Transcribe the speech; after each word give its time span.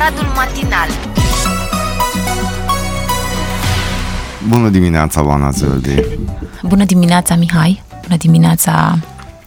Aradul 0.00 0.26
Matinal 0.34 0.88
Bună 4.48 4.68
dimineața, 4.68 5.24
Oana 5.26 5.50
Zăldi. 5.50 6.00
Bună 6.62 6.84
dimineața, 6.84 7.34
Mihai. 7.34 7.82
Bună 8.02 8.16
dimineața, 8.16 8.98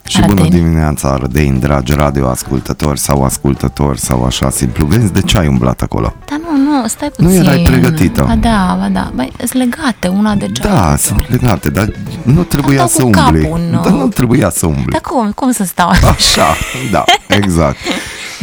Și 0.08 0.22
bună 0.22 0.48
dimineața, 0.48 1.10
Ardein, 1.10 1.60
dragi 1.60 1.94
radioascultători 1.94 3.00
sau 3.00 3.24
ascultători 3.24 4.00
sau 4.00 4.24
așa 4.26 4.50
simplu. 4.50 4.86
Vezi 4.86 5.12
de 5.12 5.22
ce 5.22 5.38
ai 5.38 5.48
umblat 5.48 5.82
acolo? 5.82 6.14
Da, 6.30 6.36
nu, 6.38 6.58
nu, 6.58 6.88
stai 6.88 7.10
puțin. 7.10 7.26
Nu 7.28 7.34
erai 7.34 7.62
pregătită. 7.62 8.24
Ba 8.28 8.36
da, 8.36 8.78
ba 8.80 8.88
da. 8.92 9.12
Băi, 9.16 9.32
sunt 9.38 9.54
legate 9.54 10.08
una 10.08 10.36
de 10.36 10.52
cealaltă. 10.52 10.90
Da, 10.90 10.96
sunt 10.96 11.30
legate, 11.30 11.70
dar 11.70 11.92
nu 12.24 12.44
trebuia 12.44 12.82
Am 12.82 12.88
să 12.88 13.02
dat 13.04 13.12
cu 13.12 13.18
umbli. 13.20 13.42
capul 13.44 13.60
în, 13.60 13.80
Dar 13.84 13.92
nu 13.92 14.08
trebuia 14.08 14.50
să 14.50 14.66
umbli. 14.66 14.92
Dar 14.92 15.02
cum, 15.02 15.32
cum 15.32 15.52
să 15.52 15.64
stau? 15.64 15.90
Așa, 15.90 16.56
da, 16.92 17.04
exact. 17.28 17.78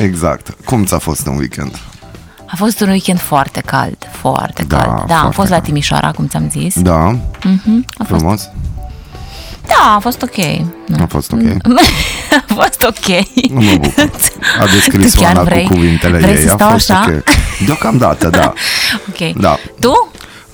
Exact. 0.02 0.56
Cum 0.64 0.84
ți-a 0.84 0.98
fost 0.98 1.26
un 1.26 1.36
weekend? 1.36 1.78
A 2.46 2.56
fost 2.56 2.80
un 2.80 2.88
weekend 2.88 3.20
foarte 3.20 3.60
cald, 3.60 3.96
foarte 4.10 4.62
Da, 4.68 4.76
cald. 4.76 4.88
Da, 5.06 5.14
am 5.14 5.20
foarte 5.20 5.34
fost 5.34 5.48
la 5.48 5.54
cald. 5.54 5.66
Timișoara, 5.66 6.10
cum 6.10 6.26
ți-am 6.26 6.48
zis. 6.50 6.80
Da, 6.80 6.94
Mhm, 7.44 7.84
a 7.98 8.04
fost, 8.04 8.20
frumos? 8.20 8.48
da, 9.66 9.94
a 9.96 9.98
fost 9.98 10.22
ok. 10.22 10.66
Da. 10.86 11.02
A 11.02 11.06
fost 11.06 11.32
ok? 11.32 11.40
a 12.48 12.54
fost 12.54 12.82
ok. 12.82 13.26
Nu 13.50 13.60
mă 13.60 13.72
bucur. 13.80 14.10
A 14.60 14.64
descris 14.74 15.12
Tu 15.12 15.20
chiar 15.20 15.34
Oana 15.36 15.42
vrei? 15.48 15.62
cu 15.66 15.72
cuvintele 15.72 16.18
Vrei 16.18 16.34
ei. 16.34 16.42
să 16.46 16.52
a 16.52 16.54
stau 16.56 16.70
fost 16.70 16.90
așa? 16.90 17.04
ok. 17.08 17.22
Deocamdată, 17.66 18.28
da. 18.28 18.52
Ok. 19.08 19.32
Da. 19.40 19.56
Tu? 19.80 20.08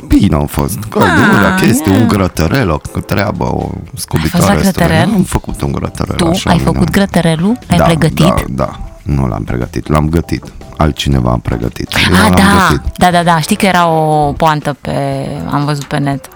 Bine 0.07 0.35
au 0.35 0.47
fost. 0.51 0.79
Căldură, 0.89 1.57
chestii, 1.61 1.93
un 1.93 2.09
grătărel, 2.09 2.71
o 2.71 2.79
treabă, 3.07 3.45
o 3.45 3.71
scobitoare. 3.95 4.45
Ai 4.53 4.57
fost 4.57 4.65
la 4.65 4.71
grătărel? 4.71 5.11
Am 5.15 5.23
făcut 5.23 5.61
un 5.63 5.73
grătărel. 5.73 6.17
Tu 6.17 6.27
așa, 6.27 6.51
ai 6.51 6.57
bine. 6.57 6.71
făcut 6.71 6.91
grătărelul? 6.91 7.59
L-ai 7.69 7.79
da, 7.79 7.85
pregătit? 7.85 8.27
Da, 8.27 8.35
da. 8.49 8.79
Nu 9.03 9.27
l-am 9.27 9.45
pregătit, 9.45 9.89
l-am 9.89 10.09
gătit. 10.09 10.45
Altcineva 10.77 11.31
a 11.31 11.39
pregătit. 11.43 11.89
Eu 11.95 12.15
Ah, 12.15 12.21
l-am 12.21 12.31
da, 12.35 12.67
gătit. 12.69 12.97
da, 12.97 13.11
da, 13.11 13.23
da. 13.23 13.41
Știi 13.41 13.57
că 13.57 13.67
era 13.67 13.87
o 13.89 14.33
poantă 14.33 14.77
pe, 14.81 15.27
am 15.51 15.65
văzut 15.65 15.85
pe 15.85 15.99
net, 15.99 16.29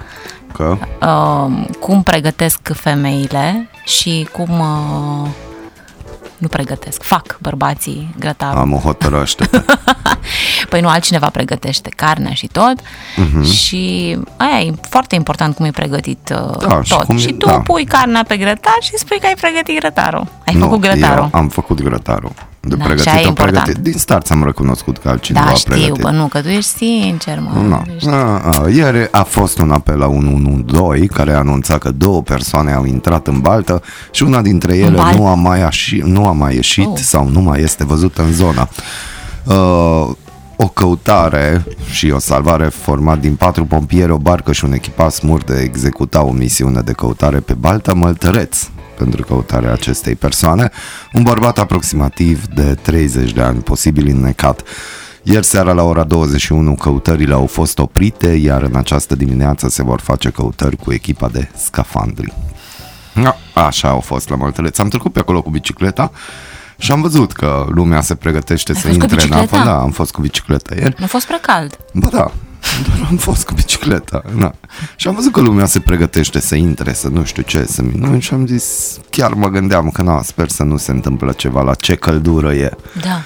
Că? 0.53 0.77
uh, 1.03 1.65
cum 1.81 2.03
pregătesc 2.03 2.61
femeile 2.75 3.69
și 3.85 4.29
cum 4.33 4.49
uh, 4.61 5.29
nu 6.39 6.49
pregătesc, 6.49 7.03
fac 7.03 7.39
bărbații 7.41 8.15
grătarul. 8.19 8.59
Am 8.61 8.73
o 8.73 8.77
hotărăște. 8.79 9.49
Păi 10.71 10.81
nu, 10.81 10.89
altcineva 10.89 11.29
pregătește 11.31 11.89
carnea 11.97 12.33
și 12.33 12.47
tot 12.47 12.75
Mhm. 13.17 13.43
și 13.43 14.17
aia 14.37 14.61
e 14.61 14.73
foarte 14.89 15.15
important 15.15 15.55
cum 15.55 15.65
e 15.65 15.71
pregătit 15.71 16.35
uh, 16.51 16.67
Da, 16.69 16.83
și 16.83 16.91
tot. 16.97 17.05
cum 17.05 17.17
e- 17.17 17.19
și 17.19 17.33
tu 17.33 17.47
da. 17.47 17.59
pui 17.61 17.85
carnea 17.85 18.25
pe 18.29 18.37
grătar 18.37 18.77
și 18.81 18.97
spui 18.97 19.19
că 19.21 19.27
ai 19.27 19.35
pregătit 19.41 19.79
grătarul. 19.79 20.27
Ai 20.47 20.55
nu, 20.55 20.61
făcut 20.65 20.81
grătarul. 20.81 21.29
Eu 21.33 21.41
am 21.41 21.49
făcut 21.49 21.83
grătarul. 21.83 22.33
De 22.69 22.75
Da, 22.75 22.85
pregătit, 22.85 23.03
și 23.03 23.09
aia 23.09 23.19
e 23.19 23.23
am 23.23 23.29
important. 23.29 23.63
pregătit. 23.63 23.83
Din 23.91 23.99
start 24.01 24.31
am 24.31 24.45
recunoscut 24.45 24.99
că 24.99 25.09
altcineva 25.09 25.45
Da, 25.45 25.51
a 25.51 25.55
știu, 25.55 25.73
pregătit. 25.73 26.03
bă, 26.03 26.11
nu, 26.11 26.27
că 26.27 26.41
tu 26.41 26.49
ești 26.49 26.71
sincer, 26.77 27.39
mă. 27.41 27.61
Nu. 27.61 27.83
Ești... 27.95 28.09
A, 28.09 28.15
a, 28.39 28.69
ieri 28.69 29.09
a 29.11 29.23
fost 29.23 29.59
un 29.59 29.71
apel 29.71 29.99
la 29.99 30.07
112 30.07 31.07
care 31.07 31.33
a 31.33 31.39
anunțat 31.39 31.79
că 31.79 31.91
două 31.91 32.23
persoane 32.23 32.73
au 32.73 32.85
intrat 32.85 33.27
în 33.27 33.41
baltă 33.41 33.83
și 34.11 34.23
una 34.23 34.43
dintre 34.43 34.77
ele 34.77 34.97
baltă? 34.97 35.17
nu 35.19 35.27
a 35.27 35.35
mai, 35.35 35.63
ași, 35.63 36.01
nu 36.05 36.27
a 36.27 36.33
mai 36.33 36.55
ieșit 36.55 36.87
Oh. 36.87 36.99
sau 36.99 37.29
nu 37.29 37.41
mai 37.41 37.61
este 37.63 37.85
văzută 37.85 38.23
în 38.23 38.33
zona. 38.33 38.69
Uh, 39.45 40.09
o 40.59 40.69
căutare 40.69 41.65
și 41.91 42.11
o 42.11 42.19
salvare 42.19 42.65
format 42.69 43.19
din 43.19 43.35
patru 43.35 43.65
pompieri, 43.65 44.11
o 44.13 44.17
barcă 44.17 44.53
și 44.53 44.65
un 44.65 44.73
echipaj 44.73 45.13
smurde 45.13 45.61
executa 45.65 46.23
o 46.25 46.31
misiune 46.31 46.81
de 46.81 46.93
căutare 46.93 47.39
pe 47.39 47.55
Balta 47.55 47.93
Măltăreț 47.93 48.69
pentru 48.97 49.23
căutarea 49.23 49.73
acestei 49.73 50.15
persoane, 50.15 50.71
un 51.13 51.23
bărbat 51.23 51.59
aproximativ 51.59 52.47
de 52.47 52.75
30 52.75 53.33
de 53.33 53.43
ani, 53.43 53.61
posibil 53.61 54.09
înnecat. 54.09 54.63
Ieri 55.23 55.45
seara 55.47 55.73
la 55.73 55.83
ora 55.83 56.05
21 56.05 56.75
căutările 56.75 57.35
au 57.35 57.47
fost 57.47 57.79
oprite, 57.79 58.29
iar 58.29 58.63
în 58.63 58.77
această 58.77 59.15
dimineață 59.17 59.69
se 59.69 59.83
vor 59.83 60.01
face 60.01 60.31
căutări 60.31 60.77
cu 60.77 60.93
echipa 60.93 61.29
de 61.29 61.49
scafandri. 61.57 62.33
Da, 63.23 63.37
Așa 63.55 63.89
au 63.89 64.01
fost 64.01 64.29
la 64.29 64.37
Măltăreț. 64.37 64.79
Am 64.79 64.89
trecut 64.89 65.13
pe 65.13 65.19
acolo 65.19 65.43
cu 65.43 65.51
bicicleta 65.51 66.11
și 66.79 66.93
am 66.93 67.01
văzut 67.01 67.33
că 67.33 67.67
lumea 67.69 68.01
se 68.01 68.15
pregătește 68.15 68.75
să 68.75 68.81
fost 68.81 68.99
cu 68.99 69.03
intre 69.03 69.23
în 69.23 69.33
apă. 69.33 69.41
bicicleta? 69.41 69.65
Da, 69.65 69.79
am 69.79 69.91
fost 69.91 70.13
cu 70.13 70.21
bicicleta 70.21 70.75
ieri. 70.75 70.95
Nu 70.99 71.05
a 71.05 71.09
fost 71.09 71.27
prea 71.27 71.41
cald. 71.41 71.79
Ba 71.93 72.09
da, 72.09 72.33
doar 72.87 73.07
am 73.11 73.17
fost 73.17 73.47
cu 73.47 73.55
bicicleta. 73.55 74.23
Da. 74.39 74.53
Și 74.97 75.09
am 75.09 75.15
văzut 75.15 75.33
că 75.33 75.41
lumea 75.41 75.67
se 75.67 75.81
pregătește 75.81 76.41
să 76.41 76.55
intre, 76.55 76.93
să 76.93 77.09
nu 77.09 77.25
știu 77.25 77.43
ce, 77.43 77.65
să 77.69 77.83
minuni 77.83 78.21
și 78.21 78.35
am 78.35 78.47
zis, 78.47 78.97
chiar 79.11 79.33
mă 79.33 79.49
gândeam 79.49 79.91
că 79.91 80.03
na, 80.03 80.23
sper 80.23 80.49
să 80.49 80.63
nu 80.63 80.77
se 80.77 80.91
întâmplă 80.91 81.33
ceva, 81.33 81.63
la 81.63 81.75
ce 81.75 81.95
căldură 81.95 82.53
e. 82.53 82.71
Da. 83.03 83.21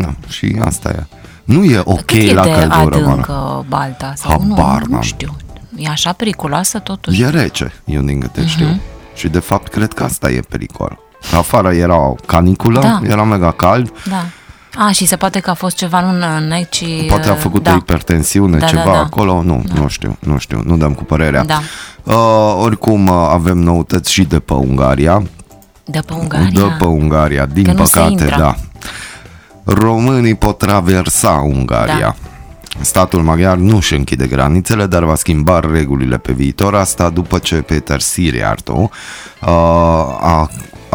Da, 0.00 0.14
și 0.28 0.56
asta 0.64 0.88
e. 0.88 1.06
Nu 1.44 1.64
e 1.64 1.80
ok 1.84 2.04
Cât 2.04 2.16
e 2.18 2.32
la 2.32 2.42
de 2.44 2.50
căldură, 2.50 2.98
mă. 2.98 3.10
adâncă 3.10 3.64
balta? 3.68 4.12
Sau 4.16 4.42
nu, 4.46 4.54
Habar 4.54 4.82
nu 4.82 4.92
n-am. 4.92 5.00
știu. 5.02 5.36
E 5.76 5.88
așa 5.88 6.12
periculoasă 6.12 6.78
totuși? 6.78 7.22
E 7.22 7.28
rece, 7.28 7.72
eu 7.84 8.02
din 8.02 8.20
câte 8.20 8.40
Mhm. 8.40 8.48
știu. 8.48 8.80
Și 9.14 9.28
de 9.28 9.38
fapt 9.38 9.68
cred 9.68 9.92
că 9.92 10.04
asta 10.04 10.30
e 10.30 10.40
pericol. 10.48 10.98
Afară 11.36 11.72
era 11.72 11.96
o 12.08 12.14
caniculă, 12.26 12.80
Da. 12.80 13.00
era 13.04 13.24
mega 13.24 13.50
cald, 13.50 13.92
Da. 14.08 14.24
A, 14.74 14.90
și 14.90 15.06
se 15.06 15.16
poate 15.16 15.40
că 15.40 15.50
a 15.50 15.54
fost 15.54 15.76
ceva 15.76 16.00
nu 16.00 16.08
în 16.08 16.46
neci... 16.48 16.84
poate 17.08 17.28
a 17.28 17.34
făcut 17.34 17.62
da. 17.62 17.70
o 17.70 17.74
hipertensiune, 17.74 18.58
Da, 18.58 18.66
ceva 18.66 18.82
da, 18.84 18.90
da. 18.90 18.98
acolo, 18.98 19.42
nu, 19.42 19.62
nu 19.74 19.88
știu, 19.88 20.16
nu 20.20 20.38
știu, 20.38 20.62
nu 20.64 20.76
dăm 20.76 20.92
cu 20.94 21.04
părerea. 21.04 21.44
Da. 21.44 21.60
Uh, 22.02 22.56
oricum 22.62 23.06
uh, 23.06 23.28
avem 23.32 23.58
noutăți 23.58 24.12
și 24.12 24.22
de 24.22 24.38
pe 24.38 24.52
Ungaria. 24.52 25.22
De 25.84 26.00
pe 26.06 26.12
Ungaria? 26.12 26.50
De 26.50 26.74
pe 26.78 26.84
Ungaria, 26.84 27.46
din 27.46 27.64
Că 27.64 27.72
nu 27.72 27.84
se 27.84 27.98
păcate, 27.98 28.10
intră. 28.10 28.36
da. 28.38 28.54
Românii 29.64 30.34
pot 30.34 30.58
traversa 30.58 31.30
Ungaria. 31.30 31.98
Da. 31.98 32.14
Statul 32.80 33.22
maghiar 33.22 33.56
nu 33.56 33.76
își 33.76 33.94
închide 33.94 34.26
granițele, 34.26 34.86
dar 34.86 35.04
va 35.04 35.14
schimba 35.14 35.60
regulile 35.72 36.18
pe 36.18 36.32
viitor, 36.32 36.74
asta 36.74 37.10
după 37.10 37.38
ce 37.38 37.54
Peter 37.54 38.00
Siriarto 38.00 38.90
uh, 39.40 39.48
a, 39.48 40.18
a 40.20 40.49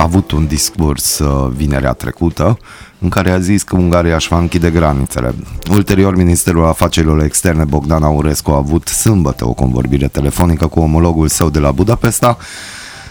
avut 0.06 0.32
un 0.32 0.48
discurs 0.48 1.20
uh, 1.20 1.52
vinerea 1.56 1.94
trecută 1.94 2.58
în 3.00 3.10
care 3.10 3.32
a 3.32 3.40
zis 3.40 3.64
că 3.64 3.76
Ungaria 3.76 4.16
își 4.16 4.28
va 4.28 4.38
închide 4.38 4.70
granițele. 4.70 5.36
Ulterior, 5.72 6.16
Ministerul 6.16 6.66
Afacerilor 6.66 7.24
Externe 7.24 7.64
Bogdan 7.64 8.04
Aurescu 8.04 8.52
a 8.52 8.56
avut 8.56 8.88
sâmbătă 8.88 9.48
o 9.48 9.54
convorbire 9.54 10.08
telefonică 10.08 10.68
cu 10.68 10.80
omologul 10.80 11.28
său 11.28 11.50
de 11.50 11.60
la 11.60 11.72
Budapesta, 11.72 12.38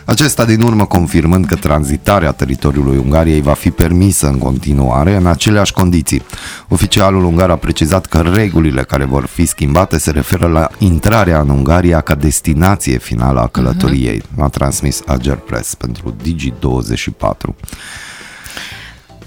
acesta 0.04 0.44
din 0.44 0.60
urmă 0.60 0.84
confirmând 0.84 1.46
că 1.46 1.54
tranzitarea 1.54 2.32
teritoriului 2.32 2.96
Ungariei 2.96 3.40
va 3.40 3.52
fi 3.52 3.70
permisă 3.70 4.26
în 4.26 4.38
continuare 4.38 5.16
în 5.16 5.26
aceleași 5.26 5.72
condiții. 5.72 6.22
Oficialul 6.68 7.24
ungar 7.24 7.50
a 7.50 7.56
precizat 7.56 8.06
că 8.06 8.20
regulile 8.34 8.82
care 8.82 9.04
vor 9.04 9.26
fi 9.26 9.46
schimbate 9.46 9.98
se 9.98 10.10
referă 10.10 10.46
la 10.46 10.68
intrarea 10.78 11.40
în 11.40 11.48
Ungaria 11.48 12.00
ca 12.00 12.14
destinație 12.14 12.98
finală 12.98 13.40
a 13.40 13.46
călătoriei, 13.46 14.22
a 14.38 14.48
transmis 14.48 15.00
Ager 15.06 15.36
Press 15.36 15.74
pentru 15.74 16.16
Digi24. 16.22 17.54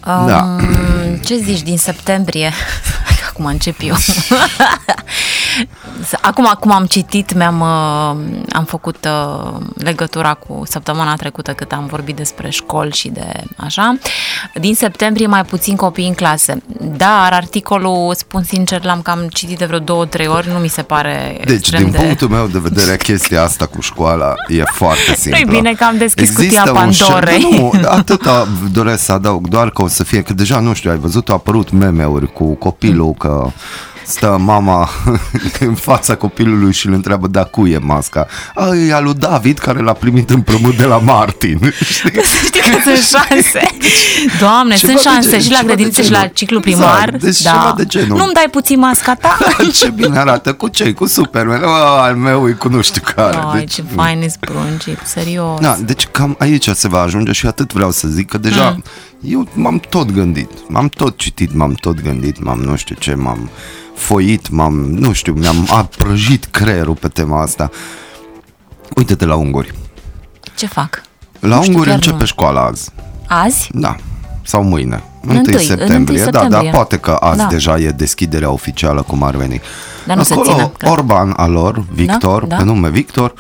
Da. 0.04 0.58
Um, 0.60 1.16
ce 1.24 1.38
zici 1.38 1.62
din 1.62 1.78
septembrie? 1.78 2.52
Acum 3.30 3.46
încep 3.46 3.76
eu. 3.82 3.96
Acum, 6.22 6.48
acum 6.48 6.72
am 6.72 6.86
citit, 6.86 7.34
mi-am 7.34 7.60
uh, 7.60 8.46
am 8.54 8.64
făcut 8.66 9.06
uh, 9.06 9.60
legătura 9.76 10.34
cu 10.34 10.64
săptămâna 10.66 11.16
trecută 11.16 11.52
cât 11.54 11.72
am 11.72 11.86
vorbit 11.86 12.16
despre 12.16 12.50
școli 12.50 12.92
și 12.92 13.10
de 13.10 13.32
așa. 13.56 13.98
Din 14.54 14.76
septembrie 14.76 15.28
mai 15.28 15.44
puțin 15.44 15.76
copii 15.76 16.08
în 16.08 16.14
clase. 16.14 16.62
Dar 16.82 17.34
articolul, 17.34 18.14
spun 18.16 18.44
sincer, 18.44 18.84
l-am 18.84 19.02
cam 19.02 19.28
citit 19.30 19.58
de 19.58 19.66
vreo 19.66 19.80
două, 19.80 20.06
trei 20.06 20.28
ori, 20.28 20.48
nu 20.52 20.58
mi 20.58 20.68
se 20.68 20.82
pare 20.82 21.38
Deci, 21.46 21.56
extrem 21.56 21.82
din 21.82 21.92
de... 21.92 21.98
punctul 21.98 22.28
meu 22.28 22.48
de 22.48 22.60
vedere, 22.60 22.98
chestia 23.08 23.44
asta 23.44 23.66
cu 23.66 23.82
școala 23.82 24.34
e 24.48 24.64
foarte 24.64 25.16
simplă. 25.16 25.40
Nu-i 25.44 25.56
bine 25.56 25.74
că 25.74 25.84
am 25.84 25.98
deschis 25.98 26.30
Există 26.30 26.62
cutia 26.62 26.82
un 26.84 26.92
șer- 26.92 27.08
Pandorei. 27.08 27.42
Nu, 27.60 27.72
atâta 27.86 28.48
doresc 28.72 29.04
să 29.04 29.12
adaug, 29.12 29.48
doar 29.48 29.70
că 29.70 29.82
o 29.82 29.88
să 29.88 30.04
fie, 30.04 30.22
că 30.22 30.34
deja 30.34 30.60
nu 30.60 30.74
știu, 30.74 30.92
ai 30.92 30.98
văzut, 30.98 31.30
au 31.30 31.36
apărut 31.36 31.72
meme-uri 31.72 32.34
cu 32.34 32.54
copilul, 32.54 33.14
că 33.14 33.52
stă 34.08 34.38
mama 34.40 34.90
în 35.60 35.76
fața 35.76 36.16
copilului 36.16 36.74
și 36.74 36.88
îl 36.88 36.94
întreabă, 36.94 37.28
da, 37.28 37.44
cui 37.44 37.72
e 37.72 37.78
masca? 37.78 38.28
A, 38.56 38.76
e 38.76 38.94
a 38.94 39.00
lui 39.00 39.14
David, 39.14 39.58
care 39.60 39.80
l-a 39.80 39.94
primit 39.94 40.30
împrumut 40.30 40.78
de 40.78 40.86
la 40.86 40.98
Martin. 40.98 41.60
Știi? 41.94 42.12
Știi 42.46 42.62
că 42.62 42.78
sunt 42.84 42.98
șanse. 42.98 43.68
Doamne, 44.40 44.76
Ceva 44.76 44.92
sunt 44.94 45.04
de 45.04 45.10
șanse 45.10 45.30
gen- 45.30 45.42
și 45.42 45.50
la 45.52 45.58
ceva 45.58 45.62
de 45.62 45.66
grădiniță 45.68 46.02
și 46.02 46.08
genul. 46.08 46.24
la 46.24 46.28
ciclu 46.28 46.62
Exact, 46.66 46.82
primar. 46.88 47.10
deci 47.22 47.42
da. 47.42 47.50
ceva 47.52 47.74
de 47.78 47.86
genul. 47.86 48.18
Nu-mi 48.18 48.34
dai 48.34 48.48
puțin 48.52 48.80
masca 48.80 49.14
ta? 49.16 49.38
Ce 49.74 49.90
bine 49.90 50.18
arată, 50.18 50.54
cu 50.54 50.68
ce? 50.68 50.94
Cu 50.94 51.06
Superman, 51.06 51.64
o, 51.64 51.72
al 52.00 52.16
meu 52.16 52.50
e 52.50 52.52
cu 52.52 52.68
nu 52.70 52.82
știu 52.82 53.02
care. 53.16 53.38
Ai, 53.38 53.60
Deci, 53.60 53.74
ce 53.74 53.84
faine 53.96 54.28
sprunci, 54.28 54.84
serios. 55.04 55.60
Da, 55.60 55.78
deci 55.80 56.08
cam 56.12 56.36
aici 56.40 56.70
se 56.70 56.88
va 56.88 57.02
ajunge 57.02 57.32
și 57.32 57.46
atât 57.46 57.74
vreau 57.74 57.92
să 57.92 58.08
zic 58.08 58.30
că 58.30 58.38
deja 58.38 58.70
mm. 58.70 58.84
Eu 59.22 59.48
m-am 59.54 59.80
tot 59.90 60.12
gândit, 60.12 60.50
m-am 60.68 60.88
tot 60.88 61.18
citit, 61.18 61.54
m-am 61.54 61.74
tot 61.74 62.02
gândit, 62.02 62.44
m-am 62.44 62.60
nu 62.60 62.76
știu 62.76 62.96
ce, 63.00 63.14
m-am 63.16 63.50
foit, 63.96 64.50
m-am, 64.50 64.74
nu 64.92 65.12
știu, 65.14 65.34
mi-am 65.34 65.68
aprăjit 65.72 66.46
creierul 66.46 66.96
pe 66.96 67.08
tema 67.08 67.42
asta. 67.42 67.70
Uite-te 68.96 69.26
la 69.26 69.36
unguri. 69.36 69.74
Ce 70.58 70.68
fac? 70.68 71.02
La 71.40 71.56
Nu 71.56 71.62
știu, 71.62 71.72
unguri 71.72 71.88
chiar 71.90 71.98
începe 71.98 72.18
nu. 72.20 72.26
școala 72.26 72.62
azi. 72.66 72.90
Azi? 73.28 73.70
Da. 73.74 73.96
Sau 74.44 74.64
mâine. 74.64 75.04
1 75.28 75.38
întâi, 75.38 75.54
septembrie, 75.60 75.86
în 75.96 76.00
întâi 76.00 76.16
da, 76.18 76.24
septembrie. 76.24 76.70
da, 76.72 76.76
poate 76.78 76.98
că 76.98 77.12
azi 77.12 77.38
Da. 77.38 77.46
deja 77.48 77.78
e 77.80 77.90
deschiderea 77.90 78.50
oficială 78.50 79.02
cum 79.02 79.24
ar 79.24 79.36
veni. 79.36 79.62
Dar 80.06 80.18
nu 80.18 80.24
se 80.24 80.34
Acolo, 80.34 80.50
ține, 80.52 80.72
cred. 80.78 80.92
Orban 80.92 81.34
al 81.38 81.52
lor, 81.52 81.86
Victor, 81.94 82.42
Da, 82.42 82.48
da. 82.48 82.56
pe 82.56 82.64
nume 82.64 82.90
Victor, 82.90 83.34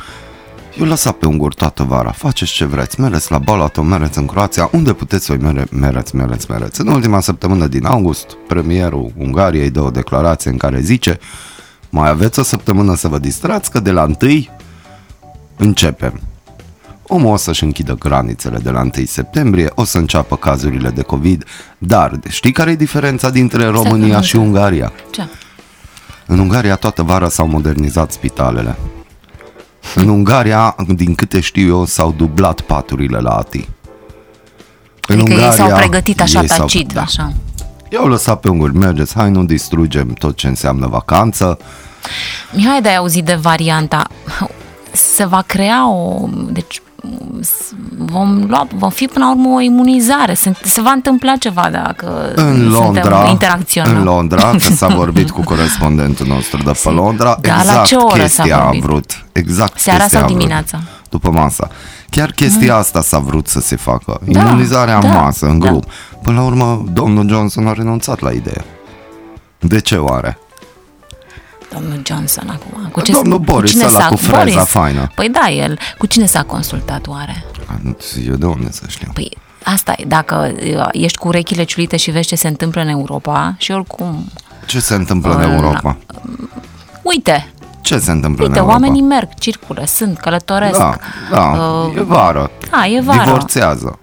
eu 0.79 0.85
lăsat 0.85 1.13
pe 1.13 1.25
ungur 1.25 1.53
toată 1.53 1.83
vara, 1.83 2.11
faceți 2.11 2.51
ce 2.51 2.65
vreți, 2.65 2.99
mereți 2.99 3.31
la 3.31 3.37
Balaton, 3.37 3.87
mereți 3.87 4.17
în 4.17 4.25
Croația, 4.25 4.69
unde 4.71 4.93
puteți 4.93 5.25
voi 5.25 5.37
mere, 5.37 5.67
mereți, 5.71 6.15
mereți, 6.15 6.51
mereți. 6.51 6.81
În 6.81 6.87
ultima 6.87 7.19
săptămână 7.19 7.67
din 7.67 7.85
august, 7.85 8.37
premierul 8.47 9.11
Ungariei 9.17 9.69
dă 9.69 9.81
o 9.81 9.89
declarație 9.89 10.51
în 10.51 10.57
care 10.57 10.79
zice 10.79 11.19
mai 11.89 12.09
aveți 12.09 12.39
o 12.39 12.43
săptămână 12.43 12.95
să 12.95 13.07
vă 13.07 13.17
distrați, 13.17 13.71
că 13.71 13.79
de 13.79 13.91
la 13.91 14.03
1 14.03 14.15
începem. 15.55 16.19
Omul 17.07 17.33
o 17.33 17.37
să-și 17.37 17.63
închidă 17.63 17.93
granițele 17.93 18.57
de 18.57 18.69
la 18.69 18.81
1 18.81 18.91
septembrie, 19.05 19.71
o 19.75 19.83
să 19.83 19.97
înceapă 19.97 20.35
cazurile 20.35 20.89
de 20.89 21.01
COVID, 21.01 21.43
dar 21.77 22.19
știi 22.27 22.51
care 22.51 22.71
e 22.71 22.75
diferența 22.75 23.29
dintre 23.29 23.65
România 23.65 24.21
și 24.21 24.35
Ungaria? 24.35 24.91
Ce? 25.09 25.27
În 26.25 26.39
Ungaria 26.39 26.75
toată 26.75 27.03
vara 27.03 27.29
s-au 27.29 27.47
modernizat 27.47 28.11
spitalele. 28.11 28.77
În 29.95 30.07
Ungaria, 30.09 30.75
din 30.87 31.15
câte 31.15 31.39
știu 31.39 31.67
eu, 31.67 31.85
s-au 31.85 32.11
dublat 32.11 32.61
paturile 32.61 33.17
la 33.19 33.29
ATI. 33.29 33.67
În 35.07 35.19
Adică 35.19 35.39
ei 35.41 35.51
s-au 35.51 35.69
pregătit 35.75 36.21
așa 36.21 36.41
ei 36.41 36.47
s-au- 36.47 36.57
tacit, 36.57 36.93
da. 36.93 37.01
așa. 37.01 37.33
Eu 37.89 38.05
lăsat 38.07 38.39
pe 38.39 38.49
unguri, 38.49 38.75
mergeți, 38.75 39.13
hai 39.13 39.29
nu 39.31 39.43
distrugem 39.45 40.07
tot 40.07 40.35
ce 40.35 40.47
înseamnă 40.47 40.87
vacanță. 40.87 41.57
Mihai, 42.53 42.81
de-ai 42.81 42.95
auzit 42.95 43.25
de 43.25 43.33
varianta. 43.33 44.07
Se 44.91 45.25
va 45.25 45.43
crea 45.45 45.89
o... 45.91 46.27
Deci 46.51 46.75
s- 46.75 46.81
vom, 47.97 48.45
lua, 48.47 48.67
vom 48.75 48.89
fi 48.89 49.05
până 49.05 49.25
la 49.25 49.31
urmă 49.31 49.47
o 49.55 49.59
imunizare. 49.59 50.33
Se, 50.33 50.53
se 50.63 50.81
va 50.81 50.91
întâmpla 50.91 51.35
ceva 51.39 51.69
dacă 51.71 52.31
În 52.35 52.69
Londra, 52.69 53.01
suntem 53.01 53.29
interacționăm. 53.31 53.95
în 53.97 54.03
Londra, 54.03 54.49
că 54.67 54.73
s-a 54.73 54.87
vorbit 54.87 55.29
cu 55.29 55.41
corespondentul 55.41 56.27
nostru 56.27 56.63
de 56.63 56.71
pe 56.83 56.89
Londra, 56.89 57.37
Da, 57.41 57.53
la 57.53 57.59
exact 57.61 57.85
ce 57.85 57.95
oră 57.95 58.09
s-a 58.15 58.21
chestia 58.43 58.57
a 58.59 58.63
vorbit? 58.63 58.81
vrut. 58.83 59.25
Exact 59.31 59.79
Seara 59.79 59.99
chestia 59.99 60.17
sau 60.19 60.27
a 60.27 60.29
vrut. 60.29 60.39
dimineața? 60.39 60.79
După 61.09 61.29
masa. 61.31 61.67
Chiar 62.09 62.31
chestia 62.31 62.75
asta 62.75 63.01
s-a 63.01 63.19
vrut 63.19 63.47
să 63.47 63.59
se 63.59 63.75
facă. 63.75 64.19
Da, 64.25 64.39
Imunizarea 64.41 64.95
în 64.95 65.01
da, 65.01 65.07
masă, 65.21 65.45
în 65.45 65.59
da. 65.59 65.67
grup. 65.67 65.83
Până 66.23 66.39
la 66.39 66.45
urmă, 66.45 66.83
domnul 66.93 67.27
Johnson 67.29 67.67
a 67.67 67.73
renunțat 67.73 68.19
la 68.19 68.31
idee. 68.31 68.65
De 69.59 69.79
ce 69.79 69.95
oare? 69.95 70.37
Domnul 71.73 72.01
Johnson 72.05 72.49
acum. 72.49 72.89
Cu 72.91 73.01
Domnul 73.01 73.39
Boris 73.39 73.71
cine 73.71 73.83
ăla 73.83 73.99
s-a, 73.99 74.07
cu 74.07 74.15
freza 74.15 74.41
Boris? 74.43 74.55
faină. 74.69 75.11
Păi 75.15 75.29
da, 75.29 75.49
el. 75.49 75.79
Cu 75.97 76.05
cine 76.05 76.25
s-a 76.25 76.43
consultat 76.43 77.07
oare? 77.07 77.45
Eu 78.27 78.35
de 78.35 78.45
unde 78.45 78.71
să 78.71 78.83
știu? 78.87 79.11
Păi 79.13 79.37
asta 79.63 79.93
e, 79.97 80.03
dacă 80.05 80.51
uh, 80.75 80.87
ești 80.91 81.17
cu 81.17 81.27
urechile 81.27 81.63
ciulite 81.63 81.97
și 81.97 82.11
vezi 82.11 82.27
ce 82.27 82.35
se 82.35 82.47
întâmplă 82.47 82.81
în 82.81 82.87
Europa 82.87 83.55
și 83.57 83.71
oricum, 83.71 84.31
Ce 84.65 84.79
se 84.79 84.93
întâmplă 84.95 85.33
în 85.33 85.41
Ăla. 85.41 85.53
Europa? 85.53 85.97
uite, 87.01 87.51
Ce 87.81 87.97
se 87.99 88.11
întâmplă 88.11 88.43
uite, 88.43 88.57
în 88.59 88.63
Europa? 88.65 88.79
oamenii 88.79 89.01
merg, 89.01 89.29
circulă, 89.39 89.83
sunt, 89.85 90.17
călătoresc. 90.19 90.77
Da, 90.79 90.95
da, 91.31 91.39
Uh, 91.41 91.95
e 91.95 92.01
vară. 92.01 92.51
Da, 92.71 92.87
e 92.87 93.01
vară. 93.01 93.23
Divorțează. 93.23 93.99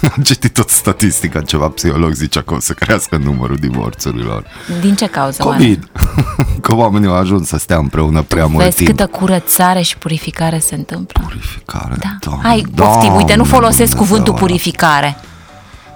Am 0.16 0.22
citit 0.22 0.52
tot 0.52 0.68
statistica, 0.70 1.40
ceva 1.40 1.68
psiholog 1.68 2.12
zicea 2.12 2.42
că 2.42 2.54
o 2.54 2.60
să 2.60 2.72
crească 2.72 3.16
numărul 3.16 3.56
divorțurilor. 3.56 4.44
Din 4.80 4.94
ce 4.94 5.06
cauză? 5.06 5.42
oare? 5.46 5.56
COVID. 5.58 5.88
că 6.64 6.74
oamenii 6.74 7.08
au 7.08 7.14
ajuns 7.14 7.48
să 7.48 7.58
stea 7.58 7.76
împreună 7.76 8.22
prea 8.22 8.46
mult 8.46 8.64
Vezi 8.64 8.76
timp. 8.76 8.88
câtă 8.88 9.06
curățare 9.06 9.80
și 9.80 9.96
purificare 9.98 10.58
se 10.58 10.74
întâmplă. 10.74 11.20
Purificare, 11.22 11.94
Da. 12.00 12.16
Doamne, 12.20 12.42
Hai, 12.48 12.66
poftim, 12.74 13.14
uite, 13.14 13.34
nu 13.34 13.42
Doamne 13.42 13.44
folosesc 13.52 13.76
Dumnezeu 13.76 13.98
cuvântul 14.02 14.32
ăla. 14.32 14.40
purificare. 14.42 15.16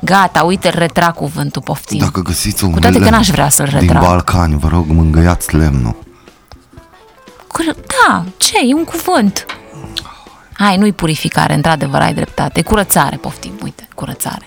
Gata, 0.02 0.42
uite, 0.42 0.68
retrag 0.68 1.14
cuvântul, 1.14 1.62
poftim. 1.62 1.98
Dacă 1.98 2.20
găsiți 2.22 2.64
un 2.64 2.72
Cu 2.72 2.78
toate 2.78 2.94
că 2.96 3.02
lemn 3.02 3.14
n-aș 3.14 3.28
vrea 3.28 3.48
să-l 3.48 3.66
Din 3.66 3.78
retrag. 3.78 4.02
Balcani, 4.02 4.58
vă 4.58 4.68
rog, 4.68 4.86
mângâiați 4.86 5.56
lemnul. 5.56 5.96
Cur- 7.46 7.74
Da, 8.06 8.24
ce? 8.36 8.54
E 8.68 8.74
un 8.74 8.84
cuvânt. 8.84 9.46
Hai, 10.60 10.76
nu-i 10.76 10.92
purificare, 10.92 11.54
într-adevăr, 11.54 12.00
ai 12.00 12.14
dreptate. 12.14 12.58
E 12.58 12.62
curățare, 12.62 13.16
poftim, 13.16 13.52
uite, 13.62 13.88
curățare. 13.94 14.44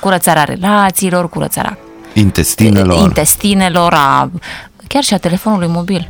Curățarea 0.00 0.44
relațiilor, 0.44 1.28
curățarea 1.28 1.78
Intestinelor. 2.12 2.98
intestinelor, 3.02 3.92
a, 3.92 4.30
chiar 4.88 5.02
și 5.02 5.14
a 5.14 5.18
telefonului 5.18 5.66
mobil. 5.68 6.08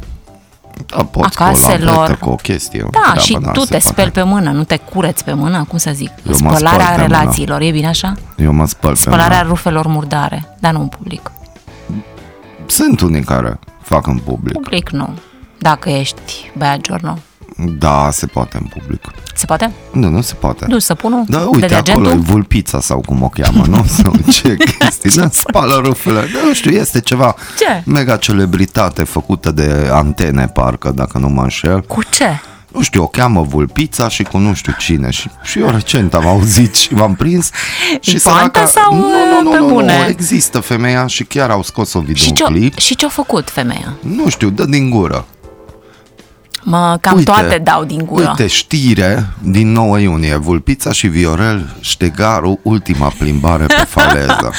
da, 0.87 1.05
poți 1.05 1.27
acaselor. 1.41 2.07
Cu, 2.07 2.25
o 2.25 2.27
cu 2.27 2.31
o 2.31 2.35
chestie. 2.35 2.83
o 2.83 2.89
Da, 2.91 2.99
treabă, 3.01 3.19
și 3.21 3.33
da, 3.41 3.51
tu 3.51 3.61
se 3.61 3.65
te 3.67 3.71
poate. 3.71 3.89
speli 3.89 4.11
pe 4.11 4.23
mână, 4.23 4.51
nu 4.51 4.65
te 4.65 4.77
cureți 4.77 5.25
pe 5.25 5.33
mână, 5.33 5.65
cum 5.69 5.79
să 5.79 5.91
zic? 5.95 6.09
Eu 6.09 6.15
mă 6.27 6.35
spăl 6.37 6.55
Spălarea 6.57 6.87
pe 6.87 7.01
mână. 7.01 7.07
relațiilor, 7.19 7.61
e 7.61 7.71
bine 7.71 7.89
așa? 7.89 8.13
Eu 8.37 8.53
mă 8.53 8.67
spăl 8.67 8.91
pe 8.91 8.97
Spălarea 8.97 9.37
mână. 9.37 9.49
rufelor 9.49 9.87
murdare, 9.87 10.57
dar 10.61 10.73
nu 10.73 10.81
în 10.81 10.89
public. 10.89 11.31
Sunt 12.67 13.01
unii 13.01 13.23
care 13.23 13.59
fac 13.83 14.07
în 14.07 14.19
public. 14.19 14.53
Public 14.53 14.91
nu. 14.91 15.19
Dacă 15.59 15.89
ești 15.91 16.51
băiat 16.57 16.81
giorno. 16.81 17.19
Da, 17.56 18.09
se 18.12 18.27
poate 18.27 18.59
în 18.61 18.67
public. 18.67 19.01
Se 19.35 19.45
poate? 19.47 19.73
Nu, 19.93 20.09
nu 20.09 20.21
se 20.21 20.35
poate. 20.35 20.67
Du 20.69 20.79
săpunul? 20.79 21.25
Da, 21.29 21.39
uite, 21.39 21.59
detergentul? 21.59 22.06
acolo 22.06 22.21
e 22.21 22.31
vulpița 22.33 22.81
sau 22.81 23.01
cum 23.01 23.23
o 23.23 23.29
cheamă, 23.29 23.65
nu? 23.69 23.85
Sau 24.03 24.12
ce 24.33 24.56
chestii, 24.79 25.11
da, 25.11 25.29
spală 25.33 25.81
rufele. 25.85 26.21
Da, 26.21 26.47
nu 26.47 26.55
știu, 26.55 26.71
este 26.71 27.01
ceva 27.01 27.35
Ce? 27.59 27.83
mega 27.87 28.17
celebritate 28.17 29.05
făcută 29.05 29.51
de 29.51 29.89
antene, 29.93 30.47
parcă, 30.47 30.91
dacă 30.95 31.19
nu 31.19 31.29
mă 31.29 31.43
înșel. 31.43 31.81
Cu 31.81 32.03
ce? 32.11 32.41
Nu 32.73 32.83
știu, 32.83 33.03
o 33.03 33.06
cheamă 33.06 33.43
vulpița 33.43 34.09
și 34.09 34.23
cu 34.23 34.39
nu 34.39 34.55
știu 34.55 34.75
cine. 34.79 35.11
Și, 35.11 35.31
și 35.43 35.59
eu 35.59 35.69
recent 35.71 36.15
am 36.15 36.27
auzit 36.27 36.75
și 36.75 36.95
m-am 36.95 37.15
prins. 37.15 37.51
Și 38.01 38.19
fantă 38.19 38.67
sau, 38.67 38.95
nu, 38.95 39.01
nu, 39.01 39.43
nu, 39.43 39.51
pe 39.51 39.56
nu, 39.59 39.67
bune? 39.69 39.99
nu, 39.99 40.05
există 40.09 40.61
femeia 40.61 41.06
și 41.06 41.25
chiar 41.25 41.51
au 41.51 41.62
scos 41.62 41.93
o 41.93 42.01
Și 42.01 42.15
ce, 42.15 42.25
videoclip. 42.25 42.79
și 42.79 42.97
ce-a 42.97 43.09
făcut 43.09 43.51
femeia? 43.51 43.95
Nu 44.01 44.29
știu, 44.29 44.51
dă 44.51 44.65
din 44.65 44.91
gură. 44.91 45.27
Mă, 46.65 46.99
cam 47.01 47.17
Uite, 47.17 47.31
toate 47.31 47.59
dau 47.59 47.85
din 47.85 48.05
gură. 48.05 48.29
Uite, 48.29 48.47
știre 48.47 49.27
din 49.43 49.73
9 49.73 49.99
iunie. 49.99 50.37
Vulpița 50.37 50.93
și 50.93 51.07
Viorel 51.07 51.77
Ștegaru, 51.81 52.61
ultima 52.63 53.13
plimbare 53.19 53.67
pe 53.67 53.85
faleză. 53.97 54.53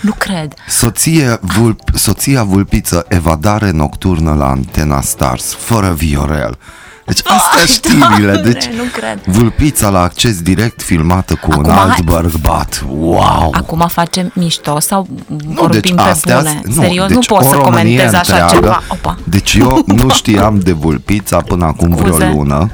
Nu 0.00 0.12
cred. 0.18 0.54
Soție, 0.68 1.38
vulp, 1.40 1.80
soția 1.94 2.42
vulpiță, 2.42 3.04
evadare 3.08 3.70
nocturnă 3.70 4.34
la 4.34 4.48
Antena 4.48 5.00
Stars, 5.00 5.54
fără 5.54 5.92
Viorel. 5.92 6.58
Deci 7.06 7.18
astea 7.24 7.60
Ai, 7.60 7.66
știrile. 7.66 8.32
Doamne, 8.32 8.40
Deci 8.52 8.64
nu 8.66 8.82
cred. 8.92 9.20
vulpița 9.24 9.88
la 9.88 10.00
acces 10.02 10.40
direct 10.42 10.82
filmată 10.82 11.34
cu 11.34 11.46
un 11.50 11.64
Acum, 11.64 11.70
alt 11.78 11.92
hai- 11.92 12.02
bărbat. 12.04 12.84
Wow! 12.88 13.48
Acum 13.54 13.86
facem 13.88 14.30
mișto 14.34 14.80
sau 14.80 15.06
Nu, 15.26 15.38
vorbim 15.54 15.80
deci 15.80 15.94
pe 15.94 16.00
astea, 16.00 16.36
bune? 16.38 16.60
nu, 16.64 16.72
Serios, 16.82 17.06
deci 17.06 17.16
nu 17.28 17.36
pot 17.36 17.44
o 17.44 17.48
să 17.48 17.54
Românie 17.54 17.82
comentez 17.82 18.12
așa 18.14 18.18
întreagă. 18.32 18.52
ceva. 18.54 18.82
Opa. 18.88 19.18
Deci 19.24 19.54
eu 19.54 19.82
nu 19.86 20.08
știam 20.10 20.58
de 20.58 20.72
vulpița 20.72 21.36
până 21.36 21.64
acum 21.64 21.94
vreo 21.94 22.08
Scuze. 22.12 22.32
lună 22.34 22.70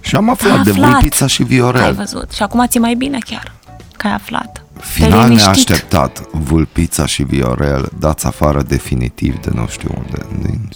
și 0.00 0.16
am 0.16 0.30
aflat, 0.30 0.56
Ai 0.56 0.62
de 0.62 0.70
aflat. 0.70 0.90
vulpița 0.90 1.26
și 1.26 1.42
Ai 1.42 1.48
Viorel. 1.48 1.94
văzut. 1.94 2.32
Și 2.32 2.42
acum 2.42 2.66
ți 2.68 2.78
mai 2.78 2.94
bine 2.94 3.18
chiar 3.26 3.52
că 3.96 4.06
ai 4.06 4.12
aflat. 4.14 4.52
Te-ai 4.96 5.10
Final 5.10 5.22
liniștit. 5.28 5.44
neașteptat. 5.46 6.20
Vulpița 6.30 7.06
și 7.06 7.22
Viorel 7.22 7.88
dați 7.98 8.26
afară 8.26 8.62
definitiv 8.62 9.38
de 9.40 9.50
nu 9.54 9.66
știu 9.70 9.90
unde. 9.96 10.26
Din... 10.42 10.68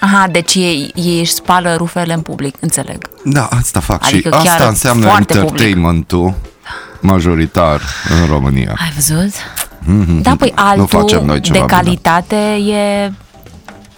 Aha, 0.00 0.26
deci 0.30 0.54
ei, 0.54 0.90
ei 0.94 1.18
își 1.18 1.32
spală 1.32 1.74
rufele 1.76 2.12
în 2.12 2.20
public, 2.20 2.54
înțeleg. 2.60 3.08
Da, 3.24 3.48
asta 3.58 3.80
fac 3.80 4.06
Adică 4.06 4.28
și 4.36 4.42
chiar 4.44 4.54
asta 4.54 4.68
înseamnă 4.68 5.06
foarte 5.06 5.38
entertainmentul 5.38 6.34
majoritar 7.00 7.80
în 8.20 8.26
România. 8.28 8.74
Ai 8.76 8.92
văzut? 8.94 9.32
Da, 10.22 10.36
păi 10.38 10.52
altul 10.54 10.86
facem 10.86 11.24
noi 11.24 11.40
ceva 11.40 11.58
de 11.58 11.64
bine. 11.64 11.80
calitate 11.80 12.36
e, 12.54 13.12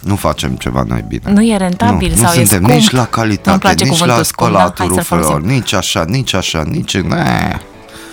Nu 0.01 0.17
facem 0.17 0.51
ceva 0.55 0.85
noi 0.89 1.05
bine. 1.09 1.33
nu 1.33 1.43
e 1.45 1.57
rentabil 1.57 2.11
nu, 2.11 2.23
sau 2.23 2.35
nu 2.35 2.41
e 2.41 2.45
suntem 2.45 2.59
scump. 2.59 2.71
nici 2.81 2.91
la 2.91 2.99
Nu-mi 2.99 3.09
calitate, 3.11 3.59
place 3.59 3.85
nici 3.85 3.93
la 3.93 3.99
cuvântul 3.99 4.25
scump, 4.25 4.51
da? 4.53 4.57
spălatul 4.59 4.85
Hai 4.95 4.95
să-l 4.95 4.97
rufelor, 5.19 5.25
folosim. 5.41 5.49
nici 5.57 5.73
așa, 5.73 6.05
nici 6.09 6.35
așa, 6.35 6.63
nici... 6.67 6.97
Ne. 6.97 7.57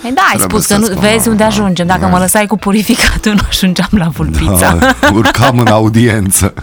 Păi 0.02 0.12
da, 0.14 0.22
ai 0.22 0.36
Trebuie 0.38 0.50
spus 0.62 0.66
că 0.66 0.74
să 0.74 0.80
nu, 0.80 0.86
spălăm, 0.86 1.02
vezi 1.12 1.28
unde 1.28 1.42
da. 1.44 1.50
ajungem. 1.50 1.88
Dacă 1.88 2.00
Da. 2.02 2.08
mă 2.08 2.18
lăsai 2.18 2.46
cu 2.46 2.58
purificatul, 2.58 3.34
nu 3.40 3.42
ajungeam 3.50 3.90
la 3.92 4.08
vulpița. 4.08 4.74
Da, 4.76 4.94
urcam 5.14 5.60
în 5.60 5.68
audiență. 5.68 6.54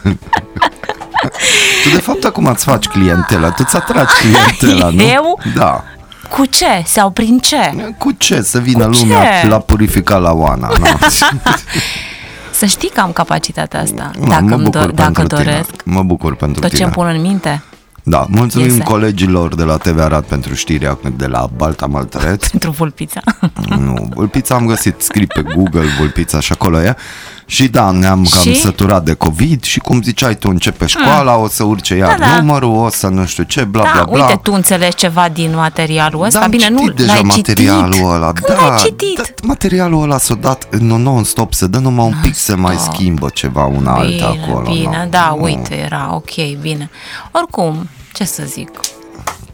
tu 1.83 1.89
de 1.95 2.01
fapt 2.01 2.25
acum 2.25 2.47
îți 2.47 2.65
faci 2.65 2.87
clientela, 2.87 3.49
tu 3.49 3.63
îți 3.67 3.77
atragi 3.77 4.13
clientela, 4.15 4.91
nu? 4.97 5.03
Eu? 5.03 5.41
Da. 5.57 5.85
Cu 6.31 6.45
ce? 6.47 6.83
Sau 6.87 7.11
prin 7.11 7.39
ce? 7.39 7.95
Cu 7.99 8.11
ce? 8.13 8.41
Să 8.41 8.59
vină 8.59 8.85
Cu 8.85 8.91
lumea 8.91 9.41
ce? 9.41 9.47
la 9.47 9.59
purificat 9.59 10.21
la 10.21 10.33
Oana. 10.33 10.69
Nu? 10.79 10.85
Să 12.51 12.67
știi 12.67 12.89
că 12.95 13.01
am 13.01 13.13
capacitatea 13.13 13.81
asta. 13.81 14.11
Nu, 14.21 14.27
dacă 14.27 14.43
mă 14.45 14.55
îmi 14.55 14.65
bucur 14.65 14.91
do- 14.91 14.95
dacă 14.95 15.11
pentru 15.13 15.37
tine. 15.37 15.51
doresc. 15.51 15.71
Mă 15.85 16.03
bucur 16.03 16.35
pentru 16.37 16.61
Tot 16.61 16.69
ce 16.71 16.75
tine. 16.77 16.87
îmi 16.87 16.95
pun 16.97 17.07
în 17.07 17.21
minte. 17.21 17.63
Da, 18.07 18.27
mulțumim 18.31 18.67
Iese. 18.69 18.83
colegilor 18.83 19.55
de 19.55 19.63
la 19.63 19.77
TV 19.77 20.01
Arad 20.01 20.25
pentru 20.25 20.55
știrea 20.55 20.99
de 21.17 21.27
la 21.27 21.49
Balta 21.57 21.87
Maltăreț. 21.87 22.47
Pentru 22.55 22.71
vulpița. 22.71 23.21
nu, 23.79 24.09
Vulpița 24.15 24.55
am 24.55 24.67
găsit, 24.67 25.01
scrii 25.01 25.27
pe 25.27 25.43
Google 25.55 25.85
Vulpița 25.99 26.41
și 26.41 26.53
acolo 26.53 26.83
e. 26.83 26.97
Și 27.47 27.69
da, 27.69 27.91
ne-am 27.91 28.27
cam 28.31 28.41
Și? 28.43 28.55
săturat 28.61 29.05
de 29.05 29.13
COVID 29.15 29.63
și 29.63 29.79
cum 29.79 30.03
ziceai 30.03 30.35
tu, 30.35 30.49
începe 30.49 30.87
școala, 30.87 31.37
o 31.37 31.49
să 31.49 31.65
urce 31.65 31.95
iar 31.97 32.19
Da, 32.19 32.25
da. 32.25 32.41
numărul, 32.41 32.75
o 32.85 32.89
să 32.91 33.09
nu 33.09 33.25
știu 33.27 33.43
ce, 33.43 33.65
bla 33.65 33.83
da, 33.83 33.91
bla 33.93 34.05
bla. 34.13 34.25
uite, 34.25 34.41
tu 34.43 34.53
înțelegi 34.55 34.95
ceva 34.97 35.29
din 35.33 35.55
materialul 35.55 36.23
ăsta. 36.25 36.39
Da, 36.39 36.45
am 36.45 36.51
Bine, 36.51 36.63
citit 36.65 36.81
nu 36.81 36.91
deja 36.93 37.13
l-ai 37.13 37.23
materialul 37.23 37.93
citit. 37.93 38.07
ăla. 38.09 38.33
Când 38.33 38.59
da, 38.59 38.67
l-ai 38.67 38.77
citit? 38.79 39.17
Da, 39.17 39.23
materialul 39.43 40.03
ăla 40.03 40.19
s-a 40.19 40.35
dat 40.35 40.77
nu, 40.79 40.97
non-stop, 40.97 41.53
se 41.55 41.67
dă 41.67 41.79
numai 41.79 42.07
un 42.07 42.15
pic, 42.23 42.35
se 42.35 42.55
mai 42.55 42.73
Non-stop. 42.75 42.95
schimbă 42.95 43.29
ceva 43.35 43.65
un 43.65 43.87
alt 43.87 44.09
bine, 44.09 44.23
acolo. 44.25 44.71
bine, 44.71 45.01
nu, 45.05 45.11
da, 45.11 45.35
nu. 45.37 45.43
uite, 45.45 45.75
era 45.79 46.11
ok, 46.15 46.59
bine. 46.61 46.91
Oricum, 47.31 47.89
ce 48.15 48.25
să 48.25 48.43
zic, 48.47 48.71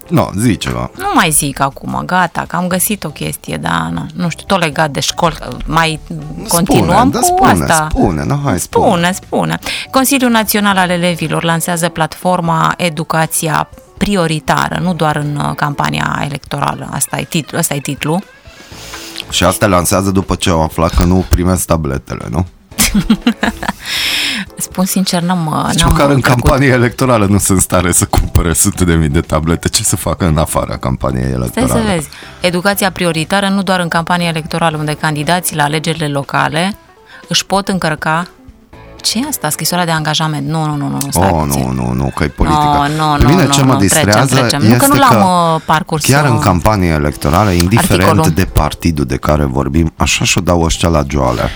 Nu, 0.09 0.31
zi 0.37 0.57
ceva. 0.57 0.90
nu 0.97 1.11
mai 1.14 1.31
zic 1.31 1.61
acum, 1.61 2.02
gata, 2.07 2.45
că 2.49 2.57
am 2.57 2.67
găsit 2.67 3.05
o 3.05 3.09
chestie, 3.09 3.57
da, 3.57 3.88
na, 3.93 4.07
nu 4.14 4.29
știu, 4.29 4.45
tot 4.47 4.59
legat 4.61 4.90
de 4.90 5.00
școli, 5.00 5.38
mai 5.67 6.00
continuăm 6.49 6.97
spune, 6.97 7.11
da, 7.11 7.19
cu 7.19 7.25
spune, 7.25 7.50
asta. 7.50 7.87
spune, 7.90 8.25
nu, 8.25 8.40
hai, 8.45 8.61
spune. 8.61 8.87
Spune, 8.87 9.12
spune. 9.12 9.59
Consiliul 9.90 10.31
Național 10.31 10.76
al 10.76 10.90
Elevilor 10.90 11.43
lansează 11.45 11.88
platforma 11.88 12.75
Educația 12.76 13.69
Prioritară, 13.99 14.79
nu 14.83 14.95
doar 14.95 15.17
în 15.17 15.37
uh, 15.37 15.55
campania 15.57 16.21
electorală. 16.25 16.88
Asta 16.93 17.19
e, 17.19 17.25
titlu, 17.25 17.59
asta 17.59 17.75
e 17.75 17.79
titlul. 17.81 18.23
Și 19.31 19.45
asta 19.45 19.67
lansează 19.67 20.11
după 20.11 20.35
ce 20.35 20.50
au 20.50 20.62
aflat 20.62 20.95
că 20.95 21.05
nu 21.05 21.25
primesc 21.29 21.67
tabletele, 21.67 22.26
nu? 22.31 22.47
Spun 24.56 24.84
sincer, 24.84 25.22
n-am, 25.22 25.46
uh, 25.46 25.70
Nici 25.70 25.80
n-am 25.82 25.90
măcar 25.92 26.10
în 26.10 26.20
trecut. 26.20 26.40
campanie 26.42 26.68
electorală 26.68 27.26
nu 27.26 27.38
sunt 27.38 27.56
în 27.56 27.62
stare 27.62 27.92
să 27.92 28.04
cumpere 28.04 28.52
sute 28.52 28.84
de 28.84 28.94
mii 28.94 29.08
de 29.08 29.20
tablete. 29.20 29.68
Ce 29.68 29.82
să 29.82 29.96
facă 29.96 30.26
în 30.26 30.37
afara 30.38 30.76
campaniei 30.76 31.22
Stai 31.25 31.34
electorale? 31.34 31.72
să 31.72 31.92
vezi. 31.94 32.08
Educația 32.40 32.90
prioritară 32.90 33.49
nu 33.49 33.62
doar 33.62 33.80
în 33.80 33.88
campania 33.88 34.28
electorală, 34.28 34.76
unde 34.76 34.94
candidații 34.94 35.56
la 35.56 35.62
alegerile 35.62 36.08
locale 36.08 36.75
își 37.28 37.46
pot 37.46 37.68
încărca 37.68 38.26
ce 39.02 39.18
e 39.18 39.26
asta? 39.28 39.49
Scrisoarea 39.50 39.87
de 39.87 39.90
angajament? 39.90 40.46
Nu, 40.49 40.64
nu, 40.64 40.75
nu, 40.76 40.88
nu, 40.88 40.99
stai 41.10 41.30
Oh, 41.32 41.42
puțin. 41.46 41.62
nu, 41.62 41.72
nu, 41.82 41.92
nu, 41.92 42.12
că 42.14 42.25
e 42.25 42.28
politică. 42.28 42.87
Nu, 42.96 43.10
nu, 43.10 43.16
Pe 43.18 43.26
mine 43.26 43.44
nu, 43.44 43.50
ce 43.52 43.60
nu, 43.60 43.66
mă 43.66 43.72
nu, 43.72 43.78
trecem, 43.78 44.02
distrează 44.04 44.34
trecem. 44.37 44.60
Nu 44.60 44.66
este 44.66 44.78
că 44.78 44.87
nu 44.87 44.99
l-am, 44.99 45.54
uh, 45.54 45.60
parcurs, 45.64 46.04
chiar 46.04 46.25
în 46.25 46.32
uh, 46.34 46.40
campanie 46.42 46.88
electorală, 46.88 47.50
indiferent 47.50 48.02
articolul. 48.02 48.30
de 48.34 48.44
partidul 48.44 49.04
de 49.04 49.16
care 49.16 49.44
vorbim, 49.44 49.92
așa 49.96 50.25
și-o 50.25 50.40
dau 50.40 50.62
ăștia 50.62 50.88
la 50.88 51.02
joale. 51.08 51.50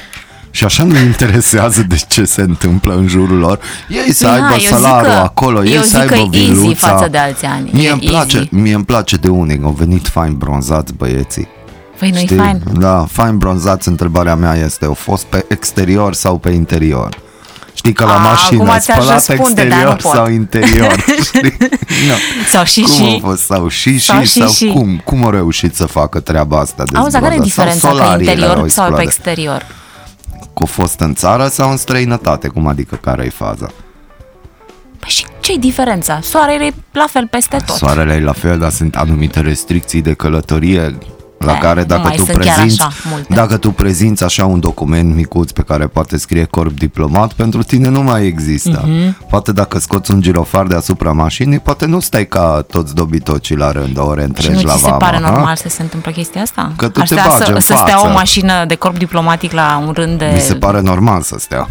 Și 0.55 0.65
așa 0.65 0.83
nu 0.85 0.99
interesează 0.99 1.83
de 1.89 1.97
ce 2.09 2.25
se 2.25 2.41
întâmplă 2.41 2.95
în 2.95 3.07
jurul 3.09 3.39
lor. 3.39 3.59
Ei 3.89 4.13
să 4.13 4.25
Da, 4.25 4.33
aibă 4.33 4.47
eu 4.53 4.59
zic 4.59 4.69
salariul 4.69 5.13
că- 5.13 5.19
acolo, 5.19 5.65
ei 5.65 5.75
eu 5.75 5.81
să 5.83 5.99
zic 5.99 6.07
că 6.09 6.15
aibă 6.15 6.37
e 6.37 6.39
easy 6.41 6.53
viluța. 6.53 6.89
față 6.89 7.09
de 7.11 7.19
alți 7.19 7.45
ani. 7.45 7.71
Mie 7.73 7.89
E 7.89 7.93
îmi 7.93 8.01
place, 8.01 8.37
easy. 8.37 8.49
mie 8.55 8.75
îmi 8.75 8.85
place 8.85 9.17
de 9.17 9.29
unii, 9.29 9.61
au 9.65 9.71
venit 9.79 10.07
fain 10.09 10.35
bronzați 10.37 10.93
băieții. 10.95 11.49
Păi 11.99 12.11
nu-i 12.11 12.21
Știi? 12.21 12.37
fain? 12.37 12.63
Da, 12.79 13.07
fain 13.11 13.39
bronzați, 13.39 13.89
întrebarea 13.89 14.35
mea 14.35 14.55
este, 14.55 14.85
au 14.85 14.95
fost 14.95 15.25
pe 15.25 15.45
exterior 15.49 16.15
sau 16.15 16.39
pe 16.39 16.51
interior? 16.51 17.17
Știi 17.75 17.93
că 17.93 18.05
la 18.05 18.15
A, 18.15 18.19
mașină, 18.19 18.63
acum 18.63 18.79
ți-aș 18.79 18.97
spălat 18.97 19.27
răspunde, 19.27 19.55
dar 19.55 19.65
exterior 19.65 19.91
nu 19.91 19.97
pot. 20.03 20.13
sau 20.13 20.31
interior, 20.31 21.05
știi? 21.27 21.57
No. 22.09 22.15
Sau 22.51 22.65
și 22.65 22.81
cum 22.81 22.93
și. 22.95 23.21
a 23.23 23.27
fost? 23.27 23.43
Sau 23.45 23.69
și 23.69 23.99
Sau 23.99 24.21
și, 24.21 24.27
și 24.31 24.39
sau 24.41 24.49
și. 24.49 24.67
cum? 24.67 25.01
Cum 25.05 25.25
au 25.25 25.31
reușit 25.31 25.75
să 25.77 25.87
facă 25.87 26.21
treaba 26.21 26.59
asta 26.59 26.85
de 26.93 26.97
Auzi, 26.99 27.11
dar 27.13 27.21
care 27.23 27.35
e 27.35 27.37
zbrodă? 27.37 27.51
Sau 27.51 27.65
diferența 27.65 27.89
pe 27.89 27.95
solariile 27.97 28.31
interior 28.33 28.57
au 28.59 28.69
sau 28.69 28.85
pe 28.93 29.03
explodat? 29.03 29.05
exterior? 29.05 29.67
Că 30.55 30.63
a 30.63 30.67
fost 30.67 31.01
în 31.01 31.15
țară 31.15 31.47
sau 31.47 31.71
în 31.71 31.77
străinătate? 31.77 32.49
Cum 32.49 32.67
adică 32.67 32.95
care 32.95 33.25
e 33.25 33.29
faza? 33.29 33.71
Păi 34.99 35.09
și 35.09 35.27
ce-i 35.41 35.59
diferența? 35.59 36.21
Soarele 36.21 36.65
e 36.65 36.73
la 36.93 37.07
fel 37.11 37.27
peste 37.27 37.57
tot. 37.67 37.77
Soarele 37.77 38.15
e 38.15 38.21
la 38.21 38.33
fel, 38.33 38.59
dar 38.59 38.71
sunt 38.71 38.97
anumite 38.97 39.41
restricții 39.41 40.03
de 40.03 40.13
călătorie 40.13 40.99
la 41.45 41.53
Da, 41.53 41.59
care 41.59 41.81
nu 41.81 41.87
dacă 41.87 42.01
mai 42.03 42.17
tu 42.17 42.25
sunt 42.25 42.37
chiar 42.39 42.55
prezinți, 42.55 42.83
așa 42.83 42.93
multe. 43.11 43.35
dacă 43.35 43.57
tu 43.57 43.71
prezinți 43.71 44.25
așa 44.25 44.45
un 44.47 44.61
document 44.61 45.15
micuț 45.15 45.51
pe 45.51 45.63
care 45.63 45.87
poate 45.87 46.17
scrie 46.19 46.45
corp 46.45 46.79
diplomat, 46.79 47.33
pentru 47.33 47.63
tine 47.63 47.89
nu 47.89 48.03
mai 48.03 48.27
există. 48.27 48.83
Mhm. 48.87 49.27
Poate 49.29 49.53
dacă 49.53 49.79
scoți 49.79 50.11
un 50.11 50.21
girofar 50.21 50.67
deasupra 50.67 51.13
mașinii, 51.13 51.59
poate 51.59 51.87
nu 51.87 52.01
stai 52.01 52.27
ca 52.27 52.65
toți 52.71 52.95
dobitocii 52.95 53.57
la 53.57 53.73
rând, 53.73 53.99
ore 53.99 54.21
Și 54.21 54.27
întregi 54.27 54.51
nu 54.63 54.63
la 54.63 54.73
ți 54.73 54.79
se 54.79 54.85
vama. 54.85 54.97
pare 54.97 55.19
ha? 55.23 55.31
normal 55.31 55.57
să 55.57 55.69
se 55.69 55.83
întâmple 55.83 56.13
chestia 56.13 56.43
asta? 56.43 56.73
Că 56.77 56.89
tu 56.89 57.01
Ar 57.01 57.07
te 57.09 57.15
stea 57.15 57.27
bagi 57.29 57.45
să, 57.45 57.51
în 57.53 57.61
să 57.61 57.75
stea 57.77 57.95
față. 57.97 58.09
o 58.09 58.13
mașină 58.13 58.65
de 58.65 58.75
corp 58.75 58.99
diplomatic 58.99 59.53
la 59.53 59.83
un 59.87 59.93
rând 59.93 60.19
de... 60.19 60.31
Mi 60.35 60.41
se 60.41 60.55
pare 60.55 60.81
normal 60.81 61.23
să 61.23 61.37
stea. 61.39 61.69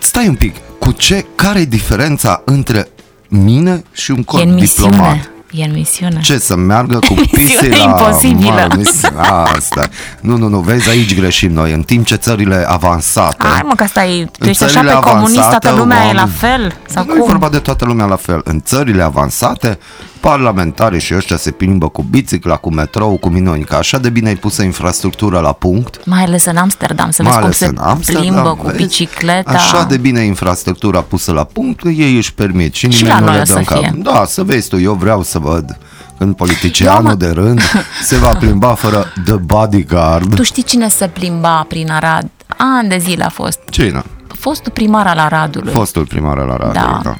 Stai 0.00 0.28
un 0.28 0.34
pic, 0.34 0.54
cu 0.78 0.90
ce, 0.90 1.26
care 1.34 1.60
e 1.60 1.64
diferența 1.64 2.42
între 2.44 2.88
mine 3.28 3.82
și 3.92 4.10
un 4.10 4.18
E 4.18 4.22
corp 4.22 4.44
în 4.44 4.56
diplomat? 4.56 5.30
Misiune. 5.52 5.64
E 5.64 5.64
în 5.64 5.72
misiune. 5.72 6.20
Ce, 6.20 6.38
să 6.38 6.56
meargă 6.56 6.98
cu 6.98 7.14
Misiune 7.36 7.68
pisi 7.68 7.68
la... 7.68 7.84
imposibilă. 7.84 8.66
Mă, 8.68 8.74
misiune, 8.76 9.20
asta. 9.56 9.88
Nu, 10.20 10.36
nu, 10.36 10.48
nu, 10.48 10.58
vezi, 10.58 10.88
aici 10.88 11.14
greșim 11.14 11.52
noi. 11.52 11.72
În 11.72 11.82
timp 11.82 12.06
ce 12.06 12.14
țările 12.14 12.64
avansate... 12.68 13.46
Hai 13.46 13.60
mă 13.64 13.74
că 13.74 13.82
asta 13.82 14.04
e, 14.04 14.24
tu 14.24 14.30
în 14.38 14.48
ești 14.48 14.64
așa 14.64 14.72
țările 14.72 14.92
pe 14.92 14.98
comunist, 15.10 15.38
avansate, 15.38 15.66
toată 15.66 15.80
lumea 15.80 16.08
e 16.08 16.12
la 16.12 16.22
oameni- 16.22 16.38
fel? 16.38 16.76
Sau 16.86 17.04
nu 17.04 17.14
e 17.14 17.18
cum? 17.18 17.26
vorba 17.26 17.48
de 17.48 17.58
toată 17.58 17.84
lumea 17.84 18.06
la 18.06 18.16
fel. 18.16 18.40
În 18.44 18.60
țările 18.60 19.02
avansate, 19.02 19.78
parlamentarii 20.26 21.00
și 21.00 21.14
ăștia 21.14 21.36
se 21.36 21.50
plimbă 21.50 21.88
cu 21.88 22.02
bicicla, 22.10 22.56
cu 22.56 22.70
metrou, 22.72 23.16
cu 23.16 23.28
minuni, 23.28 23.64
că 23.64 23.74
așa 23.74 23.98
de 23.98 24.10
bine 24.10 24.28
ai 24.28 24.34
pusă 24.36 24.62
infrastructura 24.62 25.40
la 25.40 25.52
punct, 25.52 26.00
Mai 26.06 26.22
ales 26.22 26.44
în 26.44 26.56
Amsterdam, 26.56 27.10
să 27.10 27.22
mai 27.22 27.30
vezi 27.32 27.38
cum 27.40 27.44
ales 27.46 27.58
se 27.58 27.66
în 27.66 27.78
Amsterdam, 27.80 28.22
plimbă 28.22 28.54
cu 28.54 28.66
vezi? 28.66 28.76
bicicleta. 28.76 29.50
Așa 29.50 29.84
de 29.84 29.96
bine 29.96 30.20
infrastructura 30.20 31.00
pusă 31.00 31.32
la 31.32 31.44
punct, 31.44 31.80
că 31.80 31.88
ei 31.88 32.16
își 32.16 32.34
permit 32.34 32.74
și 32.74 32.90
Și 32.90 33.02
nimeni 33.02 33.08
la 33.08 33.18
nu 33.18 33.24
noi 33.24 33.34
le 33.34 33.40
o 33.40 33.44
dă 33.44 33.52
să 33.52 33.58
în 33.58 33.64
cap. 33.64 33.78
fie. 33.78 33.92
Da, 33.96 34.24
să 34.26 34.42
vezi 34.44 34.68
tu, 34.68 34.78
eu 34.78 34.92
vreau 34.94 35.22
să 35.22 35.38
văd 35.38 35.78
când 36.18 36.36
politicianul 36.36 37.02
Eu, 37.04 37.08
mă- 37.10 37.14
de 37.14 37.28
rând 37.30 37.60
se 38.08 38.16
va 38.16 38.28
plimba 38.34 38.74
fără 38.74 39.06
the 39.24 39.34
bodyguard. 39.36 40.34
Tu 40.34 40.42
știi 40.42 40.62
cine 40.62 40.88
se 40.88 41.06
plimba 41.08 41.64
prin 41.68 41.90
Arad? 41.90 42.28
Ani 42.56 42.88
de 42.88 42.98
zile 42.98 43.24
a 43.24 43.28
fost. 43.28 43.58
Cine? 43.70 44.02
Fostul 44.38 44.72
primar 44.72 45.06
al 45.06 45.18
Aradului. 45.18 45.72
Fostul 45.72 46.06
primar 46.06 46.36
la 46.36 46.56
radio, 46.56 46.72
Da. 46.72 47.00
da. 47.02 47.14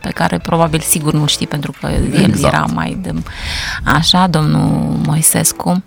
Pe 0.00 0.10
care 0.10 0.38
probabil 0.38 0.80
sigur 0.80 1.12
nu 1.12 1.26
știi 1.26 1.46
pentru 1.46 1.72
că 1.80 1.88
el 1.92 2.24
Exact. 2.24 2.54
era 2.54 2.64
mai 2.74 2.98
de... 3.02 3.14
Așa, 3.84 4.26
domnul 4.26 4.96
Moisescu. 5.06 5.82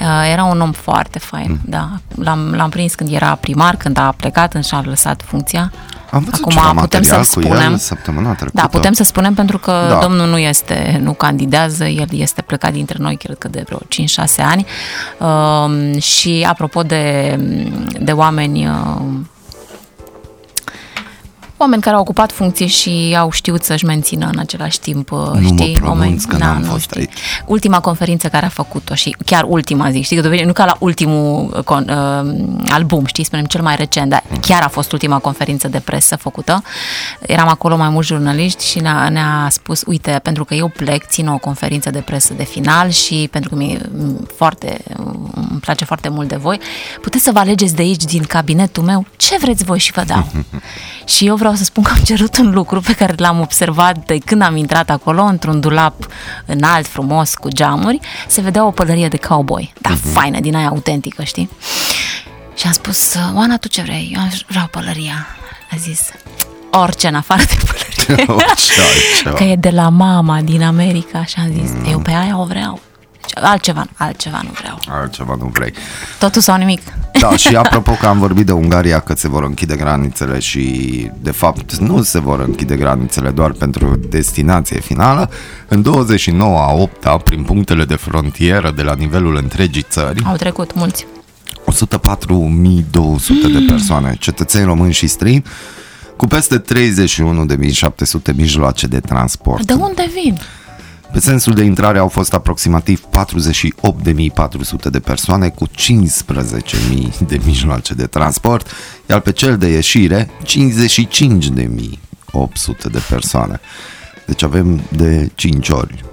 Uh, 0.00 0.30
Era 0.32 0.44
un 0.44 0.60
om 0.60 0.72
foarte 0.72 1.18
fain, 1.18 1.50
Mm. 1.50 1.58
da. 1.64 1.88
L-am, 2.14 2.52
l-am 2.56 2.70
prins 2.70 2.94
când 2.94 3.12
era 3.12 3.34
primar, 3.34 3.76
când 3.76 3.98
a 3.98 4.14
plecat, 4.16 4.56
și 4.64 4.74
a 4.74 4.80
lăsat 4.84 5.22
funcția. 5.26 5.72
Am 6.10 6.20
văzut 6.20 6.34
Acum 6.40 6.50
ceva 6.50 6.62
putem 6.62 6.80
material 6.80 7.24
să-l 7.24 7.42
cu 7.42 7.48
spunem. 7.48 7.72
el 7.72 7.78
săptămâna 7.78 8.34
trecută. 8.34 8.60
Da, 8.62 8.66
putem 8.68 8.92
să 8.92 9.02
spunem 9.04 9.34
pentru 9.34 9.58
că 9.58 9.70
Da. 9.88 9.94
da. 9.94 10.00
domnul 10.00 10.28
nu 10.28 10.38
este, 10.38 10.98
nu 11.02 11.12
candidează, 11.12 11.84
el 11.84 12.06
este 12.10 12.42
plecat 12.42 12.72
dintre 12.72 12.96
noi, 13.00 13.16
cred 13.16 13.38
că 13.38 13.48
de 13.48 13.62
vreo 13.66 13.78
5-6 13.88 14.42
ani. 14.42 14.66
Uh, 15.18 16.02
și 16.02 16.46
apropo 16.48 16.82
de, 16.82 17.36
de 18.00 18.12
oameni 18.12 18.66
uh, 18.66 18.74
oameni 21.64 21.82
care 21.82 21.94
au 21.94 22.00
ocupat 22.00 22.32
funcții 22.32 22.66
și 22.66 23.16
au 23.18 23.30
știut 23.30 23.62
să-și 23.62 23.84
mențină 23.84 24.28
în 24.32 24.38
același 24.38 24.80
timp, 24.80 25.10
uh, 25.10 25.18
Nu 25.18 25.40
mă 25.40 25.40
știi, 25.40 25.72
pronunț, 25.72 25.98
oameni, 25.98 26.20
că 26.28 26.36
n-am 26.36 26.62
fost 26.62 26.90
aici. 26.90 27.12
Ultima 27.46 27.80
conferință 27.80 28.28
care 28.28 28.46
a 28.46 28.48
făcut-o 28.48 28.94
și 28.94 29.16
chiar 29.26 29.44
ultima 29.48 29.90
zic, 29.90 30.04
știi, 30.04 30.22
că 30.22 30.44
nu 30.44 30.52
ca 30.52 30.64
la 30.64 30.76
ultimul 30.78 31.52
uh, 31.56 31.62
con, 31.62 31.88
uh, 31.88 32.72
album, 32.72 33.04
știi, 33.04 33.24
spunem 33.24 33.44
cel 33.44 33.62
mai 33.62 33.76
recent, 33.76 34.10
dar 34.10 34.22
chiar 34.40 34.62
a 34.62 34.68
fost 34.68 34.92
ultima 34.92 35.18
conferință 35.18 35.68
de 35.68 35.80
presă 35.80 36.16
făcută. 36.16 36.62
Eram 37.20 37.48
acolo 37.48 37.76
mai 37.76 37.88
mulți 37.88 38.08
jurnaliști 38.08 38.66
și 38.66 38.80
ne-a, 38.80 39.08
ne-a 39.08 39.46
spus, 39.50 39.82
uite, 39.86 40.20
pentru 40.22 40.44
că 40.44 40.54
eu 40.54 40.68
plec, 40.68 41.06
țin 41.06 41.28
o 41.28 41.38
conferință 41.38 41.90
de 41.90 42.00
presă 42.00 42.34
de 42.36 42.44
final 42.44 42.90
și 42.90 43.28
pentru 43.30 43.50
că 43.50 43.56
mi 43.56 43.78
foarte, 44.36 44.78
îmi 45.34 45.60
place 45.60 45.84
foarte 45.84 46.08
mult 46.08 46.28
de 46.28 46.36
voi, 46.36 46.60
puteți 47.00 47.24
să 47.24 47.30
vă 47.32 47.38
alegeți 47.38 47.74
de 47.74 47.82
aici, 47.82 48.04
din 48.04 48.22
cabinetul 48.22 48.82
meu, 48.82 49.06
ce 49.16 49.36
vreți 49.40 49.64
voi 49.64 49.78
și 49.78 49.92
vă 49.92 50.02
dau. 50.06 50.26
și 51.14 51.26
eu 51.26 51.36
vreau 51.36 51.53
să 51.56 51.64
spun 51.64 51.82
că 51.82 51.90
am 51.90 52.02
cerut 52.02 52.36
un 52.36 52.50
lucru 52.50 52.80
pe 52.80 52.92
care 52.94 53.14
l-am 53.16 53.40
observat 53.40 54.06
de 54.06 54.18
când 54.18 54.42
am 54.42 54.56
intrat 54.56 54.90
acolo, 54.90 55.22
într-un 55.22 55.60
dulap 55.60 56.06
înalt, 56.46 56.86
frumos, 56.86 57.34
cu 57.34 57.48
geamuri, 57.48 57.98
se 58.28 58.40
vedea 58.40 58.66
o 58.66 58.70
pălărie 58.70 59.08
de 59.08 59.16
cowboy, 59.16 59.72
dar 59.80 59.92
Mhm. 59.92 60.08
faină, 60.12 60.40
din 60.40 60.56
aia 60.56 60.68
autentică, 60.68 61.22
știi? 61.22 61.50
Și 62.54 62.66
am 62.66 62.72
spus, 62.72 63.14
Oana, 63.34 63.56
tu 63.56 63.68
ce 63.68 63.82
vrei? 63.82 64.12
Eu 64.16 64.22
aș- 64.22 64.42
vreau 64.48 64.66
pălăria. 64.70 65.26
A 65.70 65.76
zis, 65.76 66.00
orice 66.70 67.08
în 67.08 67.14
afară 67.14 67.42
de 67.42 67.56
pălărie. 67.66 68.24
Orice 68.48 68.72
altceva. 68.80 69.34
că 69.36 69.42
e 69.42 69.56
de 69.56 69.70
la 69.70 69.88
mama 69.88 70.40
din 70.40 70.62
America 70.62 71.24
și 71.24 71.34
am 71.38 71.50
zis, 71.60 71.70
mm. 71.70 71.90
eu 71.90 71.98
pe 71.98 72.10
aia 72.10 72.38
o 72.38 72.44
vreau. 72.44 72.80
Deci, 73.34 73.44
Altceva, 73.44 73.86
altceva 73.96 74.40
nu 74.42 74.50
vreau. 74.50 74.78
Altceva 74.88 75.36
nu 75.38 75.50
vrei. 75.52 75.72
Totul 76.18 76.42
sau 76.42 76.56
nimic. 76.56 76.80
Da, 77.20 77.36
și 77.36 77.56
apropo 77.64 77.92
că 77.92 78.06
am 78.06 78.18
vorbit 78.18 78.46
de 78.46 78.52
Ungaria 78.52 78.98
că 79.00 79.14
se 79.14 79.28
vor 79.28 79.42
închide 79.42 79.76
granițele 79.76 80.38
și 80.38 81.10
de 81.20 81.30
fapt 81.30 81.76
nu 81.76 82.02
se 82.02 82.20
vor 82.20 82.40
închide 82.40 82.76
granițele 82.76 83.30
doar 83.30 83.52
pentru 83.52 84.00
destinație 84.08 84.80
finală, 84.80 85.30
în 85.68 85.82
29 85.82 86.58
a 86.58 86.72
8 86.72 87.22
prin 87.24 87.42
punctele 87.42 87.84
de 87.84 87.94
frontieră 87.94 88.70
de 88.70 88.82
la 88.82 88.94
nivelul 88.94 89.36
întregii 89.36 89.86
țări, 89.88 90.22
Au 90.26 90.36
trecut 90.36 90.74
mulți. 90.74 91.06
104.200 91.72 93.52
de 93.52 93.64
persoane, 93.68 94.16
cetățeni 94.18 94.64
români 94.64 94.92
și 94.92 95.06
străini, 95.06 95.44
cu 96.16 96.26
peste 96.26 96.62
31.700 96.62 98.34
mijloace 98.36 98.86
de 98.86 99.00
transport. 99.00 99.64
De 99.66 99.72
unde 99.72 100.10
vin? 100.22 100.38
Pe 101.14 101.20
sensul 101.20 101.54
de 101.54 101.62
intrare 101.62 101.98
au 101.98 102.08
fost 102.08 102.34
aproximativ 102.34 103.04
48.400 103.04 104.90
de 104.90 105.00
persoane 105.00 105.48
cu 105.48 105.68
15.000 105.68 105.74
de 107.26 107.40
mijloace 107.44 107.94
de 107.94 108.06
transport, 108.06 108.70
iar 109.08 109.20
pe 109.20 109.32
cel 109.32 109.56
de 109.56 109.66
ieșire 109.66 110.30
55.800 110.44 110.50
de 112.90 113.02
persoane. 113.08 113.60
Deci 114.26 114.42
avem 114.42 114.80
de 114.88 115.30
5 115.34 115.68
ori. 115.68 116.04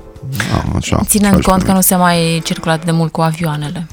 Da, 0.52 0.64
așa, 0.76 1.02
Ținând 1.06 1.42
cont 1.42 1.64
că 1.64 1.72
nu 1.72 1.82
se 1.82 1.96
mai 1.96 2.42
circulă 2.44 2.72
atât 2.72 2.86
de 2.86 2.92
mult 2.92 3.12
cu 3.12 3.22
avioanele. 3.22 3.88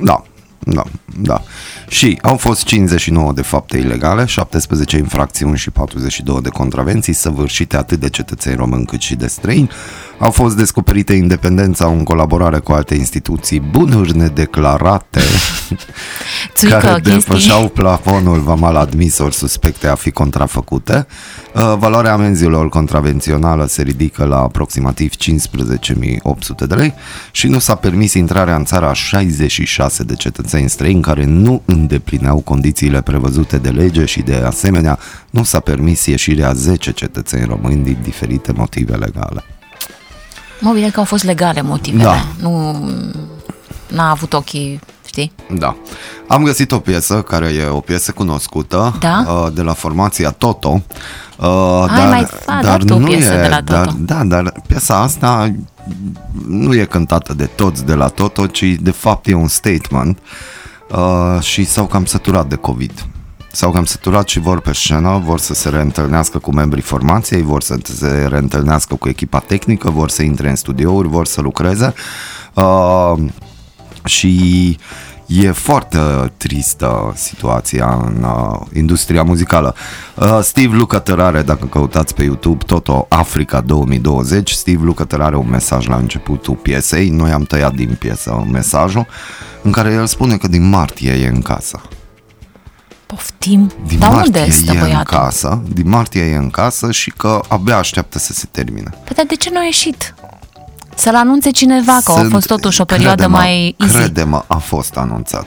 Da, 0.00 0.22
da, 0.64 0.84
da. 1.16 1.42
Și 1.88 2.18
au 2.22 2.36
fost 2.36 2.64
59 2.64 3.32
de 3.32 3.42
fapte 3.42 3.78
ilegale, 3.78 4.24
17 4.24 4.96
infracțiuni 4.96 5.56
și 5.56 5.70
42 5.70 6.40
de 6.40 6.48
contravenții 6.48 7.12
săvârșite 7.12 7.76
atât 7.76 8.00
de 8.00 8.08
cetățeni 8.08 8.56
români 8.56 8.86
cât 8.86 9.00
și 9.00 9.14
de 9.14 9.26
străini. 9.26 9.70
Au 10.18 10.30
fost 10.30 10.56
descoperite 10.56 11.12
independența 11.12 11.86
în 11.86 12.02
colaborare 12.02 12.58
cu 12.58 12.72
alte 12.72 12.94
instituții, 12.94 13.60
bunuri 13.60 14.16
nedeclarate, 14.16 15.20
Țuică 16.54 16.76
care 16.76 17.00
chestii. 17.00 17.18
depășeau 17.18 17.68
plafonul 17.68 18.40
vamal 18.40 18.76
admisori 18.76 19.34
suspecte 19.34 19.88
a 19.88 19.94
fi 19.94 20.10
contrafăcute. 20.10 21.06
Uh, 21.54 21.74
Valoarea 21.78 22.12
amenzilor 22.12 22.68
contravențională 22.68 23.66
se 23.66 23.82
ridică 23.82 24.24
la 24.24 24.36
aproximativ 24.38 25.12
15.800 25.12 26.66
de 26.66 26.74
lei 26.74 26.94
și 27.30 27.46
nu 27.46 27.58
s-a 27.58 27.74
permis 27.74 28.14
intrarea 28.14 28.56
în 28.56 28.64
țară 28.64 28.88
a 28.88 28.92
66 28.92 30.02
de 30.02 30.14
cetățeni 30.14 30.70
străini 30.70 31.02
care 31.02 31.24
nu 31.24 31.62
îndeplineau 31.64 32.40
condițiile 32.40 33.02
prevăzute 33.02 33.58
de 33.58 33.68
lege 33.68 34.04
și 34.04 34.20
de 34.20 34.34
asemenea 34.34 34.98
nu 35.30 35.42
s-a 35.42 35.60
permis 35.60 36.06
ieșirea 36.06 36.52
10 36.52 36.92
cetățeni 36.92 37.44
români 37.44 37.84
din 37.84 37.98
diferite 38.02 38.52
motive 38.52 38.94
legale. 38.96 39.44
Mă 40.60 40.72
bine 40.72 40.90
că 40.90 40.98
au 40.98 41.04
fost 41.04 41.24
legale 41.24 41.62
motivele. 41.62 42.02
Da. 42.02 42.26
Nu 42.40 42.90
n-a 43.88 44.10
avut 44.10 44.32
ochii, 44.32 44.80
știi? 45.12 45.32
Da. 45.58 45.76
Am 46.28 46.42
găsit 46.42 46.72
o 46.72 46.78
piesă 46.78 47.22
care 47.22 47.46
e 47.46 47.66
o 47.66 47.80
piesă 47.80 48.12
cunoscută 48.12 48.96
Da? 49.00 49.24
uh, 49.28 49.52
de 49.54 49.62
la 49.62 49.72
formația 49.72 50.30
Toto. 50.30 50.82
Uh, 51.38 51.84
Hai, 51.88 52.06
mai 52.10 52.24
fa- 52.26 52.62
da 52.62 52.76
tu 52.76 52.94
o 52.94 52.98
piesă 52.98 53.30
de 53.34 53.48
la 53.48 53.62
Toto. 53.62 53.72
Dar, 53.72 53.94
da, 53.98 54.24
dar 54.24 54.52
piesa 54.66 54.96
asta 54.98 55.54
nu 56.46 56.74
e 56.74 56.84
cântată 56.84 57.34
de 57.34 57.44
toți 57.54 57.84
de 57.84 57.94
la 57.94 58.08
Toto, 58.08 58.46
ci 58.46 58.64
de 58.80 58.90
fapt 58.90 59.26
e 59.26 59.34
un 59.34 59.48
statement 59.48 60.18
uh, 60.90 61.40
și 61.40 61.64
s-au 61.64 61.86
cam 61.86 62.04
săturat 62.04 62.46
de 62.48 62.54
COVID. 62.56 63.06
S-au 63.52 63.70
cam 63.70 63.84
săturat 63.84 64.28
și 64.28 64.40
vor 64.40 64.60
pe 64.60 64.72
scenă, 64.72 65.22
vor 65.24 65.38
să 65.38 65.54
se 65.54 65.68
reîntâlnească 65.68 66.38
cu 66.38 66.52
membrii 66.52 66.82
formației, 66.82 67.42
vor 67.42 67.62
să 67.62 67.78
se 67.82 68.26
reîntâlnească 68.30 68.94
cu 68.94 69.08
echipa 69.08 69.38
tehnică, 69.38 69.90
vor 69.90 70.08
să 70.10 70.22
intre 70.22 70.48
în 70.48 70.56
studiouri, 70.56 71.08
vor 71.08 71.26
să 71.26 71.40
lucreze. 71.40 71.94
Uh, 72.54 73.12
și 74.04 74.78
e 75.26 75.50
foarte 75.50 75.98
tristă 76.36 77.12
situația 77.16 78.02
în 78.06 78.22
uh, 78.22 78.60
industria 78.74 79.22
muzicală. 79.22 79.74
Uh, 80.14 80.38
Steve 80.42 80.76
Lukather 80.76 81.18
are, 81.18 81.42
dacă 81.42 81.64
căutați 81.66 82.14
pe 82.14 82.22
YouTube, 82.22 82.64
Toto 82.64 83.06
Africa 83.08 83.60
2020, 83.60 84.50
Steve 84.50 84.84
Lukather 84.84 85.20
are 85.20 85.36
un 85.36 85.48
mesaj 85.50 85.86
la 85.86 85.96
începutul 85.96 86.54
piesei, 86.54 87.08
noi 87.08 87.30
am 87.30 87.42
tăiat 87.42 87.74
din 87.74 87.96
piesă 87.98 88.46
mesajul, 88.50 89.06
în 89.62 89.70
care 89.70 89.92
el 89.92 90.06
spune 90.06 90.36
că 90.36 90.48
din 90.48 90.68
martie 90.68 91.12
e 91.12 91.28
în 91.28 91.42
casă. 91.42 91.80
Poftim. 93.06 93.72
Din 93.86 93.98
Dar 93.98 94.10
martie 94.10 94.40
unde 94.40 94.52
stă 94.52 94.72
e 94.72 94.74
în 94.74 94.80
băiatul? 94.80 95.18
casă, 95.18 95.62
din 95.72 95.88
martie 95.88 96.22
e 96.22 96.36
în 96.36 96.50
casă 96.50 96.90
și 96.90 97.10
că 97.10 97.40
abia 97.48 97.76
așteaptă 97.76 98.18
să 98.18 98.32
se 98.32 98.48
termine. 98.50 98.90
Păi 99.04 99.14
dar 99.16 99.24
de 99.26 99.34
ce 99.34 99.50
nu 99.50 99.58
a 99.58 99.64
ieșit? 99.64 100.14
Să-l 100.94 101.14
anunțe 101.14 101.50
cineva 101.50 101.98
că 102.04 102.12
a 102.12 102.14
Sunt- 102.14 102.30
fost 102.30 102.46
totuși 102.46 102.80
o 102.80 102.84
perioadă 102.84 103.14
crede-mă, 103.14 103.36
mai 103.36 103.74
easy. 103.78 103.96
Crede-mă, 103.96 104.44
a 104.46 104.56
fost 104.56 104.96
anunțat. 104.96 105.46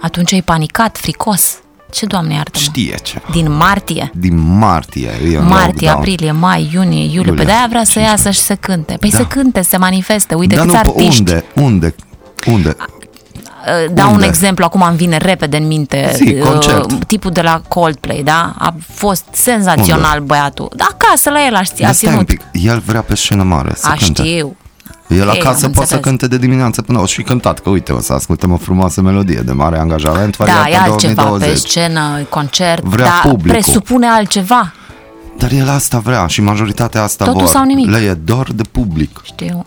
Atunci 0.00 0.32
ai 0.32 0.42
panicat, 0.42 0.96
fricos. 0.98 1.58
Ce, 1.92 2.06
Doamne, 2.06 2.34
iartă-mă? 2.34 2.62
Știe 2.64 2.94
ceva. 3.02 3.24
Din 3.30 3.52
martie. 3.52 4.10
Din 4.14 4.38
martie 4.58 5.10
e 5.32 5.36
în 5.36 5.44
Martie, 5.44 5.64
lockdown. 5.70 5.96
aprilie, 5.96 6.32
mai, 6.32 6.70
iunie, 6.72 6.98
iulie. 7.04 7.14
Iulie. 7.14 7.32
Pe 7.34 7.44
de-aia 7.44 7.66
vrea 7.68 7.84
să 7.84 8.00
iasă 8.00 8.30
și 8.30 8.40
să 8.40 8.54
cânte. 8.54 8.96
Păi 9.00 9.10
Da. 9.10 9.16
să 9.16 9.24
cânte, 9.24 9.62
să 9.62 9.68
se 9.68 9.76
manifeste. 9.76 10.34
Uite 10.34 10.54
Dar 10.54 10.64
câți 10.64 10.76
nu, 10.76 10.82
pe 10.82 10.88
artiști. 10.88 11.20
unde? 11.20 11.44
Unde? 11.54 11.94
Unde? 12.46 12.76
Uh, 13.66 13.92
Dau 13.94 14.08
un 14.08 14.14
Unde? 14.14 14.26
exemplu, 14.26 14.64
acum 14.64 14.82
îmi 14.88 14.96
vine 14.96 15.16
repede 15.16 15.56
în 15.56 15.66
minte. 15.66 16.10
Zi, 16.14 16.34
Uh, 16.40 16.42
concert. 16.48 17.04
Tipul 17.04 17.30
de 17.30 17.40
la 17.40 17.60
Coldplay, 17.68 18.22
da? 18.24 18.54
A 18.58 18.74
fost 18.94 19.24
senzațional 19.32 20.20
băiatul. 20.20 20.72
Da, 20.76 20.86
acasă 20.90 21.30
la 21.30 21.46
el 21.46 21.54
a, 21.54 21.62
ști, 21.62 21.82
a 21.82 21.84
Dar 21.86 21.94
stai 21.94 22.14
un 22.16 22.24
ținut. 22.24 22.42
pic, 22.52 22.64
el 22.64 22.82
vrea 22.86 23.00
pe 23.00 23.14
scenă 23.16 23.42
mare 23.42 23.72
să 23.76 23.86
A 23.86 23.94
cânte. 23.94 24.22
știu. 24.22 24.56
El 25.08 25.16
Ei, 25.28 25.40
acasă 25.40 25.64
am 25.64 25.72
poate 25.72 25.88
să 25.88 25.94
înțeles. 25.94 26.00
cânte 26.00 26.26
de 26.28 26.38
dimineață 26.38 26.82
până 26.82 26.98
o 27.00 27.06
și 27.06 27.22
cântat, 27.22 27.58
că 27.58 27.68
uite, 27.70 27.92
o 27.92 28.00
să 28.00 28.12
ascultăm 28.12 28.52
o 28.52 28.56
frumoasă 28.56 29.00
melodie 29.00 29.40
de 29.44 29.52
mare 29.52 29.78
angajament, 29.78 30.36
Da, 30.36 30.44
varianta 30.44 30.68
e 30.70 30.76
altceva 30.90 31.22
2020. 31.22 31.62
pe 31.62 31.68
scenă, 31.68 32.26
concert, 32.28 32.82
Vrea 32.82 33.04
dar 33.04 33.20
publicul. 33.32 33.50
presupune 33.62 34.06
altceva. 34.06 34.72
Dar 35.38 35.50
el 35.52 35.68
asta 35.68 35.98
vrea 35.98 36.26
și 36.26 36.40
majoritatea 36.40 37.02
asta 37.02 37.24
Totul 37.24 37.40
vor. 37.40 37.48
sau 37.50 37.64
nimic. 37.64 37.88
Le 37.90 37.98
e 37.98 38.14
dor 38.14 38.52
de 38.52 38.62
public. 38.62 39.20
Știu, 39.24 39.46
știu. 39.46 39.64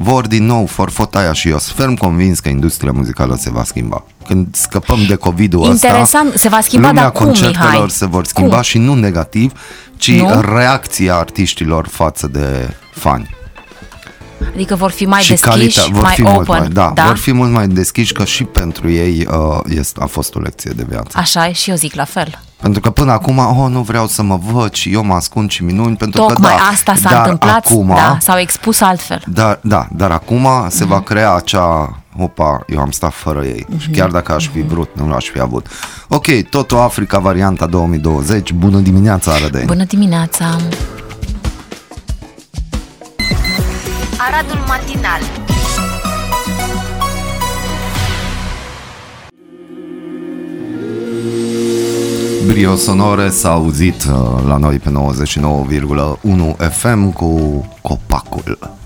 Vor 0.00 0.26
din 0.26 0.44
nou 0.46 0.66
forfotaia 0.66 1.32
și 1.32 1.48
eu 1.48 1.58
sunt 1.58 1.76
ferm 1.76 1.94
convins 1.94 2.38
că 2.38 2.48
industria 2.48 2.92
muzicală 2.92 3.36
se 3.36 3.50
va 3.50 3.64
schimba. 3.64 4.04
Când 4.26 4.46
scăpăm 4.54 4.98
de 5.08 5.14
COVID-ul 5.14 5.64
Interesant, 5.66 6.26
ăsta, 6.26 6.38
se 6.38 6.48
va 6.48 6.60
schimba, 6.60 6.86
lumea 6.88 7.02
dar 7.02 7.12
cum, 7.12 7.24
concertelor 7.26 7.72
Mihai? 7.72 7.90
se 7.90 8.06
vor 8.06 8.24
schimba 8.24 8.54
Cum? 8.54 8.62
și 8.62 8.78
nu 8.78 8.94
negativ, 8.94 9.52
ci 9.96 10.10
Nu? 10.12 10.40
reacția 10.54 11.16
artiștilor 11.16 11.86
față 11.88 12.26
de 12.26 12.70
fani. 12.94 13.36
Adică 14.54 14.74
vor 14.74 14.90
fi 14.90 15.04
mai 15.06 15.20
și 15.22 15.28
deschiși, 15.30 15.80
calita- 15.80 15.92
vor 15.92 16.02
mai 16.02 16.14
fi 16.14 16.20
open. 16.22 16.34
mult 16.34 16.48
mai, 16.48 16.68
da, 16.68 16.90
da? 16.94 17.04
vor 17.04 17.16
fi 17.16 17.32
mult 17.32 17.50
mai 17.52 17.68
deschiși 17.68 18.12
că 18.12 18.24
și 18.24 18.44
pentru 18.44 18.90
ei 18.90 19.26
uh, 19.30 19.58
este, 19.68 20.00
a 20.02 20.06
fost 20.06 20.34
o 20.34 20.40
lecție 20.40 20.72
de 20.76 20.84
viață. 20.88 21.18
Așa 21.18 21.48
e 21.48 21.52
și 21.52 21.70
eu 21.70 21.76
zic 21.76 21.94
la 21.94 22.04
fel. 22.04 22.40
Pentru 22.60 22.80
că 22.80 22.90
până 22.90 23.12
acum, 23.12 23.38
oh, 23.38 23.66
nu 23.70 23.82
vreau 23.82 24.06
să 24.06 24.22
mă 24.22 24.38
văd 24.52 24.72
și 24.72 24.92
eu 24.92 25.04
mă 25.04 25.14
ascund 25.14 25.50
și 25.50 25.64
minuni, 25.64 25.96
pentru 25.96 26.20
Tocmai 26.20 26.50
că 26.52 26.56
da, 26.58 26.68
asta 26.72 26.94
s-a 26.94 27.10
dar 27.10 27.18
întâmplat, 27.22 27.66
acum, 27.66 27.86
da, 27.88 28.16
s-au 28.20 28.38
expus 28.38 28.80
altfel. 28.80 29.22
da, 29.26 29.58
da, 29.62 29.86
dar 29.92 30.10
acum 30.10 30.46
se 30.68 30.84
Mhm. 30.84 30.92
va 30.92 31.00
crea 31.00 31.34
acea 31.34 31.98
Opa, 32.20 32.60
eu 32.66 32.78
am 32.80 32.90
stat 32.90 33.12
fără 33.12 33.44
ei 33.44 33.66
Mhm. 33.68 33.78
Și 33.80 33.90
chiar 33.90 34.08
dacă 34.10 34.32
aș 34.32 34.48
fi 34.48 34.60
vrut, 34.62 34.88
nu 34.92 35.08
l-aș 35.08 35.24
fi 35.24 35.40
avut 35.40 35.66
Ok, 36.08 36.26
Toto 36.50 36.80
Africa 36.80 37.18
varianta 37.18 37.66
2020 37.66 38.52
Bună 38.52 38.78
dimineața, 38.78 39.32
Arădeni 39.32 39.64
Bună 39.66 39.84
dimineața! 39.84 40.56
Aradul 44.20 44.58
matinal. 44.66 45.20
Brio 52.46 52.76
sonore 52.76 53.28
s-a 53.28 53.50
auzit 53.50 54.04
uh, 54.04 54.46
la 54.46 54.56
noi 54.56 54.78
pe 54.78 54.90
99,1 54.90 56.70
FM 56.70 57.12
cu 57.12 57.64
Copacul 57.82 58.77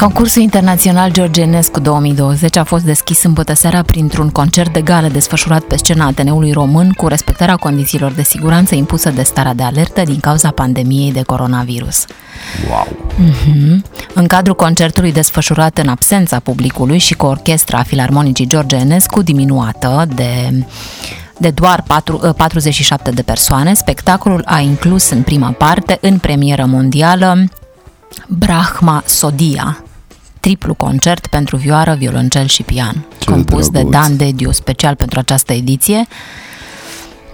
Concursul 0.00 0.42
internațional 0.42 1.12
George 1.12 1.40
Enescu 1.40 1.80
2020 1.80 2.56
a 2.56 2.64
fost 2.64 2.84
deschis 2.84 3.18
sâmbătă 3.18 3.54
seara 3.54 3.82
printr-un 3.82 4.28
concert 4.28 4.72
de 4.72 4.80
gală 4.80 5.08
desfășurat 5.08 5.62
pe 5.62 5.76
scena 5.76 6.06
Ateneului 6.06 6.52
Român 6.52 6.92
cu 6.92 7.06
respectarea 7.06 7.56
condițiilor 7.56 8.12
de 8.12 8.22
siguranță 8.22 8.74
impusă 8.74 9.10
de 9.10 9.22
starea 9.22 9.54
de 9.54 9.62
alertă 9.62 10.02
din 10.02 10.20
cauza 10.20 10.50
pandemiei 10.50 11.12
de 11.12 11.22
coronavirus. 11.22 12.04
Wow. 12.68 12.96
În 14.14 14.26
cadrul 14.26 14.54
concertului 14.54 15.12
desfășurat 15.12 15.78
în 15.78 15.88
absența 15.88 16.38
publicului 16.38 16.98
și 16.98 17.14
cu 17.14 17.26
orchestra 17.26 17.82
Filarmonicii 17.82 18.46
George 18.46 18.76
Enescu 18.76 19.22
diminuată 19.22 20.08
de 20.14 20.64
de 21.38 21.50
doar 21.50 21.82
4, 21.86 22.34
47 22.36 23.10
de 23.10 23.22
persoane, 23.22 23.74
spectacolul 23.74 24.42
a 24.44 24.58
inclus 24.58 25.10
în 25.10 25.22
prima 25.22 25.50
parte, 25.50 25.98
în 26.00 26.18
premieră 26.18 26.64
mondială, 26.64 27.44
Brahma 28.28 29.02
Sodia, 29.06 29.84
triplu 30.40 30.74
concert 30.74 31.26
pentru 31.26 31.56
vioară, 31.56 31.94
violoncel 31.94 32.46
și 32.46 32.62
pian, 32.62 33.04
Ce 33.18 33.30
compus 33.30 33.64
de 33.68 33.70
drăguț. 33.78 33.92
Dan 33.92 34.16
Dediu, 34.16 34.52
special 34.52 34.94
pentru 34.94 35.18
această 35.18 35.52
ediție. 35.52 36.06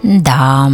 Da, 0.00 0.68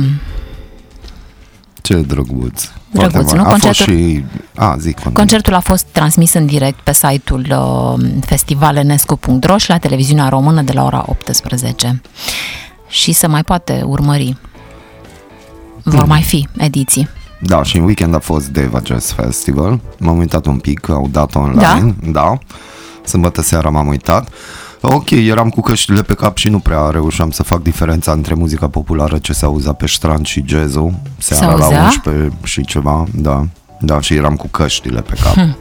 Ce 1.83 1.95
drăguț 1.95 2.69
Drăguț, 2.91 3.13
Foarte 3.13 3.19
nu? 3.19 3.27
fain. 3.27 3.39
A 3.41 3.49
fost 3.49 3.63
Concertul- 3.63 3.95
și... 3.95 4.25
A, 4.57 4.77
zic, 4.79 4.95
continuă. 4.95 5.17
Concertul 5.17 5.55
a 5.55 5.61
fost 5.61 5.85
transmis 5.93 6.33
în 6.33 6.47
direct 6.47 6.79
pe 6.81 6.93
site-ul 6.93 7.47
uh, 7.51 8.05
festivalenescu.ro 8.21 9.57
și 9.57 9.69
la 9.69 9.79
televiziunea 9.79 10.29
română 10.29 10.63
de 10.63 10.73
la 10.73 10.85
ora 10.85 11.05
18. 11.07 12.01
Și 12.89 13.13
se 13.13 13.27
mai 13.27 13.43
poate 13.43 13.83
urmări. 13.87 14.37
Vor 15.83 16.05
mai 16.05 16.23
fi 16.23 16.49
ediții. 16.57 17.09
Da, 17.45 17.63
și 17.63 17.77
în 17.77 17.85
weekend 17.85 18.15
a 18.15 18.19
fost 18.19 18.47
Deva 18.49 18.81
Jazz 18.85 19.11
Festival. 19.13 19.81
M-am 19.99 20.19
uitat 20.19 20.47
un 20.47 20.59
pic, 20.59 20.89
au 20.89 21.09
dat 21.11 21.35
online. 21.35 21.95
Da. 22.01 22.11
da. 22.11 22.39
Sâmbătă 23.05 23.43
seara 23.43 23.69
m-am 23.71 23.87
uitat. 23.87 24.29
Ok, 24.81 25.11
eram 25.11 25.49
cu 25.49 25.61
căștile 25.61 26.03
pe 26.03 26.15
cap 26.15 26.37
și 26.37 26.49
nu 26.49 26.59
prea 26.59 26.89
reușeam 26.91 27.31
să 27.31 27.43
fac 27.43 27.63
diferența 27.63 28.13
între 28.13 28.35
muzica 28.35 28.69
populară 28.69 29.19
ce 29.19 29.33
se 29.33 29.45
auzea 29.45 29.73
pe 29.73 29.87
strand 29.87 30.27
și 30.27 30.45
jazzul. 30.47 30.95
Seara 31.19 31.55
la 31.55 31.65
auzea? 31.65 31.85
11 31.85 32.33
și 32.43 32.65
ceva, 32.65 33.05
da. 33.15 33.47
Da, 33.81 34.01
și 34.01 34.15
eram 34.15 34.37
cu 34.37 34.47
căștile 34.49 35.01
pe 35.01 35.15
cap. 35.23 35.33
Hm. 35.35 35.57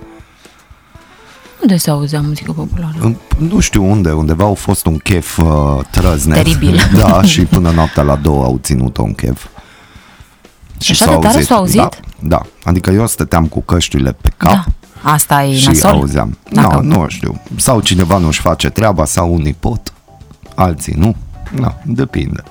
Unde 1.61 1.77
se 1.77 1.89
auzea 1.89 2.21
muzică 2.21 2.51
populară? 2.51 2.95
În- 2.99 3.15
Nu 3.37 3.59
știu 3.59 3.83
unde, 3.89 4.11
undeva 4.11 4.43
au 4.43 4.53
fost 4.53 4.85
un 4.85 4.97
chef 4.97 5.37
uh, 5.37 5.79
trăznet. 5.91 6.43
Teribil. 6.43 6.79
Da, 6.97 7.23
și 7.23 7.41
până 7.45 7.71
noaptea 7.71 8.03
la 8.03 8.15
două 8.15 8.43
au 8.43 8.59
ținut 8.63 8.97
un 8.97 9.13
chef. 9.13 9.45
Așa 10.89 11.05
s-a 11.05 11.11
de 11.11 11.27
tare 11.27 11.41
s-a 11.41 11.55
auzit? 11.55 11.75
Da, 11.79 11.89
da, 12.19 12.41
adică 12.63 12.89
eu 12.91 13.07
stăteam 13.07 13.45
cu 13.47 13.61
căștile 13.61 14.11
pe 14.21 14.29
cap 14.37 14.51
Da. 14.51 14.63
Asta 15.03 15.43
e 15.43 15.55
și 15.55 15.67
nasol? 15.67 15.89
auzeam. 15.89 16.37
Dacă- 16.51 16.79
Nu, 16.83 16.95
nu 17.01 17.05
știu. 17.07 17.41
Sau 17.55 17.79
cineva 17.79 18.17
nu-și 18.17 18.39
face 18.41 18.69
treaba, 18.69 19.05
sau 19.05 19.33
unii 19.33 19.53
pot, 19.59 19.93
alții 20.55 20.93
nu. 20.97 21.15
Da, 21.59 21.77
depinde. 21.85 22.43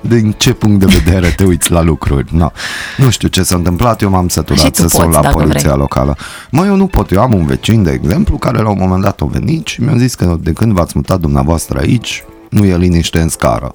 Din 0.00 0.34
ce 0.38 0.52
punct 0.52 0.80
de 0.80 0.86
vedere 1.02 1.28
te 1.30 1.44
uiți 1.44 1.70
la 1.70 1.80
lucruri. 1.82 2.36
No. 2.36 2.50
Nu 2.96 3.10
știu 3.10 3.28
ce 3.28 3.42
s-a 3.42 3.54
întâmplat, 3.56 4.00
eu 4.02 4.10
m-am 4.10 4.28
Și 4.28 4.34
săturat 4.34 4.70
tu 4.70 4.82
să 4.82 4.88
sun 4.88 5.04
poți, 5.04 5.14
la 5.16 5.22
dacă 5.22 5.34
poliția 5.34 5.60
vrei. 5.60 5.76
locală. 5.80 6.16
Mă, 6.50 6.64
eu 6.66 6.76
nu 6.76 6.86
pot, 6.86 7.10
eu 7.10 7.20
am 7.20 7.34
un 7.34 7.46
vecin, 7.46 7.82
de 7.82 7.90
exemplu, 7.90 8.36
care 8.38 8.58
la 8.62 8.68
un 8.70 8.78
moment 8.80 9.02
dat 9.02 9.20
a 9.20 9.24
venit 9.24 9.66
și 9.66 9.82
mi-a 9.82 9.96
zis 9.96 10.14
că 10.14 10.36
de 10.40 10.52
când 10.52 10.72
v-ați 10.72 10.92
mutat 10.94 11.20
dumneavoastră 11.20 11.78
aici, 11.78 12.24
nu 12.50 12.64
e 12.64 12.76
liniște 12.76 13.20
în 13.20 13.28
scară. 13.28 13.74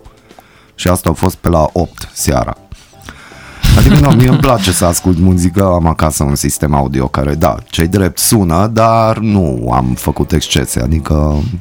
Și 0.76 0.88
asta 0.88 1.10
a 1.10 1.14
fost 1.14 1.36
pe 1.36 1.50
la 1.50 1.70
8 1.74 2.10
seara. 2.14 2.58
Adică 3.78 3.96
nu, 4.00 4.10
mie 4.10 4.28
îmi 4.28 4.38
place 4.38 4.72
să 4.72 4.86
ascult 4.86 5.18
muzică, 5.20 5.64
am 5.64 5.88
acasă 5.88 6.24
un 6.24 6.36
sistem 6.36 6.74
audio 6.76 7.08
care, 7.08 7.34
da, 7.36 7.56
cei 7.66 7.88
drept 7.88 8.18
sună, 8.20 8.70
dar 8.74 9.18
nu 9.18 9.72
am 9.74 9.94
făcut 9.98 10.32
excese, 10.32 10.82
adică 10.82 11.14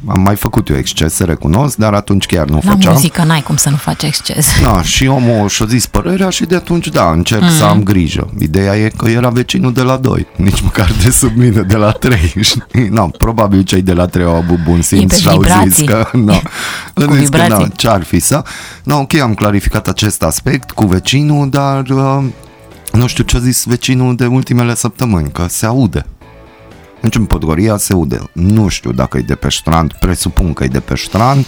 am 0.06 0.20
mai 0.20 0.36
făcut 0.36 0.68
eu 0.68 0.76
excese, 0.76 1.24
recunosc, 1.24 1.76
dar 1.76 1.94
atunci 1.94 2.26
chiar 2.26 2.46
nu 2.48 2.60
La 2.64 2.70
făceam. 2.70 2.92
muzică 2.92 3.22
n-ai 3.24 3.42
cum 3.42 3.56
să 3.56 3.70
nu 3.70 3.76
faci 3.76 4.02
exces. 4.02 4.46
Da, 4.62 4.82
și 4.82 5.06
omul 5.06 5.48
și-a 5.48 5.66
zis 5.66 5.86
părerea 5.86 6.28
și 6.30 6.44
de 6.44 6.54
atunci, 6.54 6.88
da, 6.88 7.10
încerc 7.10 7.42
mm. 7.42 7.48
să 7.50 7.64
am 7.64 7.82
grijă. 7.82 8.28
Ideea 8.38 8.76
e 8.76 8.92
că 8.96 9.08
era 9.08 9.28
vecinul 9.28 9.72
de 9.72 9.82
la 9.82 9.96
2, 9.96 10.26
nici 10.36 10.60
măcar 10.60 10.90
de 11.02 11.10
sub 11.10 11.36
mine, 11.36 11.60
de 11.60 11.76
la 11.76 11.90
3. 11.90 12.34
no, 12.90 13.06
probabil 13.06 13.62
cei 13.62 13.82
de 13.82 13.92
la 13.92 14.06
3 14.06 14.24
au 14.24 14.34
avut 14.34 14.62
bun 14.64 14.82
simț 14.82 15.14
pe 15.14 15.20
și 15.20 15.28
au 15.28 15.42
zis 15.42 15.52
vibrații. 15.52 15.86
că, 15.86 16.08
no, 16.16 16.32
au 16.94 17.06
Cu 17.06 17.14
zis 17.14 17.28
că, 17.28 17.36
vibrații. 17.36 17.64
na, 17.64 17.68
ce-ar 17.76 18.02
fi 18.02 18.18
să... 18.20 18.42
No, 18.84 18.96
ok, 18.98 19.14
am 19.14 19.34
clarificat 19.34 19.88
acest 19.88 20.22
aspect 20.22 20.70
cu 20.70 20.86
vecinul, 20.86 21.48
dar 21.50 21.82
uh, 22.04 22.24
nu 22.92 23.06
știu 23.06 23.24
ce 23.24 23.36
a 23.36 23.40
zis 23.40 23.64
vecinul 23.64 24.16
de 24.16 24.26
ultimele 24.26 24.74
săptămâni, 24.74 25.30
că 25.30 25.46
se 25.48 25.66
aude. 25.66 26.06
Deci 27.00 27.14
în 27.14 27.24
Podgoria 27.24 27.76
se 27.76 27.92
aude. 27.92 28.20
Nu 28.32 28.68
știu 28.68 28.92
dacă 28.92 29.18
e 29.18 29.20
de 29.20 29.34
pe 29.34 29.50
strand, 29.50 29.92
presupun 29.92 30.52
că 30.52 30.64
e 30.64 30.68
de 30.68 30.80
pe 30.80 30.96
strand, 30.96 31.46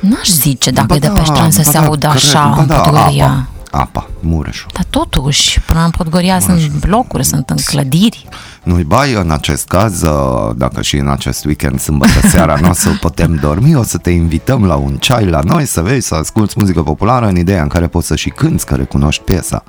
N-aș 0.00 0.28
zice 0.28 0.70
dacă 0.70 0.86
Ba 0.86 0.94
e 0.94 0.98
de 0.98 1.08
pe 1.08 1.12
da, 1.12 1.24
strand 1.24 1.52
să 1.52 1.62
ba 1.64 1.70
se 1.70 1.78
da, 1.78 1.84
audă 1.84 2.06
cred, 2.06 2.22
așa 2.22 2.52
ba 2.56 2.60
în 2.60 2.66
da, 2.66 2.80
Podgoria. 2.80 3.48
Apa, 3.70 3.78
apa 3.82 4.08
Mureșul. 4.20 4.70
Dar 4.72 4.84
totuși, 4.90 5.60
până 5.60 5.84
în 5.84 5.90
Podgoria 5.90 6.40
sunt 6.40 6.70
blocuri, 6.80 7.24
sunt 7.24 7.50
în 7.50 7.56
clădiri. 7.56 8.28
Nu-i 8.62 8.84
bai, 8.84 9.12
în 9.12 9.30
acest 9.30 9.66
caz, 9.66 10.02
uh, 10.02 10.50
dacă 10.56 10.82
și 10.82 10.96
în 10.96 11.08
acest 11.08 11.44
weekend, 11.44 11.80
sâmbătă 11.80 12.28
seara, 12.28 12.56
nu 12.60 12.68
o 12.68 12.72
să 12.72 12.90
putem 13.00 13.34
dormi, 13.34 13.74
o 13.74 13.82
să 13.82 13.98
te 13.98 14.10
invităm 14.10 14.64
la 14.64 14.74
un 14.74 14.96
ceai 14.96 15.26
la 15.26 15.40
noi, 15.40 15.66
să 15.66 15.80
vezi, 15.80 16.06
să 16.06 16.14
asculti 16.14 16.54
muzică 16.56 16.82
populară, 16.82 17.26
în 17.26 17.36
ideea 17.36 17.62
în 17.62 17.68
care 17.68 17.86
poți 17.86 18.06
să 18.06 18.16
și 18.16 18.28
cânti, 18.28 18.64
că 18.64 18.74
recunoști 18.74 19.22
piesa. 19.22 19.64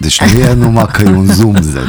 Deci 0.00 0.20
nu 0.22 0.38
e 0.40 0.52
numai 0.52 0.86
că 0.92 1.02
e 1.02 1.08
un 1.08 1.26
zumzet. 1.26 1.86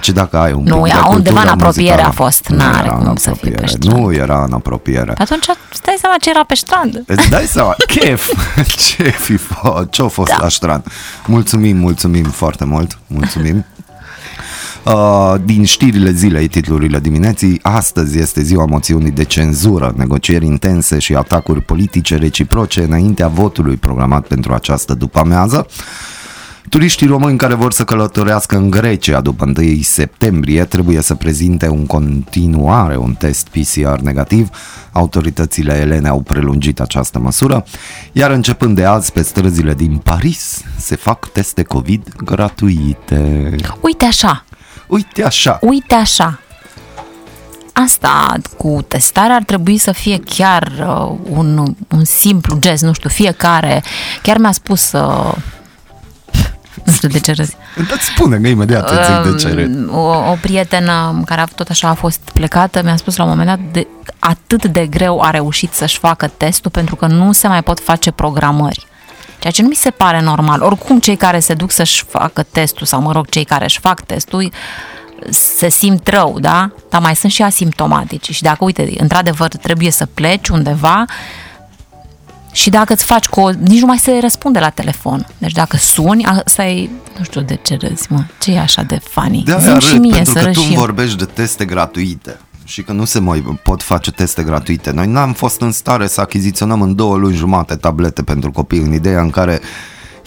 ci 0.00 0.08
dacă 0.10 0.36
ai 0.36 0.52
un 0.52 0.62
Nu, 0.64 0.74
pic 0.74 0.82
de 0.82 0.88
ea 0.98 1.06
undeva 1.06 1.10
cultură 1.10 1.40
în 1.40 1.48
apropiere 1.48 1.90
muzicală. 1.90 2.08
a 2.08 2.10
fost, 2.10 2.48
Nu 2.48 2.56
n-are 2.56 2.86
era 2.86 2.96
cum 2.96 3.06
în 3.08 3.16
să 3.16 3.30
fie 3.30 3.50
pe 3.50 3.54
apropiere, 3.54 3.66
strand. 3.66 3.98
Nu 3.98 4.12
era 4.12 4.44
în 4.44 4.52
apropiere. 4.52 5.14
Atunci 5.18 5.44
stai 5.72 5.96
seama 6.00 6.16
ce 6.20 6.30
era 6.30 6.44
pe 6.44 6.54
strand. 6.54 7.02
Îți 7.06 7.28
dai 7.30 7.44
seama, 7.44 7.74
chef, 7.94 8.28
ce 8.96 9.02
fi 9.02 9.36
fost, 9.36 9.88
ce-a 9.90 10.06
fost 10.08 10.30
Da. 10.30 10.38
la 10.40 10.48
strand. 10.48 10.84
Mulțumim, 11.26 11.76
mulțumim 11.76 12.24
foarte 12.24 12.64
mult, 12.64 12.98
mulțumim. 13.06 13.64
Uh, 14.84 15.34
din 15.44 15.64
știrile 15.64 16.10
zilei, 16.12 16.48
titlurile 16.48 16.98
dimineții, 16.98 17.58
astăzi 17.62 18.18
este 18.18 18.42
ziua 18.42 18.64
moțiunii 18.64 19.10
de 19.10 19.24
cenzură, 19.24 19.92
negocieri 19.96 20.46
intense 20.46 20.98
și 20.98 21.14
atacuri 21.14 21.60
politice 21.60 22.16
reciproce 22.16 22.82
înaintea 22.82 23.28
votului 23.28 23.76
programat 23.76 24.26
pentru 24.26 24.52
această 24.52 24.94
după-amiază. 24.94 25.66
Turiștii 26.68 27.06
români 27.06 27.38
care 27.38 27.54
vor 27.54 27.72
să 27.72 27.84
călătorească 27.84 28.56
în 28.56 28.70
Grecia 28.70 29.20
după 29.20 29.52
1 29.56 29.78
septembrie 29.82 30.64
trebuie 30.64 31.00
să 31.00 31.14
prezinte 31.14 31.68
un 31.68 31.86
continuare 31.86 32.96
un 32.96 33.14
test 33.14 33.48
PCR 33.48 33.98
negativ. 34.00 34.48
Autoritățile 34.92 35.78
elene 35.80 36.08
au 36.08 36.20
prelungit 36.20 36.80
această 36.80 37.18
măsură, 37.18 37.64
iar 38.12 38.30
începând 38.30 38.76
de 38.76 38.84
azi 38.84 39.12
pe 39.12 39.22
străzile 39.22 39.74
din 39.74 39.96
Paris 39.96 40.62
se 40.78 40.96
fac 40.96 41.28
teste 41.28 41.62
COVID 41.62 42.08
gratuite. 42.24 43.54
Uite 43.80 44.04
așa, 44.04 44.44
Uite 44.86 45.24
așa, 45.24 45.58
uite 45.60 45.94
așa. 45.94 46.40
Asta 47.72 48.34
cu 48.56 48.84
testarea 48.88 49.34
ar 49.34 49.42
trebui 49.42 49.78
să 49.78 49.92
fie 49.92 50.18
chiar 50.18 50.72
uh, 50.80 51.18
un, 51.30 51.74
un 51.88 52.04
simplu 52.04 52.58
gest, 52.58 52.82
nu 52.82 52.92
știu, 52.92 53.08
fiecare. 53.08 53.82
Chiar 54.22 54.38
mi-a 54.38 54.52
spus, 54.52 54.92
uh, 54.92 55.34
nu 56.84 56.92
știu 56.92 57.08
de 57.08 57.20
ce 57.20 57.32
râzi, 57.32 57.56
îți 57.76 58.04
spune 58.04 58.38
că 58.38 58.46
imediat 58.48 58.90
îți 58.90 59.06
zic 59.06 59.32
de 59.32 59.48
ce 59.48 59.54
râd. 59.54 59.74
Um, 59.74 59.94
o, 59.94 60.30
o 60.30 60.36
prietenă 60.40 61.22
care 61.26 61.40
a 61.40 61.44
tot 61.44 61.68
așa 61.68 61.88
a 61.88 61.94
fost 61.94 62.20
plecată 62.32 62.82
mi-a 62.82 62.96
spus 62.96 63.16
la 63.16 63.24
un 63.24 63.30
moment 63.30 63.48
dat 63.48 63.58
de, 63.72 63.86
atât 64.18 64.64
de 64.64 64.86
greu 64.86 65.20
a 65.20 65.30
reușit 65.30 65.72
să-și 65.72 65.98
facă 65.98 66.30
testul 66.36 66.70
pentru 66.70 66.96
că 66.96 67.06
nu 67.06 67.32
se 67.32 67.48
mai 67.48 67.62
pot 67.62 67.80
face 67.80 68.10
programări. 68.10 68.86
Ceea 69.38 69.52
ce 69.52 69.62
nu 69.62 69.68
mi 69.68 69.74
se 69.74 69.90
pare 69.90 70.20
normal. 70.20 70.62
Oricum 70.62 70.98
cei 70.98 71.16
care 71.16 71.38
se 71.38 71.54
duc 71.54 71.70
să-și 71.70 72.04
facă 72.08 72.42
testul 72.42 72.86
sau 72.86 73.00
mă 73.00 73.12
rog 73.12 73.28
cei 73.28 73.44
care 73.44 73.64
își 73.64 73.80
fac 73.80 74.00
testul 74.00 74.52
se 75.30 75.68
simt 75.68 76.08
rău, 76.08 76.38
da? 76.40 76.70
Dar 76.90 77.00
mai 77.00 77.16
sunt 77.16 77.32
și 77.32 77.42
asimptomatici 77.42 78.30
și 78.30 78.42
dacă, 78.42 78.64
uite, 78.64 78.92
într-adevăr 78.96 79.48
trebuie 79.48 79.90
să 79.90 80.06
pleci 80.14 80.48
undeva 80.48 81.04
și 82.56 82.70
dacă 82.70 82.92
îți 82.92 83.04
faci 83.04 83.24
cu 83.26 83.40
o... 83.40 83.50
nici 83.50 83.80
nu 83.80 83.86
mai 83.86 83.98
se 83.98 84.18
răspunde 84.20 84.58
la 84.58 84.68
telefon. 84.70 85.26
Deci 85.38 85.52
dacă 85.52 85.76
suni, 85.76 86.24
asta 86.24 86.64
e... 86.64 86.88
Nu 87.18 87.24
știu 87.24 87.40
de 87.40 87.58
ce 87.62 87.76
râzi, 87.80 88.06
mă. 88.12 88.24
Ce 88.40 88.52
e 88.52 88.58
așa 88.58 88.82
de 88.82 89.00
funny? 89.10 89.42
De 89.44 89.56
Zi-mi 89.58 89.70
aia 89.70 89.78
și 89.78 89.92
râd, 89.92 90.00
mie 90.00 90.12
pentru 90.12 90.32
să 90.32 90.38
că 90.38 90.44
râd 90.44 90.54
tu 90.54 90.60
și 90.60 90.66
îmi 90.66 90.74
eu. 90.74 90.80
vorbești 90.80 91.16
de 91.16 91.24
teste 91.24 91.64
gratuite 91.64 92.38
și 92.64 92.82
că 92.82 92.92
nu 92.92 93.04
se 93.04 93.18
mai 93.20 93.58
pot 93.62 93.82
face 93.82 94.10
teste 94.10 94.42
gratuite. 94.42 94.90
Noi 94.90 95.06
n-am 95.06 95.32
fost 95.32 95.60
în 95.60 95.72
stare 95.72 96.06
să 96.06 96.20
achiziționăm 96.20 96.82
în 96.82 96.94
două 96.94 97.16
luni 97.16 97.36
jumate 97.36 97.74
tablete 97.74 98.22
pentru 98.22 98.50
copii, 98.50 98.78
în 98.78 98.92
ideea 98.92 99.20
în 99.20 99.30
care 99.30 99.60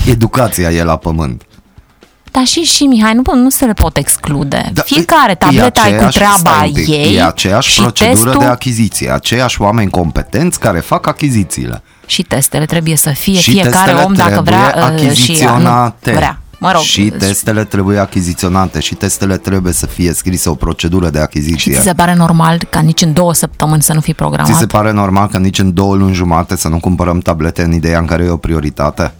educația 0.06 0.72
e 0.72 0.84
la 0.84 0.98
pământ. 0.98 1.44
Dar 2.32 2.46
și, 2.46 2.62
și 2.62 2.84
Mihai, 2.84 3.13
nu, 3.13 3.36
nu 3.36 3.50
se 3.50 3.65
le 3.65 3.74
pot 3.74 3.98
exclude. 3.98 4.70
Da, 4.74 4.82
Fiecare 4.82 5.32
e- 5.32 5.36
tabletă 5.36 5.80
e 5.80 5.92
ai 5.92 5.98
cu 5.98 6.04
aceeași- 6.04 6.18
treaba 6.18 6.36
stai 6.36 6.68
un 6.68 6.74
pic, 6.74 6.88
ei 6.88 7.15
E 7.15 7.24
aceeași 7.24 7.70
și 7.74 7.82
procedură 7.82 8.24
testul, 8.24 8.39
de 8.39 8.46
achiziție, 8.46 9.12
aceiași 9.12 9.62
oameni 9.62 9.89
competenți 9.89 10.60
care 10.60 10.80
fac 10.80 11.08
achizițiile. 11.08 11.84
Și 12.10 12.24
testele 12.24 12.65
trebuie 12.65 12.95
să 12.95 13.10
fie 13.10 13.39
și 13.39 13.52
fiecare 13.52 13.72
testele 13.76 14.02
om 14.06 14.13
dacă 14.13 14.41
vrea 14.41 14.69
trebuie 14.72 15.10
uh, 15.10 15.15
și 15.15 15.32
ea, 15.32 15.52
achiziționate. 15.52 16.12
nu 16.12 16.17
vrea. 16.17 16.41
Mă 16.60 16.72
rog, 16.72 16.82
și 16.82 17.13
testele 17.17 17.63
trebuie 17.63 17.98
achiziționate 18.00 18.80
și 18.80 18.95
testele 18.95 19.38
trebuie 19.38 19.74
să 19.74 19.86
fie 19.86 20.13
scrise 20.13 20.50
o 20.50 20.56
procedură 20.56 21.10
de 21.10 21.17
și 21.17 21.24
achiziție. 21.24 21.74
ți 21.74 21.82
se 21.82 21.93
pare 21.93 22.13
normal 22.13 22.67
ca 22.69 22.80
nici 22.80 23.02
în 23.02 23.13
două 23.13 23.34
săptămâni 23.34 23.82
să 23.82 23.93
nu 23.93 24.00
fii 24.00 24.13
programat? 24.13 24.52
Ți 24.52 24.58
se 24.58 24.65
pare 24.65 24.91
normal 24.91 25.28
că 25.28 25.38
nici 25.38 25.60
în 25.60 25.74
două 25.74 25.95
luni 25.95 26.13
jumate 26.13 26.56
să 26.56 26.67
nu 26.67 26.80
cumpărăm 26.80 27.19
tablete 27.19 27.63
în 27.63 27.72
ideea 27.74 28.00
în 28.00 28.06
care 28.06 28.24
e 28.24 28.30
o 28.30 28.38
prioritate? 28.38 29.13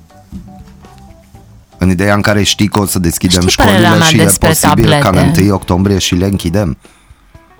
În 1.78 1.90
ideea 1.90 2.14
în 2.14 2.22
care 2.22 2.44
știi 2.44 2.68
că 2.68 2.80
o 2.80 2.86
să 2.86 3.00
deschidem 3.00 3.48
Știi 3.48 3.64
părerea 3.66 3.80
școlile 3.80 3.98
mea 4.00 4.08
și 4.08 4.20
e 4.20 4.24
despre 4.24 4.48
posibil 4.48 4.90
ca 4.92 5.00
tablete? 5.00 5.40
în 5.40 5.46
1 5.46 5.54
octombrie 5.56 5.98
și 5.98 6.16
le 6.16 6.26
închidem. 6.26 6.78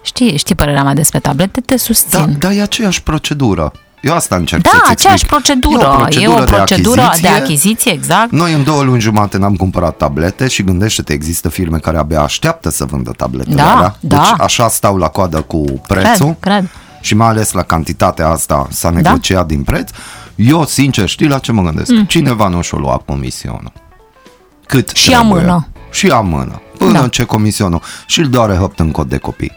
Știi, 0.02 0.38
știi 0.38 0.56
părerea 0.56 0.84
mea 0.84 0.94
despre 0.94 1.20
tablete? 1.20 1.60
Te 1.62 1.74
Da, 1.74 1.82
susțin. 1.82 2.36
dar 2.40 2.52
e 2.52 2.62
aceeași 2.62 3.04
procedură. 3.04 3.72
Eu 4.02 4.14
asta 4.16 4.36
încerc 4.36 4.62
Da, 4.64 4.70
să-ți 4.70 4.90
aceeași 4.92 5.24
explic. 5.24 5.42
procedură. 5.42 6.08
E 6.10 6.28
o 6.28 6.44
procedură 6.44 6.96
de 6.96 7.02
achiziție. 7.02 7.30
achiziție, 7.30 7.92
exact. 7.92 8.32
Noi 8.32 8.54
în 8.54 8.64
două 8.64 8.84
luni 8.84 9.02
jumate 9.02 9.38
n-am 9.38 9.56
cumpărat 9.56 9.98
tablete 9.98 10.48
și 10.48 10.64
gândește-te, 10.64 11.14
există 11.14 11.50
firme 11.50 11.78
care 11.78 11.98
abia 11.98 12.22
așteaptă 12.22 12.70
să 12.70 12.86
vândă 12.86 13.12
tabletele 13.12 13.56
Da, 13.56 13.76
alea. 13.76 13.96
da. 14.00 14.18
Deci 14.18 14.34
așa 14.46 14.68
stau 14.68 14.98
la 14.98 15.08
coadă 15.08 15.42
cu 15.42 15.64
prețul. 15.88 16.36
Cred, 16.40 16.40
cred. 16.40 16.70
Și 17.02 17.16
mai 17.16 17.28
ales 17.28 17.52
la 17.52 17.62
cantitatea 17.64 18.28
asta 18.30 18.68
s-a 18.70 18.90
negociat 18.90 19.46
din 19.46 19.64
preț. 19.64 19.90
Eu, 20.36 20.66
sincer, 20.66 21.08
știi 21.08 21.28
la 21.28 21.40
ce 21.40 21.52
mă 21.52 21.62
gândesc? 21.62 21.92
Mm. 21.92 22.06
Cineva 22.06 22.48
nu 22.48 22.62
și-o 22.62 22.78
lua 22.78 23.02
comisionul. 23.06 23.72
Cât 24.66 24.90
Și 24.90 25.10
trebuie. 25.10 25.40
amână. 25.40 25.68
Și 25.92 26.08
amână. 26.10 26.62
Până 26.78 27.00
Da. 27.00 27.08
ce 27.08 27.24
comisionul. 27.24 27.82
Și 28.06 28.20
îl 28.20 28.30
doare 28.30 28.54
hăpt 28.56 28.80
în 28.80 28.92
cod 28.92 29.10
de 29.10 29.18
copii. 29.18 29.52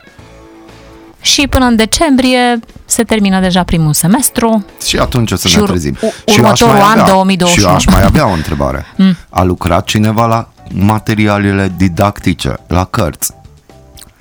Și 1.23 1.47
până 1.49 1.65
în 1.65 1.77
decembrie 1.77 2.61
se 2.85 3.03
termină 3.03 3.41
deja 3.41 3.63
primul 3.63 3.93
semestru. 3.93 4.65
Și 4.87 4.97
atunci 4.99 5.31
o 5.33 5.37
să 5.37 5.49
Și 5.49 5.57
ne 5.57 5.63
ur- 5.63 5.69
trezim. 5.69 5.97
u- 6.03 6.13
și 6.31 6.39
eu 6.41 6.47
aș 6.47 6.61
următorul 6.61 6.75
mai 6.75 6.83
an, 6.93 6.99
avea, 6.99 7.13
2021. 7.13 7.55
Și 7.63 7.71
eu 7.71 7.75
aș 7.75 7.85
mai 7.95 8.05
avea 8.05 8.27
o 8.27 8.33
întrebare. 8.33 8.87
A 9.29 9.43
lucrat 9.43 9.85
cineva 9.85 10.27
la 10.27 10.49
materialele 10.75 11.73
didactice, 11.77 12.57
la 12.67 12.85
cărți? 12.85 13.33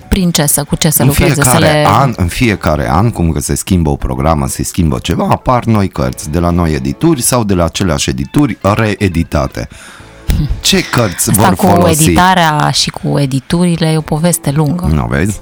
prin 0.08 0.30
ce 0.30 0.46
să, 0.46 0.64
cu 0.64 0.76
ce 0.76 0.90
să 0.90 1.02
în 1.02 1.08
lucreze? 1.08 1.32
fiecare, 1.34 1.56
să 1.56 1.62
le... 1.72 1.86
an, 1.90 2.12
în 2.16 2.26
fiecare 2.26 2.90
an, 2.90 3.10
cum 3.10 3.30
că 3.32 3.40
se 3.40 3.54
schimbă 3.54 3.90
o 3.90 3.96
programă, 3.96 4.46
se 4.46 4.62
schimbă 4.64 4.98
ceva, 4.98 5.26
apar 5.30 5.64
noi 5.64 5.88
cărți 5.88 6.30
de 6.30 6.38
la 6.38 6.50
noi 6.50 6.72
edituri 6.74 7.22
sau 7.22 7.44
de 7.44 7.54
la 7.54 7.64
aceleași 7.64 8.10
edituri 8.10 8.58
reeditate. 8.74 9.68
Ce 10.60 10.84
cărți 10.90 11.30
Asta 11.30 11.42
vor 11.42 11.54
cu 11.54 11.66
folosi? 11.66 12.02
editarea 12.02 12.70
și 12.70 12.90
cu 12.90 13.18
editurile 13.18 13.86
e 13.90 13.96
o 13.96 14.00
poveste 14.00 14.50
lungă. 14.50 14.86
Nu 14.92 15.06
vezi? 15.10 15.40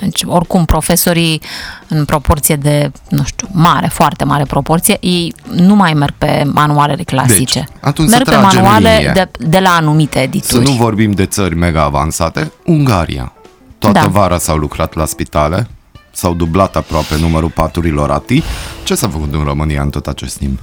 Deci, 0.00 0.22
oricum, 0.26 0.64
profesorii, 0.64 1.40
în 1.88 2.04
proporție 2.04 2.56
de, 2.56 2.90
nu 3.08 3.22
știu, 3.24 3.48
mare, 3.52 3.86
foarte 3.86 4.24
mare 4.24 4.44
proporție, 4.44 4.96
ei 5.00 5.34
nu 5.50 5.74
mai 5.74 5.92
merg 5.94 6.14
pe 6.18 6.42
manualele 6.52 7.02
clasice. 7.02 7.58
Deci, 7.58 7.78
atunci 7.80 8.08
să 8.08 8.14
merg 8.14 8.28
pe 8.28 8.36
tragem 8.36 8.62
manuale 8.62 8.96
linie. 8.96 9.12
de, 9.14 9.46
de 9.48 9.58
la 9.58 9.70
anumite 9.70 10.18
Să 10.18 10.22
edituri. 10.24 10.64
nu 10.64 10.72
vorbim 10.72 11.10
de 11.10 11.26
țări 11.26 11.54
mega 11.56 11.82
avansate. 11.82 12.52
Ungaria. 12.64 13.32
Toată 13.78 13.98
Da. 13.98 14.06
vara 14.06 14.38
s-au 14.38 14.56
lucrat 14.56 14.94
la 14.94 15.04
spitale, 15.04 15.68
s-au 16.12 16.34
dublat 16.34 16.76
aproape 16.76 17.14
numărul 17.20 17.50
paturilor 17.50 18.10
ATI. 18.10 18.42
Ce 18.84 18.94
s-a 18.94 19.08
făcut 19.08 19.34
în 19.34 19.44
România 19.44 19.82
în 19.82 19.90
tot 19.90 20.06
acest 20.06 20.36
timp? 20.36 20.58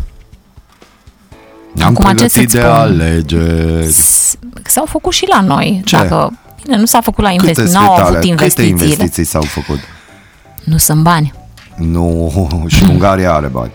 Ne-am 1.74 1.90
Acum, 1.90 2.04
ce 2.04 2.10
pregătit 2.14 2.32
să-ți 2.32 2.54
de 2.54 2.60
spun? 2.60 2.72
alegeri. 2.72 3.92
S- 3.92 4.36
S-au 4.66 4.86
făcut 4.86 5.14
și 5.14 5.26
la 5.30 5.42
noi. 5.42 5.82
Ce? 5.86 5.96
Dacă, 5.96 6.32
bine, 6.64 6.78
nu 6.78 6.86
s-a 6.86 7.02
făcut 7.02 7.24
la 7.24 7.30
Câte 7.30 7.42
investiții, 7.46 7.74
n-au 7.74 7.84
spitale, 7.96 8.08
avut 8.08 8.20
câte 8.20 8.28
investițiile. 8.28 8.84
investiții 8.84 9.24
s-au 9.24 9.42
făcut? 9.42 9.80
Nu 10.64 10.78
sunt 10.78 11.02
bani. 11.04 11.34
Nu, 11.76 12.32
și 12.68 12.84
Ungaria 12.84 13.34
are 13.34 13.48
bani. 13.48 13.72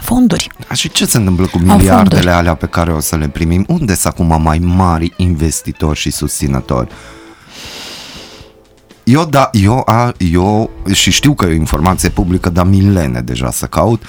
Fonduri. 0.00 0.48
Și 0.72 0.88
ce 0.90 1.06
se 1.06 1.16
întâmplă 1.16 1.44
cu 1.44 1.50
fonduri. 1.58 1.76
miliardele 1.78 2.30
alea 2.30 2.54
pe 2.54 2.66
care 2.66 2.92
o 2.92 3.00
să 3.00 3.16
le 3.16 3.28
primim? 3.28 3.64
Unde 3.68 3.94
sunt 3.94 4.14
acum 4.14 4.42
mai 4.42 4.58
mari 4.58 5.12
investitori 5.16 5.98
și 5.98 6.10
susținători? 6.10 6.88
Eu, 9.04 9.24
da, 9.24 9.50
eu, 9.52 9.82
a, 9.86 10.12
eu, 10.18 10.70
și 10.92 11.10
știu 11.10 11.34
că 11.34 11.44
e 11.44 11.48
o 11.48 11.52
informație 11.52 12.08
publică, 12.08 12.48
dar 12.50 12.66
milene 12.66 13.20
deja 13.20 13.50
să 13.50 13.66
caut, 13.66 14.02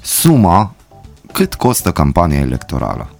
suma 0.00 0.74
cât 1.32 1.54
costă 1.54 1.92
campania 1.92 2.38
electorală. 2.38 3.10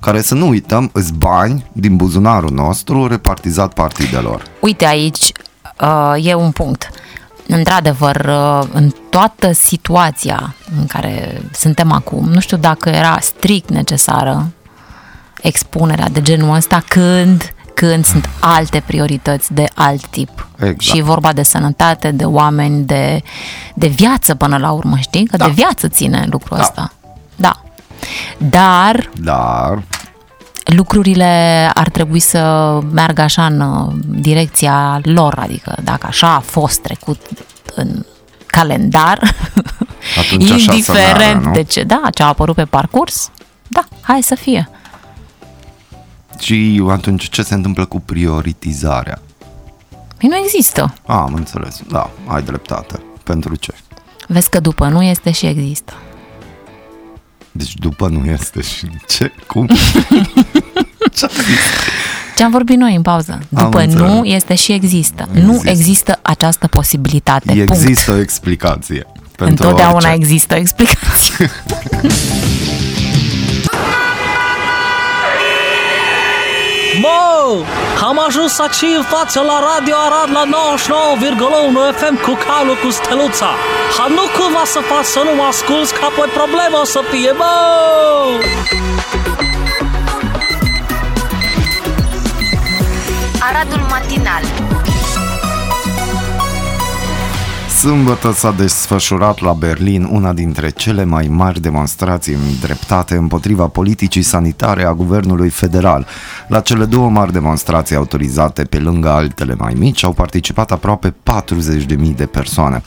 Care 0.00 0.20
să 0.20 0.34
nu 0.34 0.48
uităm, 0.48 0.90
îți 0.92 1.12
bani 1.12 1.64
din 1.72 1.96
buzunarul 1.96 2.50
nostru 2.50 3.06
repartizat 3.06 3.72
partidelor. 3.72 4.42
Uite 4.60 4.86
aici, 4.86 5.32
uh, 5.80 6.26
e 6.26 6.34
un 6.34 6.50
punct. 6.50 6.90
Într-adevăr, 7.46 8.16
uh, 8.16 8.68
în 8.72 8.90
toată 9.10 9.52
situația 9.52 10.54
în 10.78 10.86
care 10.86 11.42
suntem 11.52 11.92
acum, 11.92 12.28
nu 12.28 12.40
știu 12.40 12.56
dacă 12.56 12.88
era 12.88 13.18
strict 13.20 13.70
necesară 13.70 14.46
expunerea 15.42 16.08
de 16.08 16.22
genul 16.22 16.54
ăsta 16.54 16.82
când 16.88 17.52
când 17.74 18.04
sunt 18.04 18.28
alte 18.40 18.82
priorități 18.86 19.52
de 19.52 19.68
alt 19.74 20.06
tip. 20.06 20.48
Exact. 20.56 20.80
Și 20.80 20.98
e 20.98 21.02
vorba 21.02 21.32
de 21.32 21.42
sănătate, 21.42 22.10
de 22.10 22.24
oameni, 22.24 22.84
de, 22.84 23.22
de 23.74 23.86
viață 23.86 24.34
până 24.34 24.56
la 24.56 24.70
urmă, 24.70 24.96
știi? 24.96 25.26
Că 25.26 25.36
Da. 25.36 25.44
de 25.44 25.50
viață 25.50 25.88
ține 25.88 26.26
lucrul 26.30 26.56
Da. 26.56 26.62
ăsta. 26.62 26.92
Da. 28.38 28.46
Dar 28.48 29.10
Dar 29.20 29.84
lucrurile 30.64 31.70
ar 31.74 31.88
trebui 31.88 32.20
să 32.20 32.78
meargă 32.92 33.22
așa 33.22 33.46
în 33.46 33.60
uh, 33.60 33.94
direcția 34.06 35.00
lor, 35.02 35.38
adică 35.38 35.76
dacă 35.82 36.06
așa 36.06 36.34
a 36.34 36.40
fost 36.40 36.80
trecut 36.80 37.20
în 37.74 38.04
calendar, 38.46 39.20
Atunci 40.18 40.50
așa 40.50 40.64
să 40.64 40.70
indiferent 40.72 41.18
meargă, 41.18 41.46
nu? 41.46 41.52
de 41.52 41.62
ce, 41.62 41.82
da, 41.82 42.00
ce 42.14 42.22
a 42.22 42.26
apărut 42.26 42.54
pe 42.54 42.64
parcurs, 42.64 43.30
da, 43.68 43.84
hai 44.00 44.22
să 44.22 44.34
fie. 44.34 44.70
și 46.38 46.82
atunci 46.88 47.28
ce 47.28 47.42
se 47.42 47.54
întâmplă 47.54 47.84
cu 47.84 48.00
prioritizarea? 48.00 49.20
Păi 50.18 50.28
nu 50.28 50.36
există. 50.36 50.94
A, 51.06 51.20
am 51.20 51.34
înțeles. 51.34 51.80
Da, 51.88 52.10
ai 52.26 52.42
dreptate. 52.42 53.00
Pentru 53.22 53.54
ce? 53.54 53.74
Vezi 54.26 54.50
că 54.50 54.60
după 54.60 54.86
nu 54.88 55.02
este 55.02 55.30
și 55.30 55.46
există. 55.46 55.92
Deci 57.58 57.74
după 57.74 58.08
nu 58.08 58.24
este 58.24 58.60
și 58.62 58.86
ce? 59.08 59.32
Cum? 59.46 59.66
Ce-a 61.16 61.28
zis? 61.28 61.60
Ce 62.36 62.42
am 62.44 62.50
vorbit 62.50 62.76
noi 62.76 62.94
în 62.94 63.02
pauză. 63.02 63.38
După 63.48 63.80
înțeles. 63.80 64.08
nu 64.10 64.24
este 64.24 64.54
și 64.54 64.72
există. 64.72 65.28
Nu 65.32 65.40
Există. 65.52 65.70
există 65.70 66.18
această 66.22 66.66
posibilitate. 66.66 67.52
Există 67.68 68.12
o 68.12 68.18
explicație. 68.18 69.06
Punct. 69.12 69.36
Pentru 69.36 69.64
Întotdeauna 69.64 69.96
orice. 69.96 70.12
există 70.22 70.54
o 70.54 70.58
explicație. 70.58 71.50
Mă, 77.00 77.64
am 78.06 78.18
ajuns 78.26 78.58
aici 78.58 78.82
în 78.96 79.02
față 79.02 79.40
la 79.40 79.56
Radio 79.68 79.96
Arad 80.06 80.30
la 80.36 80.44
99,1 81.92 81.96
FM 81.98 82.14
cu 82.26 82.38
calul 82.46 82.76
cu 82.82 82.90
steluța. 82.90 83.50
Ha 83.96 84.06
nu 84.08 84.24
cumva 84.36 84.62
să 84.64 84.80
faci 84.90 85.04
să 85.04 85.20
nu 85.24 85.34
mă 85.34 85.42
asculți, 85.42 85.94
că 85.94 86.00
apoi 86.04 86.28
problemă 86.38 86.78
o 86.80 86.84
să 86.84 87.00
fie, 87.10 87.32
mă! 87.32 87.54
Aradul 93.48 93.86
Matinal 93.90 94.67
Sâmbătă 97.78 98.32
s-a 98.32 98.52
desfășurat 98.52 99.40
la 99.40 99.52
Berlin 99.52 100.08
una 100.12 100.32
dintre 100.32 100.70
cele 100.70 101.04
mai 101.04 101.26
mari 101.30 101.60
demonstrații 101.60 102.34
îndreptate 102.34 103.14
împotriva 103.14 103.66
politicii 103.66 104.22
sanitare 104.22 104.84
a 104.84 104.94
guvernului 104.94 105.48
federal. 105.48 106.06
La 106.48 106.60
cele 106.60 106.84
două 106.84 107.10
mari 107.10 107.32
demonstrații 107.32 107.96
autorizate 107.96 108.62
pe 108.62 108.78
lângă 108.78 109.08
altele 109.08 109.54
mai 109.54 109.74
mici 109.76 110.04
au 110.04 110.12
participat 110.12 110.72
aproape 110.72 111.14
40.000 111.90 112.14
de 112.16 112.26
persoane. 112.26 112.82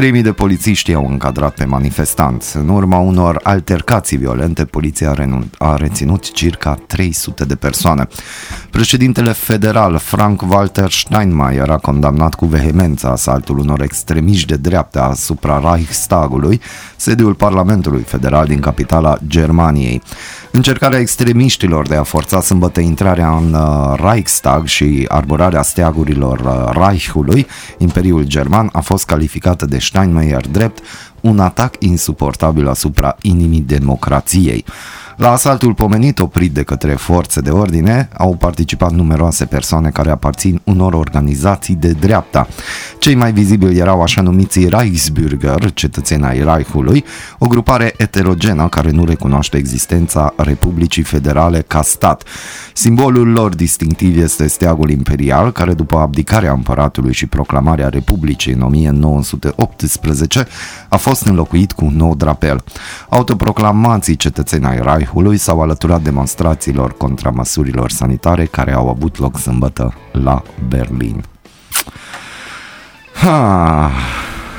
3.000 0.00 0.22
de 0.22 0.32
polițiști 0.32 0.94
au 0.94 1.06
încadrat 1.08 1.54
pe 1.54 1.64
manifestanți. 1.64 2.56
În 2.56 2.68
urma 2.68 2.98
unor 2.98 3.40
altercații 3.42 4.16
violente, 4.16 4.64
poliția 4.64 5.10
a, 5.10 5.14
renun- 5.14 5.58
a 5.58 5.76
reținut 5.76 6.32
circa 6.32 6.78
300 6.86 7.44
de 7.44 7.54
persoane. 7.54 8.08
Președintele 8.70 9.32
federal 9.32 9.98
Frank-Walter 9.98 10.90
Steinmeier 10.90 11.70
a 11.70 11.78
condamnat 11.78 12.34
cu 12.34 12.46
vehemență 12.46 13.10
asaltul 13.10 13.58
unor 13.58 13.80
extremiști 13.80 14.32
de 14.42 14.56
dreapta 14.56 15.02
asupra 15.02 15.74
Reichstagului, 15.74 16.60
sediul 16.96 17.34
Parlamentului 17.34 18.02
Federal 18.02 18.46
din 18.46 18.60
capitala 18.60 19.18
Germaniei. 19.26 20.02
Încercarea 20.50 20.98
extremiștilor 20.98 21.88
de 21.88 21.94
a 21.94 22.02
forța 22.02 22.40
sâmbătă 22.40 22.80
intrarea 22.80 23.36
în 23.36 23.54
uh, 23.54 24.10
Reichstag 24.10 24.66
și 24.66 25.04
arborarea 25.08 25.62
steagurilor 25.62 26.40
uh, 26.40 26.86
Reichului, 26.86 27.46
Imperiul 27.78 28.24
German, 28.24 28.68
a 28.72 28.80
fost 28.80 29.06
calificată 29.06 29.66
de 29.66 29.78
Steinmeier 29.78 30.48
drept 30.48 30.78
un 31.20 31.38
atac 31.38 31.74
insuportabil 31.78 32.68
asupra 32.68 33.16
inimii 33.20 33.60
democrației. 33.60 34.64
La 35.16 35.30
asaltul 35.30 35.74
pomenit 35.74 36.18
oprit 36.18 36.52
de 36.52 36.62
către 36.62 36.92
forțe 36.92 37.40
de 37.40 37.50
ordine 37.50 38.08
au 38.16 38.36
participat 38.36 38.90
numeroase 38.90 39.44
persoane 39.44 39.90
care 39.90 40.10
aparțin 40.10 40.60
unor 40.64 40.92
organizații 40.92 41.74
de 41.74 41.92
dreapta. 41.92 42.48
Cei 42.98 43.14
mai 43.14 43.32
vizibili 43.32 43.78
erau 43.78 44.02
așa 44.02 44.22
numiții 44.22 44.68
Reichsbürger, 44.68 45.74
cetățeni 45.74 46.24
ai 46.24 46.44
Reichului, 46.44 47.04
o 47.38 47.46
grupare 47.46 47.94
eterogenă 47.96 48.68
care 48.68 48.90
nu 48.90 49.04
recunoaște 49.04 49.56
existența 49.56 50.32
Republicii 50.36 51.02
Federale 51.02 51.64
ca 51.66 51.82
stat. 51.82 52.22
Simbolul 52.72 53.28
lor 53.28 53.54
distinctiv 53.54 54.22
este 54.22 54.46
steagul 54.46 54.90
imperial, 54.90 55.52
care 55.52 55.74
după 55.74 55.98
abdicarea 55.98 56.52
împăratului 56.52 57.12
și 57.12 57.26
proclamarea 57.26 57.88
Republicii 57.88 58.52
în 58.52 58.60
1918 58.60 60.46
a 60.88 60.96
fost 60.96 61.26
înlocuit 61.26 61.72
cu 61.72 61.84
un 61.84 61.96
nou 61.96 62.14
drapel. 62.14 62.64
Autoproclamații 63.08 64.16
cetățeni 64.16 64.66
ai 64.66 64.80
Reichului 65.04 65.36
s-au 65.36 65.60
alăturat 65.60 66.02
demonstrațiilor 66.02 66.96
contra 66.96 67.30
măsurilor 67.30 67.90
sanitare 67.90 68.44
care 68.44 68.72
au 68.72 68.88
avut 68.88 69.18
loc 69.18 69.38
sâmbătă 69.38 69.94
la 70.12 70.42
Berlin. 70.68 71.24
Ha, 73.14 73.90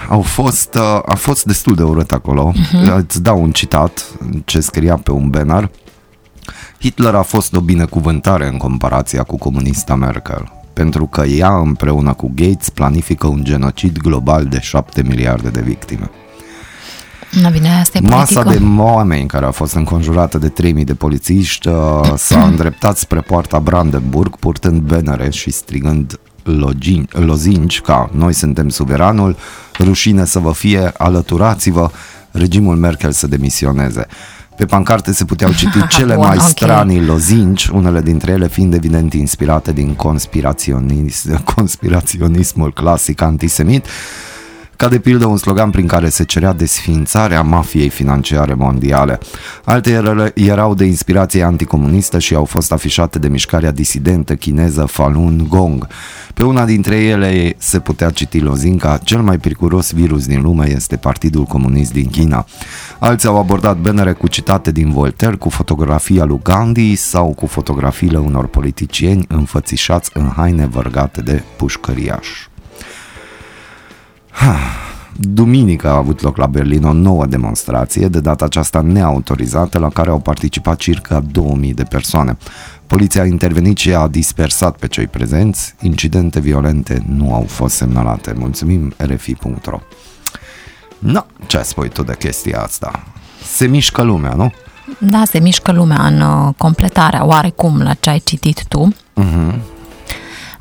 au 0.10 0.22
fost, 0.22 0.76
uh, 0.76 1.02
a 1.06 1.16
fost 1.16 1.46
destul 1.46 1.76
de 1.76 1.84
urât 1.84 2.12
acolo. 2.12 2.52
Uh-huh. 2.54 2.96
Îți 2.96 3.22
dau 3.22 3.42
un 3.42 3.52
citat 3.52 4.06
ce 4.46 4.60
scria 4.60 4.96
pe 4.96 5.12
un 5.12 5.30
banner. 5.30 5.70
Hitler 6.80 7.16
a 7.16 7.22
fost 7.22 7.56
o 7.56 7.60
binecuvântare 7.60 8.48
în 8.48 8.58
comparația 8.58 9.24
cu 9.24 9.38
comunista 9.38 9.96
Merkel, 9.96 10.52
pentru 10.74 11.06
că 11.06 11.22
ea 11.22 11.58
împreună 11.58 12.14
cu 12.14 12.32
Gates 12.36 12.70
planifică 12.70 13.28
un 13.28 13.44
genocid 13.44 13.98
global 13.98 14.46
de 14.46 14.60
7 14.60 15.04
miliarde 15.04 15.50
de 15.50 15.62
victime. 15.62 16.10
Na 17.42 17.50
bine, 17.50 17.70
asta 17.70 17.98
e 17.98 18.02
Masa 18.02 18.42
politică. 18.42 18.66
de 18.66 18.80
oameni 18.82 19.28
care 19.28 19.46
a 19.46 19.52
fost 19.52 19.74
înconjurată 19.74 20.38
de 20.38 20.50
3000 20.50 20.84
de 20.84 20.94
polițiști 20.94 21.68
uh, 21.68 21.76
s-a 22.16 22.44
îndreptat 22.44 22.98
spre 22.98 23.20
poarta 23.20 23.60
Brandenburg 23.60 24.36
purtând 24.36 24.82
bannere 24.82 25.30
și 25.30 25.52
strigând 25.52 26.20
login, 26.44 27.08
lozinci 27.12 27.82
ca 27.82 28.10
noi 28.14 28.34
suntem 28.34 28.70
suveranul, 28.70 29.36
rușine 29.80 30.26
să 30.26 30.40
vă 30.40 30.52
fie, 30.52 30.92
alăturați-vă, 30.98 31.90
regimul 32.32 32.76
Merkel 32.76 33.12
să 33.12 33.28
demisioneze. 33.28 34.08
Pe 34.58 34.66
pancarte 34.66 35.14
se 35.14 35.26
puteau 35.26 35.52
citi 35.54 35.88
cele 35.96 36.14
Bun, 36.14 36.26
mai 36.26 36.38
ok. 36.38 36.48
stranii 36.48 37.06
lozinci, 37.06 37.68
unele 37.68 38.02
dintre 38.02 38.32
ele 38.32 38.48
fiind 38.48 38.74
evident 38.74 39.14
inspirate 39.14 39.72
din 39.72 39.94
conspiraționism, 39.94 41.44
conspiraționismul 41.44 42.74
clasic 42.74 43.22
antisemit, 43.22 43.86
ca 44.76 44.88
de 44.88 45.00
pildă 45.00 45.26
un 45.26 45.38
slogan 45.38 45.70
prin 45.70 45.88
care 45.88 46.10
se 46.10 46.24
cerea 46.24 46.54
desfințarea 46.54 47.42
mafiei 47.42 47.90
financiare 47.90 48.54
mondiale. 48.54 49.20
Altele 49.64 50.32
erau 50.36 50.74
de 50.74 50.86
inspirație 50.86 51.44
anticomunistă 51.44 52.20
și 52.20 52.36
au 52.36 52.46
fost 52.46 52.72
afișate 52.72 53.20
de 53.20 53.28
mișcarea 53.28 53.72
disidentă 53.72 54.36
chineză 54.36 54.86
Falun 54.86 55.46
Gong. 55.50 55.88
Pe 56.34 56.44
una 56.44 56.66
dintre 56.66 56.96
ele 56.96 57.56
se 57.58 57.80
putea 57.80 58.10
citi 58.10 58.40
lozinca 58.40 58.98
Cel 59.04 59.22
mai 59.22 59.38
periculos 59.38 59.92
virus 59.92 60.26
din 60.26 60.42
lume 60.42 60.70
este 60.70 60.96
Partidul 60.96 61.44
Comunist 61.44 61.94
din 61.94 62.08
China. 62.10 62.46
Alții 63.00 63.28
au 63.28 63.38
abordat 63.38 63.78
bannere 63.78 64.14
cu 64.14 64.28
citate 64.28 64.72
din 64.72 64.92
Voltaire, 64.92 65.36
cu 65.36 65.50
fotografia 65.50 66.24
lui 66.24 66.40
Gandhi 66.44 66.96
sau 66.96 67.34
cu 67.34 67.46
fotografiile 67.46 68.18
unor 68.18 68.48
politicieni 68.48 69.26
înfățișați 69.28 70.10
în 70.14 70.32
haine 70.36 70.66
vărgate 70.66 71.22
de 71.22 71.44
pușcăriaș. 74.36 74.84
Duminică 75.18 75.88
a 75.88 75.96
avut 75.96 76.22
loc 76.22 76.38
la 76.38 76.46
Berlin 76.46 76.84
o 76.84 76.94
nouă 76.94 77.26
demonstrație, 77.26 78.08
de 78.08 78.20
data 78.20 78.46
aceasta 78.46 78.82
neautorizată, 78.82 79.78
la 79.78 79.90
care 79.90 80.10
au 80.10 80.20
participat 80.20 80.78
circa 80.78 81.20
2000 81.32 81.74
de 81.74 81.84
persoane. 81.84 82.38
Poliția 82.88 83.22
a 83.22 83.26
intervenit 83.26 83.78
și 83.78 83.94
a 83.94 84.08
dispersat 84.08 84.78
pe 84.78 84.88
cei 84.88 85.08
prezenți. 85.08 85.76
Incidente 85.82 86.40
violente 86.40 87.04
nu 87.08 87.34
au 87.34 87.46
fost 87.48 87.76
semnalate. 87.76 88.34
Mulțumim 88.38 88.94
RFI.ro 88.98 89.80
No, 91.00 91.22
ce 91.48 91.62
spui 91.62 91.90
tu 91.90 92.04
de 92.04 92.16
chestia 92.20 92.62
asta? 92.62 93.04
Se 93.44 93.68
mișcă 93.68 94.04
lumea, 94.04 94.34
nu? 94.34 94.54
Da, 95.00 95.24
se 95.26 95.40
mișcă 95.40 95.72
lumea 95.72 96.06
în 96.06 96.22
uh, 96.22 96.54
completarea 96.58 97.26
oarecum 97.26 97.82
la 97.82 97.94
ce 97.94 98.10
ai 98.10 98.20
citit 98.20 98.66
tu. 98.68 98.94
Uh-huh. 99.22 99.75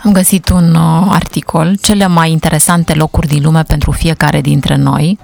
Am 0.04 0.12
găsit 0.12 0.48
un 0.48 0.74
uh, 0.74 1.06
articol, 1.08 1.76
cele 1.82 2.06
mai 2.06 2.30
interesante 2.30 2.94
locuri 2.94 3.26
din 3.26 3.42
lume 3.42 3.62
pentru 3.62 3.90
fiecare 3.90 4.40
dintre 4.40 4.76
noi. 4.76 5.18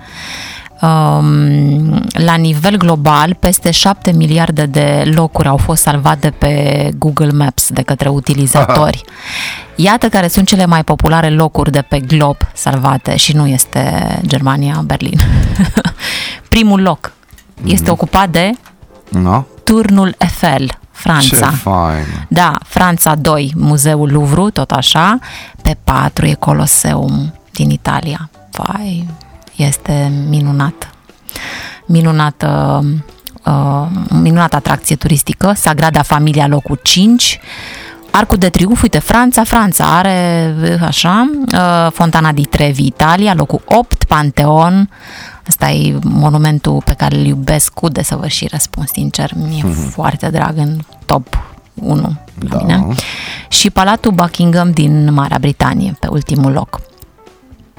Um, 0.80 2.04
la 2.12 2.34
nivel 2.34 2.76
global, 2.76 3.34
peste 3.34 3.70
7 3.70 4.12
miliarde 4.12 4.66
de 4.66 5.10
locuri 5.14 5.48
au 5.48 5.56
fost 5.56 5.82
salvate 5.82 6.30
pe 6.30 6.88
Google 6.98 7.32
Maps 7.32 7.68
de 7.68 7.82
către 7.82 8.08
utilizatori. 8.20 9.04
Iată 9.74 10.08
care 10.08 10.28
sunt 10.28 10.46
cele 10.46 10.66
mai 10.66 10.84
populare 10.84 11.30
locuri 11.30 11.70
de 11.70 11.82
pe 11.82 12.00
glob 12.00 12.36
salvate 12.54 13.16
și 13.16 13.36
nu 13.36 13.46
este 13.46 14.18
Germania, 14.26 14.82
Berlin. 14.84 15.18
Primul 16.48 16.80
loc 16.82 17.12
este 17.64 17.90
ocupat 17.90 18.28
de 18.28 18.50
No? 19.08 19.44
Turnul 19.64 20.14
Eiffel, 20.18 20.79
Ce 21.02 21.08
Franța. 21.08 21.50
fain! 21.50 22.26
Da, 22.28 22.58
Franța 22.64 23.14
2, 23.14 23.52
Muzeul 23.56 24.12
Louvre, 24.12 24.50
tot 24.50 24.70
așa. 24.70 25.18
Pe 25.62 25.76
4 25.84 26.26
e 26.26 26.34
Coloseum 26.34 27.34
din 27.52 27.70
Italia. 27.70 28.30
Vai, 28.50 29.08
este 29.56 30.12
minunat. 30.28 30.90
Minunată, 31.86 32.80
uh, 33.44 33.86
minunată 34.08 34.56
atracție 34.56 34.96
turistică. 34.96 35.52
Sagrada 35.56 36.02
Familia, 36.02 36.46
locul 36.46 36.78
5. 36.82 37.40
Arcul 38.10 38.38
de 38.38 38.48
Triunf, 38.48 38.82
uite, 38.82 38.98
Franța, 38.98 39.44
Franța 39.44 39.84
are, 39.84 40.54
așa, 40.86 41.30
uh, 41.52 41.92
Fontana 41.92 42.32
di 42.32 42.42
Trevi, 42.42 42.86
Italia, 42.86 43.34
locul 43.34 43.62
8, 43.64 44.04
Panteon, 44.04 44.88
Asta 45.50 45.70
e 45.70 45.98
monumentul 46.02 46.82
pe 46.84 46.92
care 46.92 47.16
îl 47.16 47.24
iubesc 47.26 47.72
cu 47.72 47.88
desăvârșire, 47.88 48.56
spun 48.58 48.86
sincer. 48.92 49.30
Mi-e 49.34 49.62
foarte 49.90 50.28
drag 50.28 50.56
în 50.56 50.78
top 51.04 51.38
1 51.74 51.96
la 52.38 52.48
Da. 52.48 52.56
mine. 52.56 52.86
Și 53.48 53.70
Palatul 53.70 54.12
Buckingham 54.12 54.70
din 54.70 55.12
Marea 55.12 55.38
Britanie, 55.40 55.96
pe 56.00 56.06
ultimul 56.06 56.52
loc. 56.52 56.80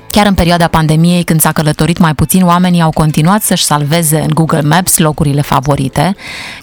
Chiar 0.10 0.26
în 0.26 0.34
perioada 0.34 0.68
pandemiei, 0.68 1.24
când 1.24 1.42
s-a 1.42 1.52
călătorit 1.52 1.98
mai 1.98 2.16
puțin, 2.16 2.46
oamenii 2.46 2.82
au 2.82 2.90
continuat 2.90 3.42
să-și 3.42 3.64
salveze 3.64 4.20
în 4.20 4.32
Google 4.34 4.62
Maps 4.62 4.98
locurile 4.98 5.42
favorite, 5.42 6.16